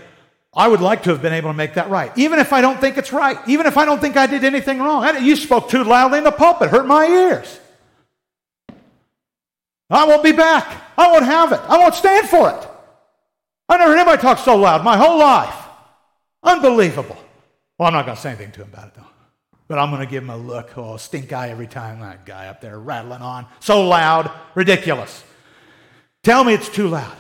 I 0.54 0.68
would 0.68 0.80
like 0.80 1.02
to 1.04 1.10
have 1.10 1.24
been 1.24 1.34
able 1.34 1.50
to 1.50 1.56
make 1.56 1.74
that 1.74 1.90
right, 1.90 2.16
even 2.20 2.38
if 2.38 2.54
I 2.54 2.62
don't 2.62 2.80
think 2.80 3.00
it's 3.00 3.12
right, 3.12 3.40
even 3.48 3.66
if 3.66 3.78
I 3.78 3.86
don't 3.86 4.00
think 4.00 4.16
I 4.16 4.28
did 4.28 4.44
anything 4.44 4.78
wrong. 4.78 5.04
You 5.24 5.36
spoke 5.36 5.70
too 5.70 5.84
loudly 5.84 6.20
in 6.20 6.24
the 6.24 6.32
pulpit, 6.32 6.70
hurt 6.70 6.86
my 6.86 7.08
ears. 7.08 7.60
I 9.90 10.06
won't 10.06 10.24
be 10.24 10.32
back. 10.32 10.68
I 10.96 11.12
won't 11.12 11.26
have 11.26 11.52
it. 11.52 11.62
I 11.68 11.80
won't 11.80 11.96
stand 11.96 12.30
for 12.30 12.52
it. 12.52 12.68
I 13.68 13.78
never 13.78 13.94
heard 13.94 14.00
anybody 14.00 14.22
talk 14.22 14.38
so 14.38 14.56
loud 14.56 14.84
my 14.84 14.98
whole 14.98 15.18
life. 15.18 15.56
Unbelievable. 16.44 17.18
Well, 17.80 17.88
I'm 17.88 17.94
not 17.94 18.06
going 18.06 18.18
to 18.18 18.22
say 18.22 18.30
anything 18.30 18.52
to 18.52 18.62
him 18.62 18.70
about 18.72 18.90
it, 18.90 18.94
though. 18.94 19.08
But 19.68 19.80
I'm 19.80 19.90
going 19.90 20.06
to 20.06 20.12
give 20.12 20.22
him 20.22 20.30
a 20.30 20.38
look. 20.38 20.78
Oh, 20.78 20.98
stink 20.98 21.34
eye 21.34 21.50
every 21.50 21.66
time. 21.66 22.02
That 22.02 22.24
guy 22.24 22.50
up 22.50 22.62
there 22.62 22.78
rattling 22.78 23.24
on. 23.24 23.48
So 23.62 23.88
loud. 23.88 24.32
Ridiculous. 24.54 25.24
Tell 26.24 26.44
me 26.44 26.54
it's 26.54 26.70
too 26.70 26.88
loud. 26.88 27.16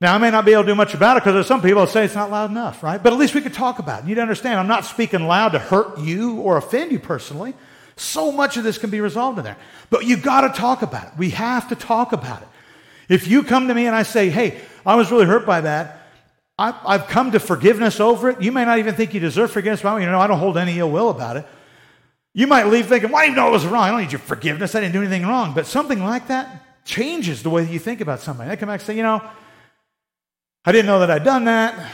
Now, 0.00 0.16
I 0.16 0.18
may 0.18 0.32
not 0.32 0.44
be 0.44 0.52
able 0.52 0.64
to 0.64 0.68
do 0.68 0.74
much 0.74 0.94
about 0.94 1.16
it 1.16 1.20
because 1.20 1.34
there's 1.34 1.46
some 1.46 1.62
people 1.62 1.82
that 1.84 1.92
say 1.92 2.04
it's 2.04 2.16
not 2.16 2.28
loud 2.28 2.50
enough, 2.50 2.82
right? 2.82 3.00
But 3.00 3.12
at 3.12 3.18
least 3.20 3.34
we 3.34 3.40
could 3.40 3.54
talk 3.54 3.78
about 3.78 4.02
it. 4.02 4.08
You 4.08 4.20
understand, 4.20 4.58
I'm 4.58 4.66
not 4.66 4.84
speaking 4.84 5.28
loud 5.28 5.50
to 5.50 5.60
hurt 5.60 5.98
you 6.00 6.40
or 6.40 6.56
offend 6.56 6.90
you 6.90 6.98
personally. 6.98 7.54
So 7.94 8.32
much 8.32 8.56
of 8.56 8.64
this 8.64 8.78
can 8.78 8.90
be 8.90 9.00
resolved 9.00 9.38
in 9.38 9.44
there. 9.44 9.56
But 9.90 10.04
you 10.04 10.16
got 10.16 10.40
to 10.40 10.60
talk 10.60 10.82
about 10.82 11.06
it. 11.06 11.12
We 11.16 11.30
have 11.30 11.68
to 11.68 11.76
talk 11.76 12.12
about 12.12 12.42
it. 12.42 12.48
If 13.08 13.28
you 13.28 13.44
come 13.44 13.68
to 13.68 13.74
me 13.74 13.86
and 13.86 13.94
I 13.94 14.02
say, 14.02 14.28
hey, 14.28 14.60
I 14.84 14.96
was 14.96 15.12
really 15.12 15.26
hurt 15.26 15.46
by 15.46 15.60
that, 15.60 16.00
I, 16.58 16.96
have 16.96 17.06
come 17.06 17.30
to 17.32 17.40
forgiveness 17.40 18.00
over 18.00 18.30
it. 18.30 18.42
You 18.42 18.50
may 18.50 18.64
not 18.64 18.78
even 18.78 18.94
think 18.94 19.14
you 19.14 19.20
deserve 19.20 19.52
forgiveness, 19.52 19.82
but 19.82 19.96
you 19.98 20.06
know, 20.06 20.18
I 20.18 20.26
don't 20.26 20.38
hold 20.38 20.56
any 20.56 20.78
ill 20.78 20.90
will 20.90 21.10
about 21.10 21.36
it. 21.36 21.46
You 22.34 22.48
might 22.48 22.66
leave 22.66 22.86
thinking, 22.86 23.10
well, 23.10 23.20
I 23.20 23.26
didn't 23.26 23.36
know 23.36 23.48
it 23.48 23.52
was 23.52 23.66
wrong. 23.66 23.84
I 23.84 23.90
don't 23.90 24.00
need 24.00 24.12
your 24.12 24.18
forgiveness. 24.18 24.74
I 24.74 24.80
didn't 24.80 24.94
do 24.94 25.00
anything 25.00 25.22
wrong. 25.22 25.54
But 25.54 25.66
something 25.66 26.02
like 26.02 26.28
that 26.28 26.61
changes 26.84 27.42
the 27.42 27.50
way 27.50 27.64
that 27.64 27.72
you 27.72 27.78
think 27.78 28.00
about 28.00 28.20
somebody. 28.20 28.50
They 28.50 28.56
come 28.56 28.68
back 28.68 28.80
and 28.80 28.86
say, 28.86 28.96
you 28.96 29.02
know, 29.02 29.22
I 30.64 30.72
didn't 30.72 30.86
know 30.86 31.00
that 31.00 31.10
I'd 31.10 31.24
done 31.24 31.44
that, 31.46 31.90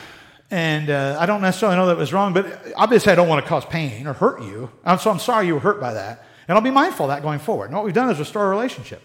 and 0.50 0.90
uh, 0.90 1.16
I 1.18 1.26
don't 1.26 1.40
necessarily 1.40 1.76
know 1.76 1.86
that 1.86 1.96
was 1.96 2.12
wrong, 2.12 2.32
but 2.32 2.46
obviously 2.76 3.12
I 3.12 3.14
don't 3.14 3.28
want 3.28 3.44
to 3.44 3.48
cause 3.48 3.64
pain 3.64 4.06
or 4.06 4.12
hurt 4.12 4.42
you. 4.42 4.70
So 5.00 5.10
I'm 5.10 5.18
sorry 5.18 5.46
you 5.46 5.54
were 5.54 5.60
hurt 5.60 5.80
by 5.80 5.94
that. 5.94 6.24
And 6.46 6.56
I'll 6.56 6.64
be 6.64 6.70
mindful 6.70 7.06
of 7.06 7.10
that 7.10 7.22
going 7.22 7.38
forward. 7.38 7.66
And 7.66 7.74
what 7.74 7.84
we've 7.84 7.94
done 7.94 8.10
is 8.10 8.18
restore 8.18 8.46
a 8.46 8.48
relationship. 8.48 9.02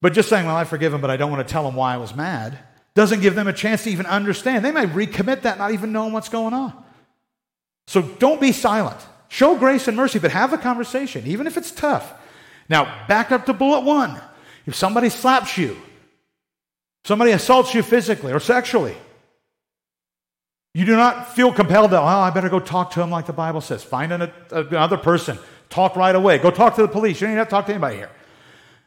But 0.00 0.14
just 0.14 0.28
saying, 0.28 0.46
well, 0.46 0.56
I 0.56 0.64
forgive 0.64 0.94
him, 0.94 1.00
but 1.00 1.10
I 1.10 1.16
don't 1.16 1.30
want 1.30 1.46
to 1.46 1.52
tell 1.52 1.68
him 1.68 1.74
why 1.74 1.94
I 1.94 1.96
was 1.98 2.14
mad, 2.14 2.58
doesn't 2.94 3.20
give 3.20 3.34
them 3.34 3.46
a 3.46 3.52
chance 3.52 3.84
to 3.84 3.90
even 3.90 4.06
understand. 4.06 4.64
They 4.64 4.72
may 4.72 4.86
recommit 4.86 5.42
that, 5.42 5.58
not 5.58 5.72
even 5.72 5.92
knowing 5.92 6.12
what's 6.12 6.30
going 6.30 6.54
on. 6.54 6.72
So 7.86 8.00
don't 8.02 8.40
be 8.40 8.52
silent. 8.52 8.98
Show 9.28 9.56
grace 9.56 9.88
and 9.88 9.96
mercy, 9.96 10.18
but 10.18 10.30
have 10.30 10.52
a 10.52 10.58
conversation, 10.58 11.26
even 11.26 11.46
if 11.46 11.56
it's 11.56 11.70
tough. 11.70 12.14
Now, 12.68 13.06
back 13.06 13.32
up 13.32 13.46
to 13.46 13.52
bullet 13.52 13.80
one. 13.80 14.20
If 14.66 14.74
somebody 14.74 15.08
slaps 15.08 15.56
you, 15.56 15.76
Somebody 17.06 17.30
assaults 17.30 17.72
you 17.72 17.84
physically 17.84 18.32
or 18.32 18.40
sexually. 18.40 18.96
You 20.74 20.84
do 20.84 20.96
not 20.96 21.36
feel 21.36 21.52
compelled 21.52 21.92
to, 21.92 22.00
oh, 22.00 22.04
I 22.04 22.30
better 22.30 22.48
go 22.48 22.58
talk 22.58 22.90
to 22.92 23.00
him 23.00 23.10
like 23.10 23.26
the 23.26 23.32
Bible 23.32 23.60
says. 23.60 23.84
Find 23.84 24.12
an, 24.12 24.32
another 24.50 24.96
person. 24.96 25.38
Talk 25.68 25.94
right 25.94 26.16
away. 26.16 26.38
Go 26.38 26.50
talk 26.50 26.74
to 26.74 26.82
the 26.82 26.88
police. 26.88 27.20
You 27.20 27.28
don't 27.28 27.34
even 27.34 27.38
have 27.38 27.46
to 27.46 27.50
talk 27.52 27.66
to 27.66 27.72
anybody 27.72 27.98
here. 27.98 28.10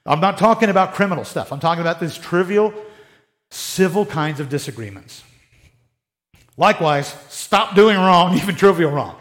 I'm 0.06 0.20
not 0.20 0.38
talking 0.38 0.68
about 0.68 0.96
criminal 0.96 1.24
stuff. 1.24 1.54
I'm 1.54 1.62
talking 1.62 1.80
about 1.80 2.02
these 2.02 2.18
trivial, 2.18 2.74
civil 3.52 4.06
kinds 4.06 4.42
of 4.42 4.50
disagreements. 4.50 5.24
Likewise, 6.58 7.16
stop 7.30 7.74
doing 7.74 7.96
wrong, 7.96 8.36
even 8.38 8.56
trivial 8.56 8.92
wrong. 8.92 9.16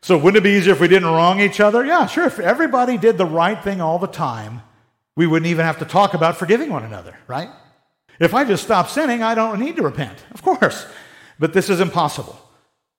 So, 0.00 0.16
wouldn't 0.16 0.36
it 0.36 0.44
be 0.44 0.50
easier 0.50 0.74
if 0.74 0.80
we 0.80 0.86
didn't 0.86 1.08
wrong 1.08 1.40
each 1.40 1.58
other? 1.58 1.84
Yeah, 1.84 2.06
sure. 2.06 2.26
If 2.26 2.38
everybody 2.38 2.98
did 2.98 3.18
the 3.18 3.26
right 3.26 3.60
thing 3.60 3.80
all 3.80 3.98
the 3.98 4.06
time, 4.06 4.62
we 5.16 5.26
wouldn't 5.26 5.50
even 5.50 5.64
have 5.64 5.78
to 5.78 5.84
talk 5.84 6.14
about 6.14 6.36
forgiving 6.36 6.70
one 6.70 6.84
another, 6.84 7.16
right? 7.26 7.50
If 8.18 8.34
I 8.34 8.44
just 8.44 8.64
stop 8.64 8.88
sinning, 8.88 9.22
I 9.22 9.34
don't 9.34 9.58
need 9.58 9.76
to 9.76 9.82
repent, 9.82 10.24
of 10.32 10.42
course. 10.42 10.86
But 11.38 11.52
this 11.52 11.68
is 11.68 11.80
impossible. 11.80 12.38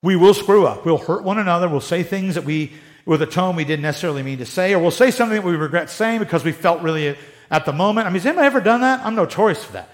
We 0.01 0.15
will 0.15 0.33
screw 0.33 0.65
up. 0.67 0.85
We'll 0.85 0.97
hurt 0.97 1.23
one 1.23 1.39
another. 1.39 1.69
We'll 1.69 1.79
say 1.79 2.03
things 2.03 2.35
that 2.35 2.43
we, 2.43 2.73
with 3.05 3.21
a 3.21 3.25
tone 3.25 3.55
we 3.55 3.63
didn't 3.63 3.83
necessarily 3.83 4.21
mean 4.21 4.39
to 4.39 4.45
say, 4.45 4.73
or 4.73 4.79
we'll 4.79 4.91
say 4.91 5.11
something 5.11 5.37
that 5.37 5.45
we 5.45 5.55
regret 5.55 5.89
saying 5.89 6.19
because 6.19 6.43
we 6.43 6.51
felt 6.51 6.81
really 6.81 7.17
at 7.49 7.65
the 7.65 7.73
moment. 7.73 8.05
I 8.05 8.09
mean, 8.09 8.15
has 8.15 8.25
anybody 8.25 8.47
ever 8.47 8.59
done 8.59 8.81
that? 8.81 8.99
I'm 9.05 9.15
notorious 9.15 9.63
for 9.63 9.73
that. 9.73 9.89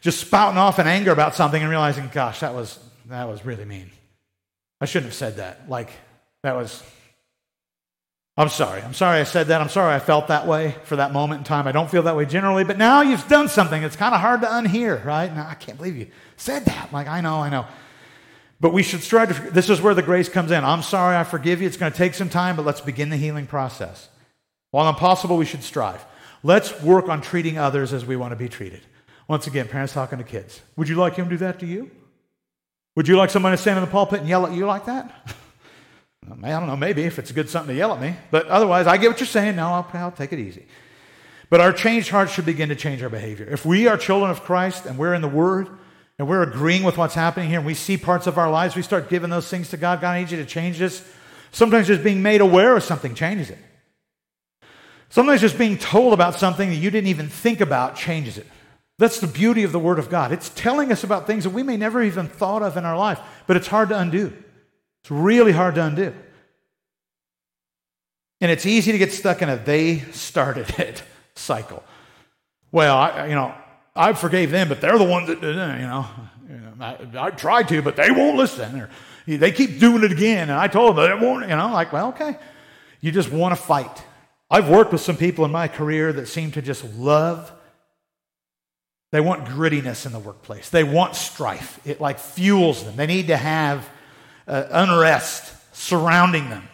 Just 0.00 0.20
spouting 0.20 0.58
off 0.58 0.80
in 0.80 0.88
anger 0.88 1.12
about 1.12 1.36
something 1.36 1.62
and 1.62 1.70
realizing, 1.70 2.10
gosh, 2.12 2.40
that 2.40 2.54
was, 2.54 2.78
that 3.06 3.28
was 3.28 3.44
really 3.44 3.64
mean. 3.64 3.90
I 4.80 4.86
shouldn't 4.86 5.10
have 5.10 5.14
said 5.14 5.36
that. 5.36 5.68
Like, 5.68 5.90
that 6.42 6.56
was 6.56 6.82
I'm 8.36 8.48
sorry. 8.48 8.80
I'm 8.80 8.94
sorry 8.94 9.20
I 9.20 9.24
said 9.24 9.48
that. 9.48 9.60
I'm 9.60 9.68
sorry 9.68 9.94
I 9.94 9.98
felt 9.98 10.28
that 10.28 10.46
way 10.46 10.74
for 10.84 10.96
that 10.96 11.12
moment 11.12 11.40
in 11.40 11.44
time. 11.44 11.66
I 11.66 11.72
don't 11.72 11.90
feel 11.90 12.04
that 12.04 12.16
way 12.16 12.24
generally, 12.24 12.64
but 12.64 12.78
now 12.78 13.02
you've 13.02 13.28
done 13.28 13.48
something. 13.48 13.82
It's 13.82 13.96
kind 13.96 14.14
of 14.14 14.22
hard 14.22 14.40
to 14.40 14.46
unhear, 14.46 15.04
right? 15.04 15.32
Now, 15.32 15.46
I 15.48 15.54
can't 15.54 15.76
believe 15.76 15.96
you 15.96 16.06
said 16.36 16.64
that. 16.64 16.92
Like, 16.92 17.08
I 17.08 17.20
know, 17.20 17.36
I 17.36 17.50
know. 17.50 17.66
But 18.58 18.72
we 18.72 18.82
should 18.82 19.02
strive 19.02 19.36
to, 19.36 19.50
this 19.50 19.68
is 19.68 19.82
where 19.82 19.92
the 19.92 20.02
grace 20.02 20.30
comes 20.30 20.50
in. 20.50 20.64
I'm 20.64 20.82
sorry, 20.82 21.16
I 21.16 21.24
forgive 21.24 21.60
you. 21.60 21.66
It's 21.66 21.76
going 21.76 21.92
to 21.92 21.98
take 21.98 22.14
some 22.14 22.30
time, 22.30 22.56
but 22.56 22.64
let's 22.64 22.80
begin 22.80 23.10
the 23.10 23.16
healing 23.18 23.46
process. 23.46 24.08
While 24.70 24.88
impossible, 24.88 25.36
we 25.36 25.44
should 25.44 25.62
strive. 25.62 26.02
Let's 26.42 26.80
work 26.80 27.08
on 27.08 27.20
treating 27.20 27.58
others 27.58 27.92
as 27.92 28.06
we 28.06 28.16
want 28.16 28.32
to 28.32 28.36
be 28.36 28.48
treated. 28.48 28.80
Once 29.28 29.46
again, 29.46 29.68
parents 29.68 29.92
talking 29.92 30.18
to 30.18 30.24
kids. 30.24 30.62
Would 30.76 30.88
you 30.88 30.94
like 30.94 31.16
him 31.16 31.26
to 31.26 31.30
do 31.30 31.36
that 31.38 31.58
to 31.60 31.66
you? 31.66 31.90
Would 32.96 33.08
you 33.08 33.16
like 33.16 33.30
someone 33.30 33.52
to 33.52 33.58
stand 33.58 33.78
in 33.78 33.84
the 33.84 33.90
pulpit 33.90 34.20
and 34.20 34.28
yell 34.28 34.46
at 34.46 34.52
you 34.52 34.64
like 34.64 34.86
that? 34.86 35.34
I 36.24 36.50
don't 36.50 36.66
know, 36.66 36.76
maybe 36.76 37.02
if 37.02 37.18
it's 37.18 37.30
a 37.30 37.34
good 37.34 37.48
something 37.50 37.74
to 37.74 37.78
yell 37.78 37.92
at 37.92 38.00
me. 38.00 38.14
But 38.30 38.46
otherwise, 38.46 38.86
I 38.86 38.96
get 38.96 39.08
what 39.08 39.20
you're 39.20 39.26
saying. 39.26 39.56
Now 39.56 39.74
I'll, 39.74 39.90
I'll 39.94 40.12
take 40.12 40.32
it 40.32 40.38
easy. 40.38 40.64
But 41.50 41.60
our 41.60 41.72
changed 41.72 42.08
hearts 42.08 42.32
should 42.32 42.46
begin 42.46 42.68
to 42.70 42.76
change 42.76 43.02
our 43.02 43.10
behavior. 43.10 43.46
If 43.50 43.66
we 43.66 43.86
are 43.86 43.98
children 43.98 44.30
of 44.30 44.42
Christ 44.42 44.86
and 44.86 44.96
we're 44.96 45.14
in 45.14 45.20
the 45.20 45.28
Word 45.28 45.68
and 46.18 46.28
we're 46.28 46.42
agreeing 46.42 46.84
with 46.84 46.96
what's 46.96 47.14
happening 47.14 47.50
here 47.50 47.58
and 47.58 47.66
we 47.66 47.74
see 47.74 47.96
parts 47.96 48.26
of 48.26 48.38
our 48.38 48.50
lives, 48.50 48.76
we 48.76 48.82
start 48.82 49.10
giving 49.10 49.30
those 49.30 49.48
things 49.48 49.68
to 49.70 49.76
God. 49.76 50.00
God, 50.00 50.12
I 50.12 50.20
need 50.20 50.30
you 50.30 50.38
to 50.38 50.46
change 50.46 50.78
this. 50.78 51.06
Sometimes 51.50 51.88
just 51.88 52.02
being 52.02 52.22
made 52.22 52.40
aware 52.40 52.76
of 52.76 52.82
something 52.82 53.14
changes 53.14 53.50
it. 53.50 53.58
Sometimes 55.10 55.42
just 55.42 55.58
being 55.58 55.76
told 55.76 56.14
about 56.14 56.38
something 56.38 56.70
that 56.70 56.76
you 56.76 56.90
didn't 56.90 57.08
even 57.08 57.28
think 57.28 57.60
about 57.60 57.96
changes 57.96 58.38
it. 58.38 58.46
That's 58.98 59.20
the 59.20 59.26
beauty 59.26 59.64
of 59.64 59.72
the 59.72 59.78
Word 59.78 59.98
of 59.98 60.08
God. 60.08 60.32
It's 60.32 60.48
telling 60.50 60.90
us 60.90 61.04
about 61.04 61.26
things 61.26 61.44
that 61.44 61.50
we 61.50 61.62
may 61.62 61.76
never 61.76 62.02
even 62.02 62.28
thought 62.28 62.62
of 62.62 62.78
in 62.78 62.86
our 62.86 62.96
life, 62.96 63.20
but 63.46 63.58
it's 63.58 63.66
hard 63.66 63.90
to 63.90 63.98
undo. 63.98 64.32
It's 65.02 65.10
really 65.10 65.52
hard 65.52 65.74
to 65.76 65.84
undo. 65.84 66.14
And 68.40 68.50
it's 68.50 68.66
easy 68.66 68.92
to 68.92 68.98
get 68.98 69.12
stuck 69.12 69.42
in 69.42 69.48
a 69.48 69.56
they 69.56 69.98
started 70.12 70.68
it 70.78 71.02
cycle. 71.34 71.82
Well, 72.70 72.96
I, 72.96 73.26
you 73.26 73.34
know, 73.34 73.54
I 73.94 74.12
forgave 74.14 74.50
them, 74.50 74.68
but 74.68 74.80
they're 74.80 74.98
the 74.98 75.04
ones 75.04 75.28
that 75.28 75.40
did 75.40 75.56
it, 75.56 75.80
you 75.80 75.86
know. 75.86 76.06
I, 76.80 76.96
I 77.18 77.30
tried 77.30 77.68
to, 77.68 77.82
but 77.82 77.96
they 77.96 78.10
won't 78.10 78.36
listen. 78.36 78.80
Or 78.80 78.90
they 79.26 79.52
keep 79.52 79.78
doing 79.78 80.02
it 80.02 80.12
again, 80.12 80.50
and 80.50 80.58
I 80.58 80.66
told 80.68 80.96
them 80.96 81.20
they 81.20 81.26
won't, 81.26 81.42
you 81.42 81.54
know, 81.54 81.66
I'm 81.66 81.72
like, 81.72 81.92
well, 81.92 82.08
okay. 82.08 82.36
You 83.00 83.12
just 83.12 83.30
want 83.30 83.56
to 83.56 83.60
fight. 83.60 84.02
I've 84.50 84.68
worked 84.68 84.92
with 84.92 85.00
some 85.00 85.16
people 85.16 85.44
in 85.44 85.50
my 85.50 85.68
career 85.68 86.12
that 86.12 86.26
seem 86.26 86.50
to 86.52 86.62
just 86.62 86.84
love. 86.94 87.52
They 89.10 89.20
want 89.20 89.44
grittiness 89.44 90.06
in 90.06 90.12
the 90.12 90.18
workplace. 90.18 90.70
They 90.70 90.84
want 90.84 91.14
strife. 91.14 91.80
It 91.84 92.00
like 92.00 92.18
fuels 92.18 92.84
them. 92.84 92.96
They 92.96 93.06
need 93.06 93.28
to 93.28 93.36
have 93.36 93.88
uh, 94.52 94.68
unrest 94.70 95.54
surrounding 95.74 96.50
them. 96.50 96.68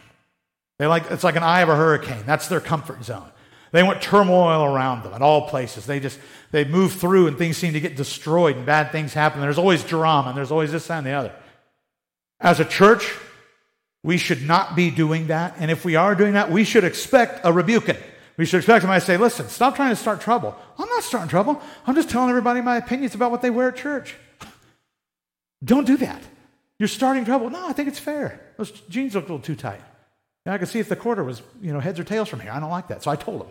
They 0.78 0.86
like, 0.86 1.10
it's 1.10 1.22
like 1.22 1.36
an 1.36 1.44
eye 1.44 1.60
of 1.60 1.68
a 1.68 1.76
hurricane. 1.76 2.24
That's 2.26 2.48
their 2.48 2.60
comfort 2.60 3.04
zone. 3.04 3.30
They 3.70 3.82
want 3.82 4.02
turmoil 4.02 4.64
around 4.64 5.04
them 5.04 5.14
at 5.14 5.22
all 5.22 5.48
places. 5.48 5.86
They 5.86 6.00
just, 6.00 6.18
they 6.50 6.64
move 6.64 6.92
through 6.92 7.28
and 7.28 7.38
things 7.38 7.56
seem 7.56 7.74
to 7.74 7.80
get 7.80 7.96
destroyed 7.96 8.56
and 8.56 8.66
bad 8.66 8.90
things 8.90 9.14
happen. 9.14 9.40
There's 9.40 9.58
always 9.58 9.84
drama 9.84 10.30
and 10.30 10.36
there's 10.36 10.50
always 10.50 10.72
this 10.72 10.90
and 10.90 11.06
the 11.06 11.12
other. 11.12 11.32
As 12.40 12.58
a 12.60 12.64
church, 12.64 13.12
We 14.04 14.16
should 14.16 14.46
not 14.46 14.76
be 14.76 14.90
doing 14.90 15.26
that. 15.26 15.56
And 15.58 15.70
if 15.70 15.84
we 15.84 15.96
are 15.96 16.14
doing 16.14 16.34
that, 16.34 16.50
we 16.50 16.64
should 16.64 16.84
expect 16.84 17.40
a 17.44 17.52
rebuking. 17.52 17.96
We 18.36 18.46
should 18.46 18.58
expect 18.58 18.82
somebody 18.82 19.00
to 19.00 19.06
say, 19.06 19.16
listen, 19.16 19.48
stop 19.48 19.74
trying 19.74 19.90
to 19.90 19.96
start 19.96 20.20
trouble. 20.20 20.56
I'm 20.78 20.88
not 20.88 21.02
starting 21.02 21.28
trouble. 21.28 21.60
I'm 21.86 21.96
just 21.96 22.08
telling 22.08 22.30
everybody 22.30 22.60
my 22.60 22.76
opinions 22.76 23.16
about 23.16 23.32
what 23.32 23.42
they 23.42 23.50
wear 23.50 23.68
at 23.68 23.76
church. 23.76 24.14
Don't 25.64 25.86
do 25.86 25.96
that. 25.96 26.22
You're 26.78 26.88
starting 26.88 27.24
trouble. 27.24 27.50
No, 27.50 27.68
I 27.68 27.72
think 27.72 27.88
it's 27.88 27.98
fair. 27.98 28.40
Those 28.56 28.70
jeans 28.88 29.14
look 29.14 29.24
a 29.24 29.32
little 29.32 29.44
too 29.44 29.56
tight. 29.56 29.80
And 30.46 30.54
I 30.54 30.58
could 30.58 30.68
see 30.68 30.78
if 30.78 30.88
the 30.88 30.96
quarter 30.96 31.24
was, 31.24 31.42
you 31.60 31.72
know, 31.72 31.80
heads 31.80 31.98
or 31.98 32.04
tails 32.04 32.28
from 32.28 32.40
here. 32.40 32.52
I 32.52 32.60
don't 32.60 32.70
like 32.70 32.88
that. 32.88 33.02
So 33.02 33.10
I 33.10 33.16
told 33.16 33.42
him. 33.42 33.48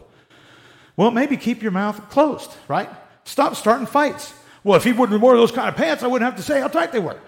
Well, 0.95 1.11
maybe 1.11 1.37
keep 1.37 1.61
your 1.61 1.71
mouth 1.71 2.09
closed, 2.09 2.51
right? 2.67 2.89
Stop 3.23 3.55
starting 3.55 3.85
fights. 3.85 4.33
Well, 4.63 4.77
if 4.77 4.83
he 4.83 4.93
wouldn't 4.93 5.21
wear 5.21 5.35
those 5.37 5.51
kind 5.51 5.69
of 5.69 5.75
pants, 5.75 6.03
I 6.03 6.07
wouldn't 6.07 6.25
have 6.25 6.37
to 6.37 6.43
say 6.43 6.59
how 6.59 6.67
tight 6.69 6.91
they 6.91 6.99
were. 6.99 7.19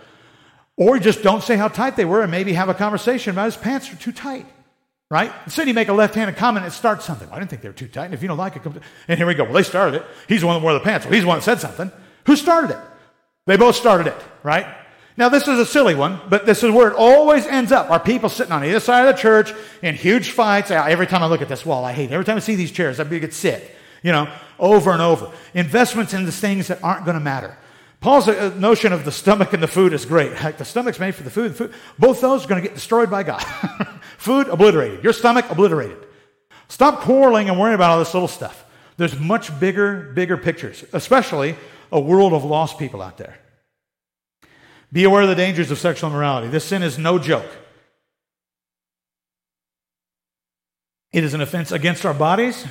Or 0.75 0.97
just 0.97 1.21
don't 1.21 1.43
say 1.43 1.57
how 1.57 1.67
tight 1.67 1.97
they 1.97 2.05
were 2.05 2.21
and 2.21 2.31
maybe 2.31 2.53
have 2.53 2.69
a 2.69 2.73
conversation 2.73 3.31
about 3.31 3.45
his 3.45 3.57
pants 3.57 3.91
are 3.91 3.97
too 3.97 4.13
tight. 4.13 4.45
Right? 5.11 5.31
Instead, 5.45 5.67
you 5.67 5.73
make 5.73 5.87
a 5.87 5.93
left 5.93 6.15
handed 6.15 6.37
comment 6.37 6.65
and 6.65 6.73
start 6.73 7.01
something. 7.01 7.27
Well, 7.27 7.35
I 7.35 7.39
didn't 7.39 7.49
think 7.49 7.61
they 7.61 7.69
were 7.69 7.73
too 7.73 7.87
tight. 7.87 8.05
And 8.05 8.13
if 8.13 8.21
you 8.21 8.27
don't 8.27 8.37
like 8.37 8.55
it, 8.55 8.63
come 8.63 8.73
to... 8.73 8.81
and 9.07 9.17
here 9.17 9.27
we 9.27 9.33
go. 9.33 9.43
Well, 9.43 9.53
they 9.53 9.63
started 9.63 10.01
it. 10.01 10.05
He's 10.27 10.41
the 10.41 10.47
one 10.47 10.55
that 10.55 10.63
wore 10.63 10.73
the 10.73 10.79
pants. 10.79 11.05
Well, 11.05 11.13
he's 11.13 11.23
the 11.23 11.27
one 11.27 11.39
that 11.39 11.43
said 11.43 11.59
something. 11.59 11.91
Who 12.25 12.35
started 12.35 12.71
it? 12.71 12.79
They 13.45 13.57
both 13.57 13.75
started 13.75 14.07
it, 14.07 14.15
right? 14.43 14.67
Now, 15.19 15.27
this 15.27 15.49
is 15.49 15.59
a 15.59 15.65
silly 15.65 15.95
one, 15.95 16.21
but 16.29 16.45
this 16.45 16.63
is 16.63 16.71
where 16.71 16.87
it 16.87 16.95
always 16.95 17.45
ends 17.45 17.73
up. 17.73 17.91
Are 17.91 17.99
people 17.99 18.29
sitting 18.29 18.53
on 18.53 18.63
either 18.63 18.79
side 18.79 19.05
of 19.05 19.13
the 19.13 19.21
church 19.21 19.53
in 19.81 19.95
huge 19.95 20.31
fights. 20.31 20.71
Every 20.71 21.07
time 21.07 21.21
I 21.21 21.27
look 21.27 21.41
at 21.41 21.49
this 21.49 21.65
wall, 21.65 21.83
I 21.83 21.91
hate 21.91 22.09
it. 22.09 22.13
Every 22.13 22.23
time 22.23 22.37
I 22.37 22.39
see 22.39 22.55
these 22.55 22.71
chairs, 22.71 23.01
I 23.01 23.03
get 23.03 23.33
sick, 23.33 23.75
you 24.01 24.13
know, 24.13 24.31
over 24.57 24.93
and 24.93 25.01
over. 25.01 25.29
Investments 25.53 26.13
in 26.13 26.23
the 26.23 26.31
things 26.31 26.67
that 26.69 26.81
aren't 26.81 27.03
going 27.03 27.17
to 27.17 27.19
matter. 27.19 27.57
Paul's 27.99 28.29
uh, 28.29 28.53
notion 28.57 28.93
of 28.93 29.03
the 29.03 29.11
stomach 29.11 29.51
and 29.51 29.61
the 29.61 29.67
food 29.67 29.91
is 29.91 30.05
great. 30.05 30.31
Heck, 30.31 30.57
the 30.57 30.63
stomach's 30.63 31.01
made 31.01 31.13
for 31.15 31.23
the 31.23 31.29
food. 31.29 31.51
The 31.51 31.55
food 31.55 31.73
both 31.97 32.21
those 32.21 32.45
are 32.45 32.47
going 32.47 32.61
to 32.61 32.65
get 32.65 32.75
destroyed 32.75 33.11
by 33.11 33.23
God. 33.23 33.43
food 34.17 34.47
obliterated. 34.47 35.03
Your 35.03 35.11
stomach 35.11 35.49
obliterated. 35.49 35.97
Stop 36.69 37.01
quarreling 37.01 37.49
and 37.49 37.59
worrying 37.59 37.75
about 37.75 37.89
all 37.91 37.99
this 37.99 38.13
little 38.13 38.29
stuff. 38.29 38.63
There's 38.95 39.19
much 39.19 39.59
bigger, 39.59 40.13
bigger 40.13 40.37
pictures, 40.37 40.85
especially 40.93 41.57
a 41.91 41.99
world 41.99 42.31
of 42.31 42.45
lost 42.45 42.79
people 42.79 43.01
out 43.01 43.17
there. 43.17 43.38
Be 44.91 45.03
aware 45.03 45.21
of 45.21 45.29
the 45.29 45.35
dangers 45.35 45.71
of 45.71 45.77
sexual 45.77 46.09
immorality. 46.09 46.47
This 46.47 46.65
sin 46.65 46.81
is 46.83 46.97
no 46.97 47.19
joke. 47.19 47.49
It 51.11 51.23
is 51.23 51.33
an 51.33 51.41
offense 51.41 51.71
against 51.71 52.05
our 52.05 52.13
bodies 52.13 52.65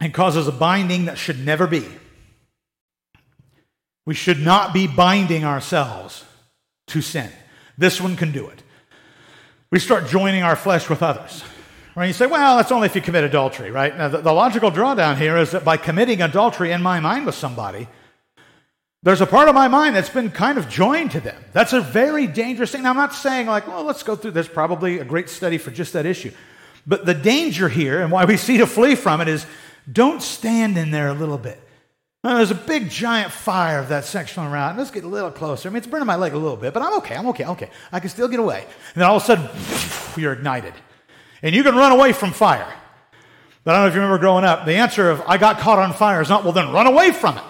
and 0.00 0.12
causes 0.12 0.48
a 0.48 0.52
binding 0.52 1.06
that 1.06 1.18
should 1.18 1.44
never 1.44 1.66
be. 1.66 1.86
We 4.04 4.14
should 4.14 4.40
not 4.40 4.74
be 4.74 4.86
binding 4.86 5.44
ourselves 5.44 6.24
to 6.88 7.00
sin. 7.00 7.30
This 7.78 8.00
one 8.00 8.16
can 8.16 8.32
do 8.32 8.48
it. 8.48 8.62
We 9.70 9.78
start 9.78 10.08
joining 10.08 10.42
our 10.42 10.56
flesh 10.56 10.88
with 10.88 11.02
others. 11.02 11.42
Right? 11.94 12.06
You 12.06 12.12
say, 12.12 12.26
well, 12.26 12.56
that's 12.56 12.72
only 12.72 12.86
if 12.86 12.94
you 12.94 13.02
commit 13.02 13.24
adultery, 13.24 13.70
right? 13.70 13.96
Now, 13.96 14.08
the, 14.08 14.18
the 14.18 14.32
logical 14.32 14.70
drawdown 14.70 15.18
here 15.18 15.36
is 15.36 15.50
that 15.50 15.64
by 15.64 15.76
committing 15.76 16.22
adultery 16.22 16.72
in 16.72 16.82
my 16.82 17.00
mind 17.00 17.26
with 17.26 17.34
somebody, 17.34 17.86
there's 19.02 19.20
a 19.20 19.26
part 19.26 19.48
of 19.48 19.54
my 19.54 19.66
mind 19.66 19.96
that's 19.96 20.08
been 20.08 20.30
kind 20.30 20.58
of 20.58 20.68
joined 20.68 21.10
to 21.12 21.20
them. 21.20 21.42
That's 21.52 21.72
a 21.72 21.80
very 21.80 22.28
dangerous 22.28 22.70
thing. 22.70 22.84
Now, 22.84 22.90
I'm 22.90 22.96
not 22.96 23.14
saying, 23.14 23.48
like, 23.48 23.66
well, 23.66 23.82
let's 23.82 24.04
go 24.04 24.14
through. 24.14 24.30
There's 24.30 24.48
probably 24.48 25.00
a 25.00 25.04
great 25.04 25.28
study 25.28 25.58
for 25.58 25.72
just 25.72 25.92
that 25.94 26.06
issue. 26.06 26.30
But 26.86 27.04
the 27.04 27.14
danger 27.14 27.68
here, 27.68 28.00
and 28.00 28.12
why 28.12 28.24
we 28.26 28.36
see 28.36 28.58
to 28.58 28.66
flee 28.66 28.94
from 28.94 29.20
it, 29.20 29.26
is 29.26 29.44
don't 29.90 30.22
stand 30.22 30.78
in 30.78 30.92
there 30.92 31.08
a 31.08 31.14
little 31.14 31.38
bit. 31.38 31.60
Now, 32.22 32.36
there's 32.36 32.52
a 32.52 32.56
big 32.56 32.88
giant 32.88 33.32
fire 33.32 33.80
of 33.80 33.88
that 33.88 34.04
sexual 34.04 34.44
around. 34.44 34.76
Let's 34.76 34.92
get 34.92 35.02
a 35.02 35.08
little 35.08 35.32
closer. 35.32 35.68
I 35.68 35.72
mean, 35.72 35.78
it's 35.78 35.88
burning 35.88 36.06
my 36.06 36.14
leg 36.14 36.34
a 36.34 36.38
little 36.38 36.56
bit, 36.56 36.72
but 36.72 36.80
I'm 36.80 36.94
okay. 36.98 37.16
I'm 37.16 37.26
okay. 37.28 37.46
okay. 37.46 37.70
I 37.90 37.98
can 37.98 38.08
still 38.08 38.28
get 38.28 38.38
away. 38.38 38.60
And 38.60 39.02
then 39.02 39.08
all 39.08 39.16
of 39.16 39.22
a 39.24 39.26
sudden, 39.26 39.48
you're 40.22 40.32
ignited. 40.32 40.74
And 41.42 41.56
you 41.56 41.64
can 41.64 41.74
run 41.74 41.90
away 41.90 42.12
from 42.12 42.30
fire. 42.30 42.72
But 43.64 43.74
I 43.74 43.78
don't 43.78 43.82
know 43.82 43.88
if 43.88 43.94
you 43.94 44.00
remember 44.00 44.20
growing 44.20 44.44
up, 44.44 44.64
the 44.64 44.74
answer 44.74 45.10
of 45.10 45.22
I 45.22 45.38
got 45.38 45.58
caught 45.58 45.80
on 45.80 45.92
fire 45.92 46.20
is 46.20 46.28
not, 46.28 46.44
well, 46.44 46.52
then 46.52 46.70
run 46.70 46.86
away 46.86 47.10
from 47.10 47.36
it. 47.38 47.44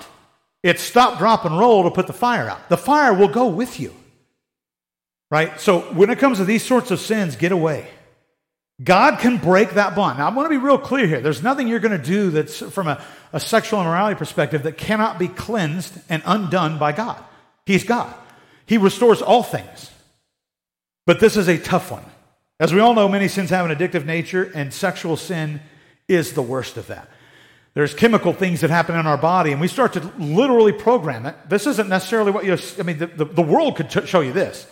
It's 0.63 0.83
stop, 0.83 1.19
drop, 1.19 1.45
and 1.45 1.59
roll 1.59 1.85
to 1.85 1.91
put 1.91 2.07
the 2.07 2.13
fire 2.13 2.49
out. 2.49 2.69
The 2.69 2.77
fire 2.77 3.13
will 3.13 3.29
go 3.29 3.49
with 3.49 3.81
you. 3.81 3.95
Right? 5.31 5.59
So 5.61 5.81
when 5.95 6.11
it 6.11 6.19
comes 6.19 6.39
to 6.39 6.45
these 6.45 6.65
sorts 6.65 6.91
of 6.91 7.01
sins, 7.01 7.37
get 7.37 7.53
away. 7.53 7.89
God 8.83 9.19
can 9.19 9.37
break 9.39 9.71
that 9.71 9.95
bond. 9.95 10.19
Now, 10.19 10.29
I 10.29 10.35
want 10.35 10.47
to 10.47 10.51
be 10.51 10.63
real 10.63 10.79
clear 10.79 11.07
here. 11.07 11.21
There's 11.21 11.43
nothing 11.43 11.69
you're 11.69 11.81
going 11.81 11.99
to 11.99 12.05
do 12.05 12.31
that's 12.31 12.59
from 12.59 12.89
a, 12.89 13.03
a 13.33 13.41
sexual 13.41 13.81
immorality 13.81 14.17
perspective 14.17 14.65
that 14.65 14.77
cannot 14.77 15.19
be 15.19 15.29
cleansed 15.29 15.99
and 16.09 16.23
undone 16.27 16.79
by 16.79 16.93
God. 16.93 17.23
He's 17.67 17.85
God, 17.85 18.13
He 18.67 18.79
restores 18.79 19.23
all 19.23 19.43
things. 19.43 19.91
But 21.07 21.21
this 21.21 21.37
is 21.37 21.49
a 21.49 21.59
tough 21.59 21.91
one. 21.91 22.05
As 22.61 22.73
we 22.73 22.81
all 22.81 22.95
know, 22.95 23.09
many 23.09 23.29
sins 23.29 23.51
have 23.51 23.69
an 23.69 23.77
addictive 23.77 24.05
nature, 24.05 24.51
and 24.55 24.73
sexual 24.73 25.17
sin 25.17 25.61
is 26.09 26.33
the 26.33 26.43
worst 26.43 26.77
of 26.77 26.87
that. 26.89 27.09
There's 27.75 27.95
chemical 27.95 28.35
things 28.35 28.61
that 28.61 28.71
happen 28.71 28.97
in 28.97 29.07
our 29.07 29.17
body, 29.17 29.51
and 29.53 29.61
we 29.61 29.69
start 29.69 29.95
to 29.95 30.01
literally 30.19 30.73
program 30.73 31.25
it. 31.25 31.35
This 31.49 31.67
isn't 31.67 31.89
necessarily 31.89 32.31
what 32.31 32.45
you, 32.45 32.59
I 32.79 32.83
mean, 32.83 32.99
the, 32.99 33.07
the, 33.07 33.25
the 33.25 33.43
world 33.43 33.77
could 33.77 33.89
t- 33.89 34.05
show 34.05 34.21
you 34.21 34.33
this. 34.33 34.67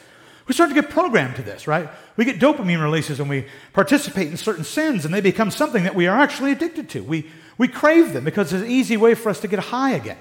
We 0.46 0.54
start 0.54 0.68
to 0.68 0.74
get 0.74 0.90
programmed 0.90 1.36
to 1.36 1.42
this, 1.42 1.66
right? 1.66 1.88
We 2.16 2.24
get 2.24 2.40
dopamine 2.40 2.82
releases 2.82 3.20
and 3.20 3.30
we 3.30 3.46
participate 3.72 4.28
in 4.28 4.36
certain 4.36 4.64
sins, 4.64 5.04
and 5.04 5.14
they 5.14 5.20
become 5.20 5.50
something 5.50 5.84
that 5.84 5.94
we 5.94 6.08
are 6.08 6.18
actually 6.18 6.52
addicted 6.52 6.90
to. 6.90 7.02
We, 7.02 7.30
we 7.56 7.68
crave 7.68 8.12
them 8.12 8.24
because 8.24 8.52
it's 8.52 8.64
an 8.64 8.70
easy 8.70 8.96
way 8.96 9.14
for 9.14 9.30
us 9.30 9.40
to 9.40 9.48
get 9.48 9.60
high 9.60 9.92
again. 9.92 10.18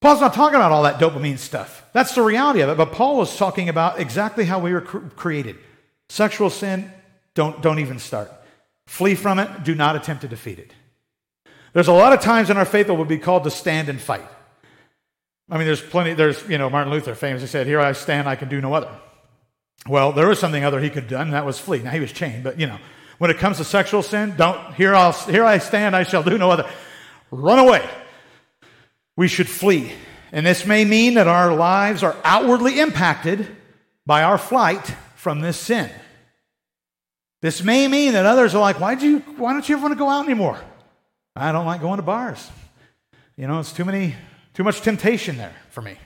Paul's 0.00 0.20
not 0.20 0.34
talking 0.34 0.56
about 0.56 0.72
all 0.72 0.82
that 0.82 0.98
dopamine 0.98 1.38
stuff. 1.38 1.86
That's 1.92 2.14
the 2.14 2.22
reality 2.22 2.62
of 2.62 2.68
it. 2.68 2.76
But 2.76 2.92
Paul 2.92 3.22
is 3.22 3.36
talking 3.36 3.68
about 3.68 4.00
exactly 4.00 4.44
how 4.44 4.58
we 4.58 4.72
were 4.72 4.80
cr- 4.80 4.98
created. 5.16 5.56
Sexual 6.08 6.50
sin, 6.50 6.92
don't, 7.34 7.62
don't 7.62 7.78
even 7.78 7.98
start. 7.98 8.30
Flee 8.86 9.14
from 9.14 9.38
it, 9.38 9.64
do 9.64 9.74
not 9.74 9.96
attempt 9.96 10.22
to 10.22 10.28
defeat 10.28 10.58
it. 10.58 10.72
There's 11.74 11.88
a 11.88 11.92
lot 11.92 12.12
of 12.12 12.20
times 12.20 12.50
in 12.50 12.56
our 12.56 12.64
faith 12.64 12.86
that 12.86 12.94
we'll 12.94 13.04
be 13.04 13.18
called 13.18 13.44
to 13.44 13.50
stand 13.50 13.88
and 13.88 14.00
fight. 14.00 14.24
I 15.50 15.58
mean, 15.58 15.66
there's 15.66 15.82
plenty, 15.82 16.14
there's, 16.14 16.48
you 16.48 16.56
know, 16.56 16.70
Martin 16.70 16.92
Luther 16.92 17.14
famously 17.14 17.48
said, 17.48 17.66
Here 17.66 17.80
I 17.80 17.92
stand, 17.92 18.28
I 18.28 18.36
can 18.36 18.48
do 18.48 18.60
no 18.60 18.72
other. 18.72 18.88
Well, 19.86 20.12
there 20.12 20.28
was 20.28 20.38
something 20.38 20.64
other 20.64 20.80
he 20.80 20.88
could 20.88 21.02
have 21.02 21.10
done, 21.10 21.26
and 21.26 21.34
that 21.34 21.44
was 21.44 21.58
flee. 21.58 21.80
Now, 21.80 21.90
he 21.90 22.00
was 22.00 22.12
chained, 22.12 22.44
but, 22.44 22.58
you 22.58 22.66
know, 22.66 22.78
when 23.18 23.30
it 23.30 23.38
comes 23.38 23.58
to 23.58 23.64
sexual 23.64 24.02
sin, 24.02 24.34
don't, 24.36 24.74
here, 24.74 24.94
I'll, 24.94 25.12
here 25.12 25.44
I 25.44 25.58
stand, 25.58 25.94
I 25.94 26.04
shall 26.04 26.22
do 26.22 26.38
no 26.38 26.50
other. 26.50 26.68
Run 27.30 27.58
away. 27.58 27.86
We 29.16 29.28
should 29.28 29.48
flee. 29.48 29.92
And 30.32 30.46
this 30.46 30.64
may 30.66 30.84
mean 30.84 31.14
that 31.14 31.28
our 31.28 31.54
lives 31.54 32.02
are 32.02 32.16
outwardly 32.24 32.80
impacted 32.80 33.46
by 34.06 34.22
our 34.22 34.38
flight 34.38 34.94
from 35.16 35.40
this 35.40 35.58
sin. 35.58 35.90
This 37.42 37.62
may 37.62 37.86
mean 37.88 38.14
that 38.14 38.26
others 38.26 38.54
are 38.54 38.60
like, 38.60 38.80
why, 38.80 38.94
do 38.94 39.08
you, 39.08 39.18
why 39.36 39.52
don't 39.52 39.68
you 39.68 39.76
ever 39.76 39.82
want 39.82 39.92
to 39.92 39.98
go 39.98 40.08
out 40.08 40.24
anymore? 40.24 40.58
I 41.36 41.52
don't 41.52 41.66
like 41.66 41.80
going 41.80 41.96
to 41.96 42.02
bars. 42.02 42.50
You 43.36 43.48
know, 43.48 43.58
it's 43.58 43.72
too 43.72 43.84
many, 43.84 44.14
too 44.54 44.62
much 44.62 44.82
temptation 44.82 45.36
there 45.36 45.54
for 45.70 45.82
me. 45.82 45.96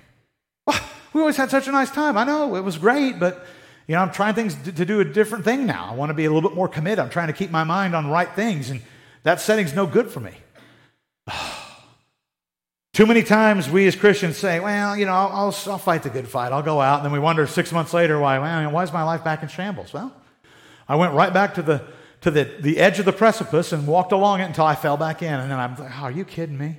Well, 0.67 0.81
we 1.13 1.21
always 1.21 1.37
had 1.37 1.51
such 1.51 1.69
a 1.69 1.73
nice 1.73 1.91
time. 1.91 2.17
I 2.17 2.25
know 2.25 2.57
it 2.57 2.63
was 2.63 2.79
great, 2.79 3.21
but 3.21 3.47
you 3.87 3.95
know, 3.95 4.01
I'm 4.01 4.11
trying 4.11 4.35
things 4.35 4.55
to, 4.65 4.85
do 4.85 5.01
a 5.01 5.05
different 5.05 5.45
thing 5.45 5.67
now. 5.67 5.89
I 5.91 5.95
want 5.95 6.11
to 6.11 6.15
be 6.15 6.25
a 6.25 6.31
little 6.33 6.49
bit 6.49 6.55
more 6.55 6.69
committed. 6.69 6.99
I'm 6.99 7.11
trying 7.11 7.29
to 7.29 7.33
keep 7.33 7.51
my 7.51 7.65
mind 7.65 7.95
on 7.95 8.09
right 8.09 8.31
things, 8.35 8.71
and 8.71 8.83
that 9.23 9.41
setting's 9.41 9.75
no 9.75 9.87
good 9.87 10.11
for 10.11 10.21
me. 10.21 10.33
Too 12.95 13.07
many 13.07 13.23
times 13.23 13.71
we 13.71 13.87
as 13.87 13.95
Christians 13.97 14.37
say, 14.37 14.61
well, 14.61 14.97
you 14.97 15.07
know, 15.07 15.13
I'll, 15.13 15.29
I'll, 15.29 15.57
I'll, 15.67 15.79
fight 15.79 16.03
the 16.03 16.11
good 16.11 16.27
fight. 16.27 16.53
I'll 16.53 16.63
go 16.63 16.81
out. 16.81 16.97
And 16.97 17.05
then 17.05 17.13
we 17.13 17.21
wonder 17.21 17.47
six 17.47 17.71
months 17.71 17.95
later 17.95 18.19
why, 18.19 18.39
well, 18.41 18.71
why 18.73 18.83
is 18.83 18.93
my 18.93 19.05
life 19.05 19.23
back 19.23 19.43
in 19.43 19.49
shambles? 19.49 19.93
Well, 19.93 20.13
I 20.89 20.97
went 20.97 21.15
right 21.15 21.33
back 21.33 21.55
to 21.55 21.63
the 21.63 21.85
to 22.23 22.31
the, 22.31 22.45
the 22.61 22.79
edge 22.79 22.99
of 22.99 23.05
the 23.05 23.13
precipice 23.13 23.73
and 23.73 23.87
walked 23.87 24.13
along 24.13 24.41
it 24.41 24.45
until 24.45 24.65
I 24.65 24.75
fell 24.75 24.97
back 24.97 25.23
in. 25.23 25.33
And 25.33 25.51
then 25.51 25.59
I'm 25.59 25.77
like, 25.77 25.91
oh, 25.99 26.05
are 26.05 26.11
you 26.11 26.25
kidding 26.25 26.59
me? 26.59 26.77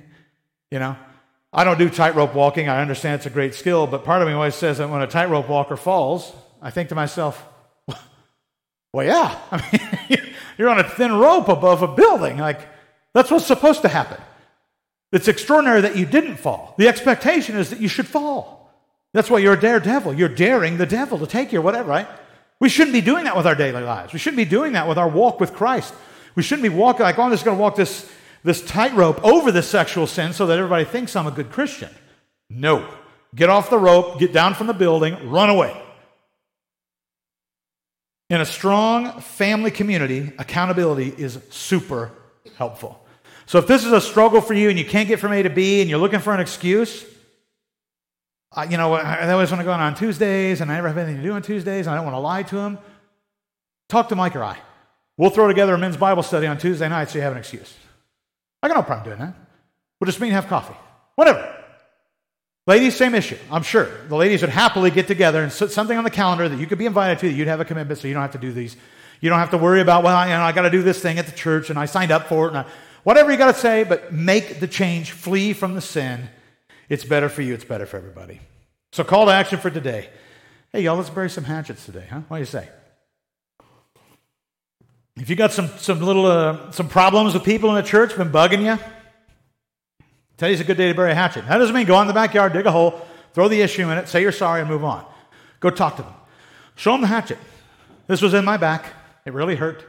You 0.70 0.78
know, 0.78 0.96
I 1.52 1.64
don't 1.64 1.78
do 1.78 1.88
tightrope 1.88 2.34
walking. 2.34 2.68
I 2.68 2.80
understand 2.80 3.16
it's 3.16 3.26
a 3.26 3.30
great 3.30 3.54
skill, 3.54 3.86
but 3.86 4.04
part 4.04 4.22
of 4.22 4.28
me 4.28 4.34
always 4.34 4.54
says 4.54 4.78
that 4.78 4.88
when 4.88 5.02
a 5.02 5.06
tightrope 5.06 5.48
walker 5.48 5.76
falls, 5.76 6.32
I 6.62 6.70
think 6.70 6.90
to 6.90 6.94
myself, 6.94 7.44
well, 8.92 9.06
yeah, 9.06 9.38
I 9.50 10.08
mean, 10.10 10.34
you're 10.58 10.68
on 10.68 10.78
a 10.78 10.88
thin 10.88 11.12
rope 11.12 11.48
above 11.48 11.82
a 11.82 11.88
building. 11.88 12.38
Like, 12.38 12.60
that's 13.14 13.30
what's 13.30 13.46
supposed 13.46 13.82
to 13.82 13.88
happen. 13.88 14.20
It's 15.12 15.26
extraordinary 15.26 15.80
that 15.80 15.96
you 15.96 16.06
didn't 16.06 16.36
fall. 16.36 16.74
The 16.78 16.86
expectation 16.86 17.56
is 17.56 17.70
that 17.70 17.80
you 17.80 17.88
should 17.88 18.06
fall. 18.06 18.72
That's 19.12 19.28
why 19.28 19.38
you're 19.38 19.54
a 19.54 19.60
daredevil. 19.60 20.14
You're 20.14 20.28
daring 20.28 20.78
the 20.78 20.86
devil 20.86 21.18
to 21.18 21.26
take 21.26 21.52
you, 21.52 21.60
whatever, 21.60 21.88
right? 21.88 22.06
We 22.60 22.68
shouldn't 22.68 22.92
be 22.92 23.00
doing 23.00 23.24
that 23.24 23.36
with 23.36 23.46
our 23.46 23.54
daily 23.54 23.82
lives. 23.82 24.12
We 24.12 24.18
shouldn't 24.18 24.36
be 24.36 24.44
doing 24.44 24.74
that 24.74 24.86
with 24.86 24.98
our 24.98 25.08
walk 25.08 25.40
with 25.40 25.54
Christ. 25.54 25.94
We 26.34 26.42
shouldn't 26.42 26.62
be 26.62 26.68
walking 26.68 27.02
like, 27.02 27.18
oh, 27.18 27.22
I'm 27.22 27.30
just 27.30 27.44
going 27.44 27.56
to 27.56 27.60
walk 27.60 27.74
this, 27.74 28.08
this 28.44 28.62
tightrope 28.62 29.24
over 29.24 29.50
this 29.50 29.68
sexual 29.68 30.06
sin 30.06 30.32
so 30.32 30.46
that 30.46 30.58
everybody 30.58 30.84
thinks 30.84 31.16
I'm 31.16 31.26
a 31.26 31.30
good 31.30 31.50
Christian. 31.50 31.90
No. 32.50 32.86
Get 33.34 33.48
off 33.48 33.70
the 33.70 33.78
rope, 33.78 34.18
get 34.18 34.32
down 34.32 34.54
from 34.54 34.66
the 34.66 34.74
building, 34.74 35.30
run 35.30 35.50
away. 35.50 35.80
In 38.28 38.40
a 38.40 38.46
strong 38.46 39.20
family 39.20 39.70
community, 39.70 40.32
accountability 40.38 41.14
is 41.16 41.38
super 41.50 42.12
helpful. 42.56 43.04
So 43.46 43.58
if 43.58 43.66
this 43.66 43.84
is 43.84 43.92
a 43.92 44.00
struggle 44.00 44.40
for 44.40 44.54
you 44.54 44.68
and 44.68 44.78
you 44.78 44.84
can't 44.84 45.08
get 45.08 45.18
from 45.18 45.32
A 45.32 45.42
to 45.42 45.50
B 45.50 45.80
and 45.80 45.90
you're 45.90 45.98
looking 45.98 46.20
for 46.20 46.32
an 46.32 46.40
excuse, 46.40 47.04
you 48.68 48.76
know, 48.76 48.94
I 48.94 49.30
always 49.30 49.50
want 49.50 49.60
to 49.60 49.64
go 49.64 49.72
on 49.72 49.94
Tuesdays, 49.94 50.60
and 50.60 50.70
I 50.70 50.76
never 50.76 50.88
have 50.88 50.98
anything 50.98 51.18
to 51.18 51.22
do 51.22 51.32
on 51.32 51.42
Tuesdays, 51.42 51.86
and 51.86 51.94
I 51.94 51.96
don't 51.96 52.04
want 52.04 52.14
to 52.14 52.20
lie 52.20 52.42
to 52.42 52.54
them. 52.56 52.78
Talk 53.88 54.08
to 54.08 54.16
Mike 54.16 54.34
or 54.36 54.44
I. 54.44 54.58
We'll 55.16 55.30
throw 55.30 55.48
together 55.48 55.74
a 55.74 55.78
men's 55.78 55.96
Bible 55.96 56.22
study 56.22 56.46
on 56.46 56.58
Tuesday 56.58 56.88
night 56.88 57.10
so 57.10 57.18
you 57.18 57.22
have 57.22 57.32
an 57.32 57.38
excuse. 57.38 57.74
I 58.62 58.68
got 58.68 58.74
no 58.74 58.82
problem 58.82 59.04
doing 59.06 59.18
that. 59.18 59.34
We'll 60.00 60.06
just 60.06 60.20
meet 60.20 60.28
and 60.28 60.34
have 60.34 60.48
coffee. 60.48 60.76
Whatever. 61.14 61.56
Ladies, 62.66 62.96
same 62.96 63.14
issue. 63.14 63.36
I'm 63.50 63.62
sure 63.62 63.88
the 64.08 64.16
ladies 64.16 64.42
would 64.42 64.50
happily 64.50 64.90
get 64.90 65.06
together 65.06 65.42
and 65.42 65.52
put 65.52 65.72
something 65.72 65.96
on 65.96 66.04
the 66.04 66.10
calendar 66.10 66.48
that 66.48 66.58
you 66.58 66.66
could 66.66 66.78
be 66.78 66.86
invited 66.86 67.18
to. 67.20 67.28
That 67.28 67.34
you'd 67.34 67.48
have 67.48 67.60
a 67.60 67.64
commitment, 67.64 68.00
so 68.00 68.08
you 68.08 68.14
don't 68.14 68.22
have 68.22 68.32
to 68.32 68.38
do 68.38 68.52
these. 68.52 68.76
You 69.20 69.28
don't 69.28 69.38
have 69.38 69.50
to 69.50 69.58
worry 69.58 69.80
about 69.80 70.04
well, 70.04 70.24
you 70.24 70.32
know, 70.32 70.42
I 70.42 70.52
got 70.52 70.62
to 70.62 70.70
do 70.70 70.82
this 70.82 71.00
thing 71.00 71.18
at 71.18 71.26
the 71.26 71.32
church, 71.32 71.68
and 71.68 71.78
I 71.78 71.86
signed 71.86 72.10
up 72.10 72.28
for 72.28 72.46
it. 72.46 72.48
And 72.50 72.58
I, 72.58 72.66
whatever 73.02 73.30
you 73.30 73.36
got 73.36 73.54
to 73.54 73.60
say, 73.60 73.84
but 73.84 74.12
make 74.12 74.60
the 74.60 74.68
change. 74.68 75.10
Flee 75.12 75.52
from 75.52 75.74
the 75.74 75.80
sin. 75.80 76.28
It's 76.90 77.04
better 77.04 77.28
for 77.28 77.40
you. 77.40 77.54
It's 77.54 77.64
better 77.64 77.86
for 77.86 77.96
everybody. 77.96 78.40
So, 78.92 79.04
call 79.04 79.26
to 79.26 79.32
action 79.32 79.60
for 79.60 79.70
today. 79.70 80.08
Hey, 80.72 80.82
y'all, 80.82 80.96
let's 80.96 81.08
bury 81.08 81.30
some 81.30 81.44
hatchets 81.44 81.86
today, 81.86 82.04
huh? 82.10 82.22
What 82.26 82.38
do 82.38 82.40
you 82.40 82.46
say? 82.46 82.68
If 85.16 85.30
you 85.30 85.36
got 85.36 85.52
some, 85.52 85.68
some 85.78 86.00
little 86.00 86.26
uh, 86.26 86.72
some 86.72 86.88
problems 86.88 87.32
with 87.32 87.44
people 87.44 87.70
in 87.70 87.76
the 87.76 87.88
church 87.88 88.16
been 88.16 88.32
bugging 88.32 88.64
you, 88.64 88.76
today's 90.36 90.60
a 90.60 90.64
good 90.64 90.76
day 90.76 90.88
to 90.88 90.94
bury 90.94 91.12
a 91.12 91.14
hatchet. 91.14 91.46
That 91.46 91.58
doesn't 91.58 91.74
mean 91.74 91.86
go 91.86 92.00
in 92.00 92.08
the 92.08 92.12
backyard, 92.12 92.52
dig 92.52 92.66
a 92.66 92.72
hole, 92.72 93.00
throw 93.34 93.46
the 93.46 93.60
issue 93.60 93.88
in 93.88 93.96
it, 93.96 94.08
say 94.08 94.20
you're 94.20 94.32
sorry, 94.32 94.60
and 94.60 94.68
move 94.68 94.82
on. 94.82 95.06
Go 95.60 95.70
talk 95.70 95.94
to 95.96 96.02
them. 96.02 96.14
Show 96.74 96.90
them 96.92 97.02
the 97.02 97.06
hatchet. 97.06 97.38
This 98.08 98.20
was 98.20 98.34
in 98.34 98.44
my 98.44 98.56
back. 98.56 98.86
It 99.24 99.32
really 99.32 99.54
hurt. 99.54 99.84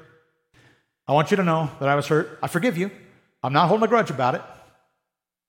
I 1.07 1.13
want 1.13 1.31
you 1.31 1.37
to 1.37 1.43
know 1.43 1.71
that 1.79 1.89
I 1.89 1.95
was 1.95 2.05
hurt. 2.05 2.37
I 2.43 2.47
forgive 2.47 2.77
you. 2.77 2.91
I'm 3.41 3.53
not 3.53 3.69
holding 3.69 3.85
a 3.85 3.87
grudge 3.87 4.11
about 4.11 4.35
it. 4.35 4.41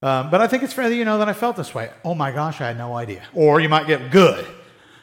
Um, 0.03 0.29
but 0.29 0.41
I 0.41 0.47
think 0.47 0.63
it's 0.63 0.73
fair 0.73 0.89
that 0.89 0.95
you 0.95 1.05
know 1.05 1.17
that 1.19 1.29
I 1.29 1.33
felt 1.33 1.55
this 1.55 1.73
way. 1.73 1.89
Oh 2.03 2.13
my 2.13 2.31
gosh, 2.31 2.59
I 2.59 2.67
had 2.67 2.77
no 2.77 2.93
idea. 2.93 3.23
Or 3.33 3.61
you 3.61 3.69
might 3.69 3.87
get 3.87 4.11
good. 4.11 4.45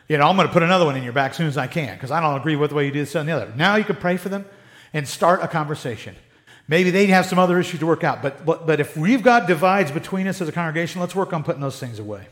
You 0.09 0.19
know, 0.19 0.29
I'm 0.29 0.37
going 0.37 0.47
to 0.47 0.53
put 0.53 0.63
another 0.63 0.85
one 0.85 0.95
in 0.95 1.03
your 1.03 1.15
back 1.15 1.31
as 1.31 1.39
soon 1.39 1.47
as 1.47 1.57
I 1.57 1.69
can 1.69 1.95
because 1.95 2.11
I 2.11 2.21
don't 2.21 2.39
agree 2.39 2.55
with 2.55 2.69
the 2.69 2.77
way 2.77 2.85
you 2.85 2.93
do 2.93 3.01
this 3.01 3.15
and 3.15 3.27
the 3.27 3.33
other. 3.33 3.51
Now 3.57 3.77
you 3.77 3.85
can 3.85 3.97
pray 3.97 4.19
for 4.19 4.29
them 4.29 4.45
and 4.93 5.09
start 5.09 5.43
a 5.43 5.49
conversation. 5.49 6.15
Maybe 6.69 6.91
they 6.91 7.07
have 7.07 7.25
some 7.25 7.39
other 7.39 7.59
issues 7.59 7.81
to 7.81 7.87
work 7.87 8.05
out, 8.05 8.21
but, 8.21 8.45
but, 8.45 8.67
but 8.67 8.79
if 8.79 8.95
we've 8.95 9.23
got 9.23 9.47
divides 9.47 9.91
between 9.91 10.27
us 10.27 10.43
as 10.43 10.49
a 10.49 10.53
congregation, 10.53 11.01
let's 11.01 11.15
work 11.15 11.33
on 11.33 11.45
putting 11.45 11.63
those 11.63 11.81
things 11.81 11.99
away. 11.99 12.27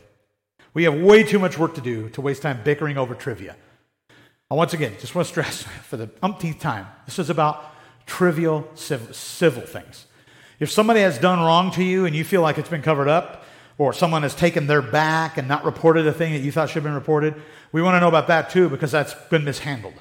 We 0.75 0.83
have 0.83 0.93
way 0.93 1.23
too 1.23 1.39
much 1.39 1.57
work 1.57 1.73
to 1.75 1.81
do 1.81 2.09
to 2.09 2.21
waste 2.21 2.43
time 2.43 2.61
bickering 2.63 2.99
over 2.99 3.15
trivia. 3.15 3.55
And 4.51 4.57
once 4.57 4.73
again, 4.73 4.93
just 4.99 5.15
want 5.15 5.27
to 5.27 5.31
stress 5.31 5.63
for 5.83 5.97
the 5.97 6.11
umpteenth 6.21 6.59
time 6.59 6.85
this 7.07 7.17
is 7.17 7.31
about 7.31 7.65
trivial 8.05 8.69
civil, 8.75 9.11
civil 9.11 9.63
things. 9.63 10.05
If 10.59 10.71
somebody 10.71 11.01
has 11.01 11.17
done 11.17 11.39
wrong 11.39 11.71
to 11.71 11.83
you 11.83 12.05
and 12.05 12.15
you 12.15 12.23
feel 12.23 12.41
like 12.41 12.57
it's 12.57 12.69
been 12.69 12.81
covered 12.81 13.07
up, 13.07 13.45
or 13.79 13.93
someone 13.93 14.23
has 14.23 14.35
taken 14.35 14.67
their 14.67 14.81
back 14.81 15.37
and 15.37 15.47
not 15.47 15.63
reported 15.63 16.05
a 16.05 16.11
thing 16.11 16.33
that 16.33 16.39
you 16.39 16.51
thought 16.51 16.67
should 16.67 16.75
have 16.75 16.83
been 16.83 16.93
reported, 16.93 17.33
we 17.71 17.81
want 17.81 17.95
to 17.95 17.99
know 18.01 18.09
about 18.09 18.27
that 18.27 18.49
too 18.49 18.69
because 18.69 18.91
that's 18.91 19.13
been 19.29 19.45
mishandled. 19.45 19.93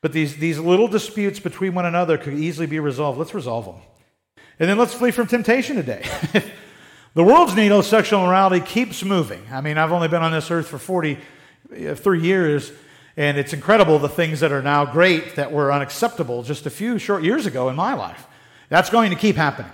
But 0.00 0.12
these, 0.12 0.36
these 0.38 0.58
little 0.58 0.88
disputes 0.88 1.38
between 1.38 1.74
one 1.74 1.84
another 1.84 2.16
could 2.16 2.34
easily 2.34 2.66
be 2.66 2.80
resolved. 2.80 3.18
Let's 3.18 3.34
resolve 3.34 3.66
them. 3.66 3.82
And 4.58 4.68
then 4.68 4.78
let's 4.78 4.94
flee 4.94 5.10
from 5.10 5.26
temptation 5.26 5.76
today. 5.76 6.04
the 7.14 7.22
world's 7.22 7.54
needle 7.54 7.80
of 7.80 7.84
sexual 7.84 8.24
morality 8.24 8.64
keeps 8.64 9.04
moving. 9.04 9.42
I 9.52 9.60
mean, 9.60 9.76
I've 9.76 9.92
only 9.92 10.08
been 10.08 10.22
on 10.22 10.32
this 10.32 10.50
earth 10.50 10.66
for 10.66 10.78
43 10.78 11.18
uh, 11.86 12.12
years, 12.22 12.72
and 13.16 13.36
it's 13.36 13.52
incredible 13.52 13.98
the 13.98 14.08
things 14.08 14.40
that 14.40 14.52
are 14.52 14.62
now 14.62 14.86
great 14.86 15.36
that 15.36 15.52
were 15.52 15.70
unacceptable 15.70 16.42
just 16.42 16.64
a 16.64 16.70
few 16.70 16.98
short 16.98 17.22
years 17.24 17.44
ago 17.44 17.68
in 17.68 17.76
my 17.76 17.92
life. 17.92 18.26
That's 18.70 18.88
going 18.88 19.10
to 19.10 19.16
keep 19.16 19.36
happening. 19.36 19.70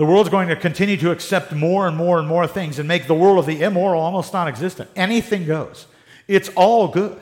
The 0.00 0.06
world's 0.06 0.30
going 0.30 0.48
to 0.48 0.56
continue 0.56 0.96
to 0.96 1.10
accept 1.10 1.52
more 1.52 1.86
and 1.86 1.94
more 1.94 2.18
and 2.18 2.26
more 2.26 2.46
things 2.46 2.78
and 2.78 2.88
make 2.88 3.06
the 3.06 3.14
world 3.14 3.38
of 3.38 3.44
the 3.44 3.60
immoral 3.60 4.00
almost 4.00 4.32
non 4.32 4.48
existent. 4.48 4.88
Anything 4.96 5.44
goes. 5.44 5.84
It's 6.26 6.48
all 6.56 6.88
good. 6.88 7.20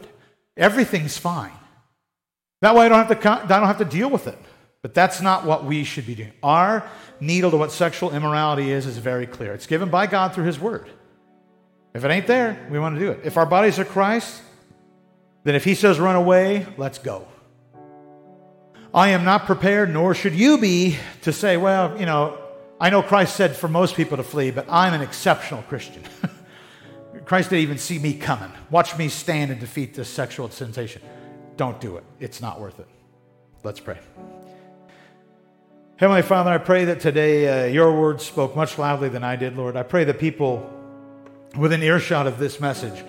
Everything's 0.56 1.18
fine. 1.18 1.50
That 2.60 2.76
way 2.76 2.86
I 2.86 2.88
don't 2.88 3.04
have 3.04 3.20
to, 3.20 3.30
I 3.32 3.58
don't 3.58 3.66
have 3.66 3.78
to 3.78 3.84
deal 3.84 4.08
with 4.08 4.28
it. 4.28 4.38
But 4.80 4.94
that's 4.94 5.20
not 5.20 5.44
what 5.44 5.64
we 5.64 5.82
should 5.82 6.06
be 6.06 6.14
doing. 6.14 6.30
Our 6.40 6.88
needle 7.18 7.50
to 7.50 7.56
what 7.56 7.72
sexual 7.72 8.14
immorality 8.14 8.70
is 8.70 8.86
is 8.86 8.96
very 8.96 9.26
clear. 9.26 9.54
It's 9.54 9.66
given 9.66 9.88
by 9.88 10.06
God 10.06 10.32
through 10.32 10.44
His 10.44 10.60
Word. 10.60 10.88
If 11.94 12.04
it 12.04 12.12
ain't 12.12 12.28
there, 12.28 12.64
we 12.70 12.78
want 12.78 12.94
to 12.94 13.00
do 13.00 13.10
it. 13.10 13.22
If 13.24 13.36
our 13.38 13.46
bodies 13.46 13.80
are 13.80 13.84
Christ, 13.84 14.40
then 15.42 15.56
if 15.56 15.64
He 15.64 15.74
says 15.74 15.98
run 15.98 16.14
away, 16.14 16.64
let's 16.76 17.00
go. 17.00 17.26
I 18.94 19.08
am 19.08 19.24
not 19.24 19.46
prepared, 19.46 19.92
nor 19.92 20.14
should 20.14 20.36
you 20.36 20.58
be, 20.58 20.96
to 21.22 21.32
say, 21.32 21.56
well, 21.56 21.98
you 21.98 22.06
know, 22.06 22.44
I 22.80 22.90
know 22.90 23.02
Christ 23.02 23.34
said 23.34 23.56
for 23.56 23.68
most 23.68 23.96
people 23.96 24.16
to 24.16 24.22
flee, 24.22 24.50
but 24.52 24.66
I'm 24.68 24.94
an 24.94 25.00
exceptional 25.00 25.62
Christian. 25.62 26.02
Christ 27.24 27.50
didn't 27.50 27.62
even 27.62 27.78
see 27.78 27.98
me 27.98 28.14
coming. 28.14 28.50
Watch 28.70 28.96
me 28.96 29.08
stand 29.08 29.50
and 29.50 29.60
defeat 29.60 29.94
this 29.94 30.08
sexual 30.08 30.48
sensation. 30.50 31.02
Don't 31.56 31.80
do 31.80 31.96
it. 31.96 32.04
It's 32.20 32.40
not 32.40 32.60
worth 32.60 32.78
it. 32.78 32.86
Let's 33.64 33.80
pray. 33.80 33.98
Heavenly 35.96 36.22
Father, 36.22 36.50
I 36.50 36.58
pray 36.58 36.84
that 36.84 37.00
today 37.00 37.66
uh, 37.66 37.66
your 37.66 37.92
words 38.00 38.24
spoke 38.24 38.54
much 38.54 38.78
loudly 38.78 39.08
than 39.08 39.24
I 39.24 39.34
did, 39.34 39.56
Lord. 39.56 39.76
I 39.76 39.82
pray 39.82 40.04
that 40.04 40.20
people 40.20 40.70
within 41.56 41.82
earshot 41.82 42.28
of 42.28 42.38
this 42.38 42.60
message 42.60 43.04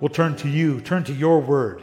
will 0.00 0.08
turn 0.08 0.34
to 0.38 0.48
you, 0.48 0.80
turn 0.80 1.04
to 1.04 1.12
your 1.12 1.40
word, 1.40 1.82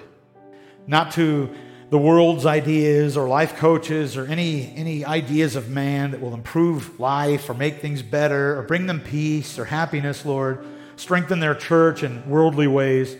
not 0.85 1.13
to 1.13 1.49
the 1.89 1.97
world's 1.97 2.45
ideas 2.45 3.17
or 3.17 3.27
life 3.27 3.55
coaches 3.55 4.15
or 4.15 4.25
any, 4.27 4.71
any 4.75 5.03
ideas 5.03 5.55
of 5.55 5.69
man 5.69 6.11
that 6.11 6.21
will 6.21 6.33
improve 6.33 6.99
life 6.99 7.49
or 7.49 7.55
make 7.55 7.79
things 7.79 8.03
better 8.03 8.57
or 8.59 8.61
bring 8.61 8.85
them 8.85 9.01
peace 9.01 9.57
or 9.57 9.65
happiness, 9.65 10.23
Lord. 10.23 10.63
Strengthen 10.97 11.39
their 11.39 11.55
church 11.55 12.03
in 12.03 12.29
worldly 12.29 12.67
ways. 12.67 13.15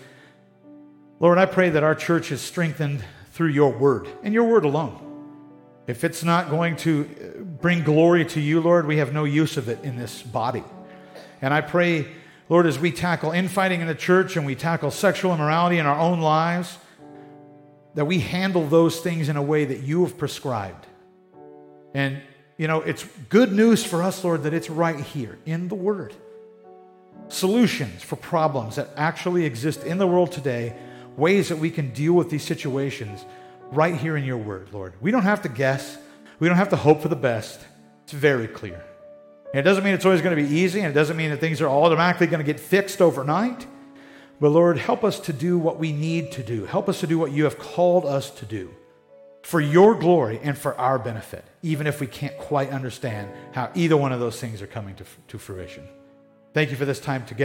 Lord, 1.20 1.38
I 1.38 1.46
pray 1.46 1.70
that 1.72 1.84
our 1.84 1.96
church 1.96 2.32
is 2.32 2.42
strengthened 2.42 3.04
through 3.32 3.50
your 3.50 3.72
word 3.72 4.08
and 4.22 4.34
your 4.34 4.44
word 4.44 4.66
alone. 4.66 5.06
If 5.88 6.04
it's 6.04 6.24
not 6.24 6.52
going 6.52 6.76
to 6.78 7.58
bring 7.62 7.84
glory 7.84 8.24
to 8.26 8.40
you, 8.40 8.62
Lord, 8.62 8.86
we 8.86 8.98
have 8.98 9.12
no 9.12 9.24
use 9.24 9.58
of 9.58 9.68
it 9.70 9.84
in 9.84 9.98
this 9.98 10.22
body. 10.22 10.64
And 11.42 11.52
I 11.52 11.62
pray, 11.62 12.06
Lord, 12.48 12.68
as 12.68 12.78
we 12.78 12.92
tackle 12.92 13.32
infighting 13.32 13.82
in 13.82 13.88
the 13.88 13.96
church 13.96 14.38
and 14.38 14.46
we 14.46 14.54
tackle 14.54 14.92
sexual 14.92 15.34
immorality 15.34 15.80
in 15.80 15.88
our 15.88 16.00
own 16.00 16.22
lives, 16.22 16.78
that 18.00 18.06
we 18.06 18.20
handle 18.20 18.66
those 18.66 19.02
things 19.02 19.28
in 19.28 19.36
a 19.36 19.42
way 19.42 19.66
that 19.66 19.82
you 19.82 20.06
have 20.06 20.18
prescribed. 20.18 20.88
And, 21.94 22.22
you 22.56 22.66
know, 22.66 22.80
it's 22.80 23.04
good 23.28 23.52
news 23.52 23.84
for 23.84 24.02
us, 24.02 24.24
Lord, 24.24 24.44
that 24.44 24.54
it's 24.54 24.70
right 24.70 25.02
here 25.02 25.38
in 25.46 25.68
the 25.68 25.76
Word. 25.76 26.16
Solutions 27.28 28.02
for 28.02 28.16
problems 28.16 28.78
that 28.78 28.88
actually 28.96 29.44
exist 29.44 29.84
in 29.84 29.98
the 29.98 30.08
world 30.08 30.32
today 30.32 30.78
ways 31.18 31.50
that 31.50 31.58
we 31.58 31.70
can 31.70 31.92
deal 31.92 32.14
with 32.14 32.30
these 32.30 32.46
situations 32.46 33.26
right 33.70 33.98
here 33.98 34.16
in 34.16 34.24
your 34.24 34.38
word, 34.38 34.70
Lord. 34.72 34.94
We 35.02 35.12
don't 35.12 35.24
have 35.24 35.42
to 35.42 35.50
guess, 35.50 35.98
we 36.40 36.48
don't 36.48 36.56
have 36.56 36.70
to 36.70 36.78
hope 36.78 37.02
for 37.02 37.10
the 37.10 37.18
best. 37.18 37.60
It's 38.06 38.14
very 38.14 38.48
clear. 38.48 38.82
And 39.52 39.60
it 39.60 39.64
doesn't 39.64 39.84
mean 39.84 39.94
it's 39.94 40.06
always 40.06 40.22
going 40.22 40.38
to 40.38 40.42
be 40.42 40.56
easy, 40.56 40.80
and 40.80 40.88
it 40.88 40.94
doesn't 40.94 41.18
mean 41.18 41.32
that 41.32 41.42
things 41.42 41.60
are 41.60 41.68
automatically 41.68 42.28
going 42.28 42.40
to 42.40 42.50
get 42.50 42.62
fixed 42.62 43.02
overnight. 43.02 43.68
But 44.40 44.50
Lord, 44.50 44.78
help 44.78 45.04
us 45.04 45.20
to 45.22 45.34
do 45.34 45.58
what 45.58 45.78
we 45.78 45.92
need 45.92 46.32
to 46.34 46.44
do. 46.44 46.66
Help 46.66 46.88
us 46.88 47.02
to 47.02 47.08
do 47.08 47.20
what 47.20 47.32
you 47.32 47.44
have 47.44 47.60
called 47.60 48.06
us 48.06 48.30
to 48.32 48.46
do 48.46 48.74
for 49.44 49.60
your 49.60 49.96
glory 49.96 50.40
and 50.42 50.58
for 50.58 50.76
our 50.76 51.00
benefit, 51.00 51.44
even 51.62 51.88
if 51.88 52.00
we 52.00 52.08
can't 52.08 52.38
quite 52.38 52.70
understand 52.70 53.30
how 53.54 53.72
either 53.76 53.98
one 53.98 54.12
of 54.12 54.20
those 54.20 54.40
things 54.40 54.62
are 54.62 54.68
coming 54.68 54.96
to, 54.96 55.06
to 55.28 55.38
fruition. 55.38 55.88
Thank 56.54 56.72
you 56.72 56.78
for 56.78 56.86
this 56.86 57.00
time 57.00 57.26
together. 57.26 57.38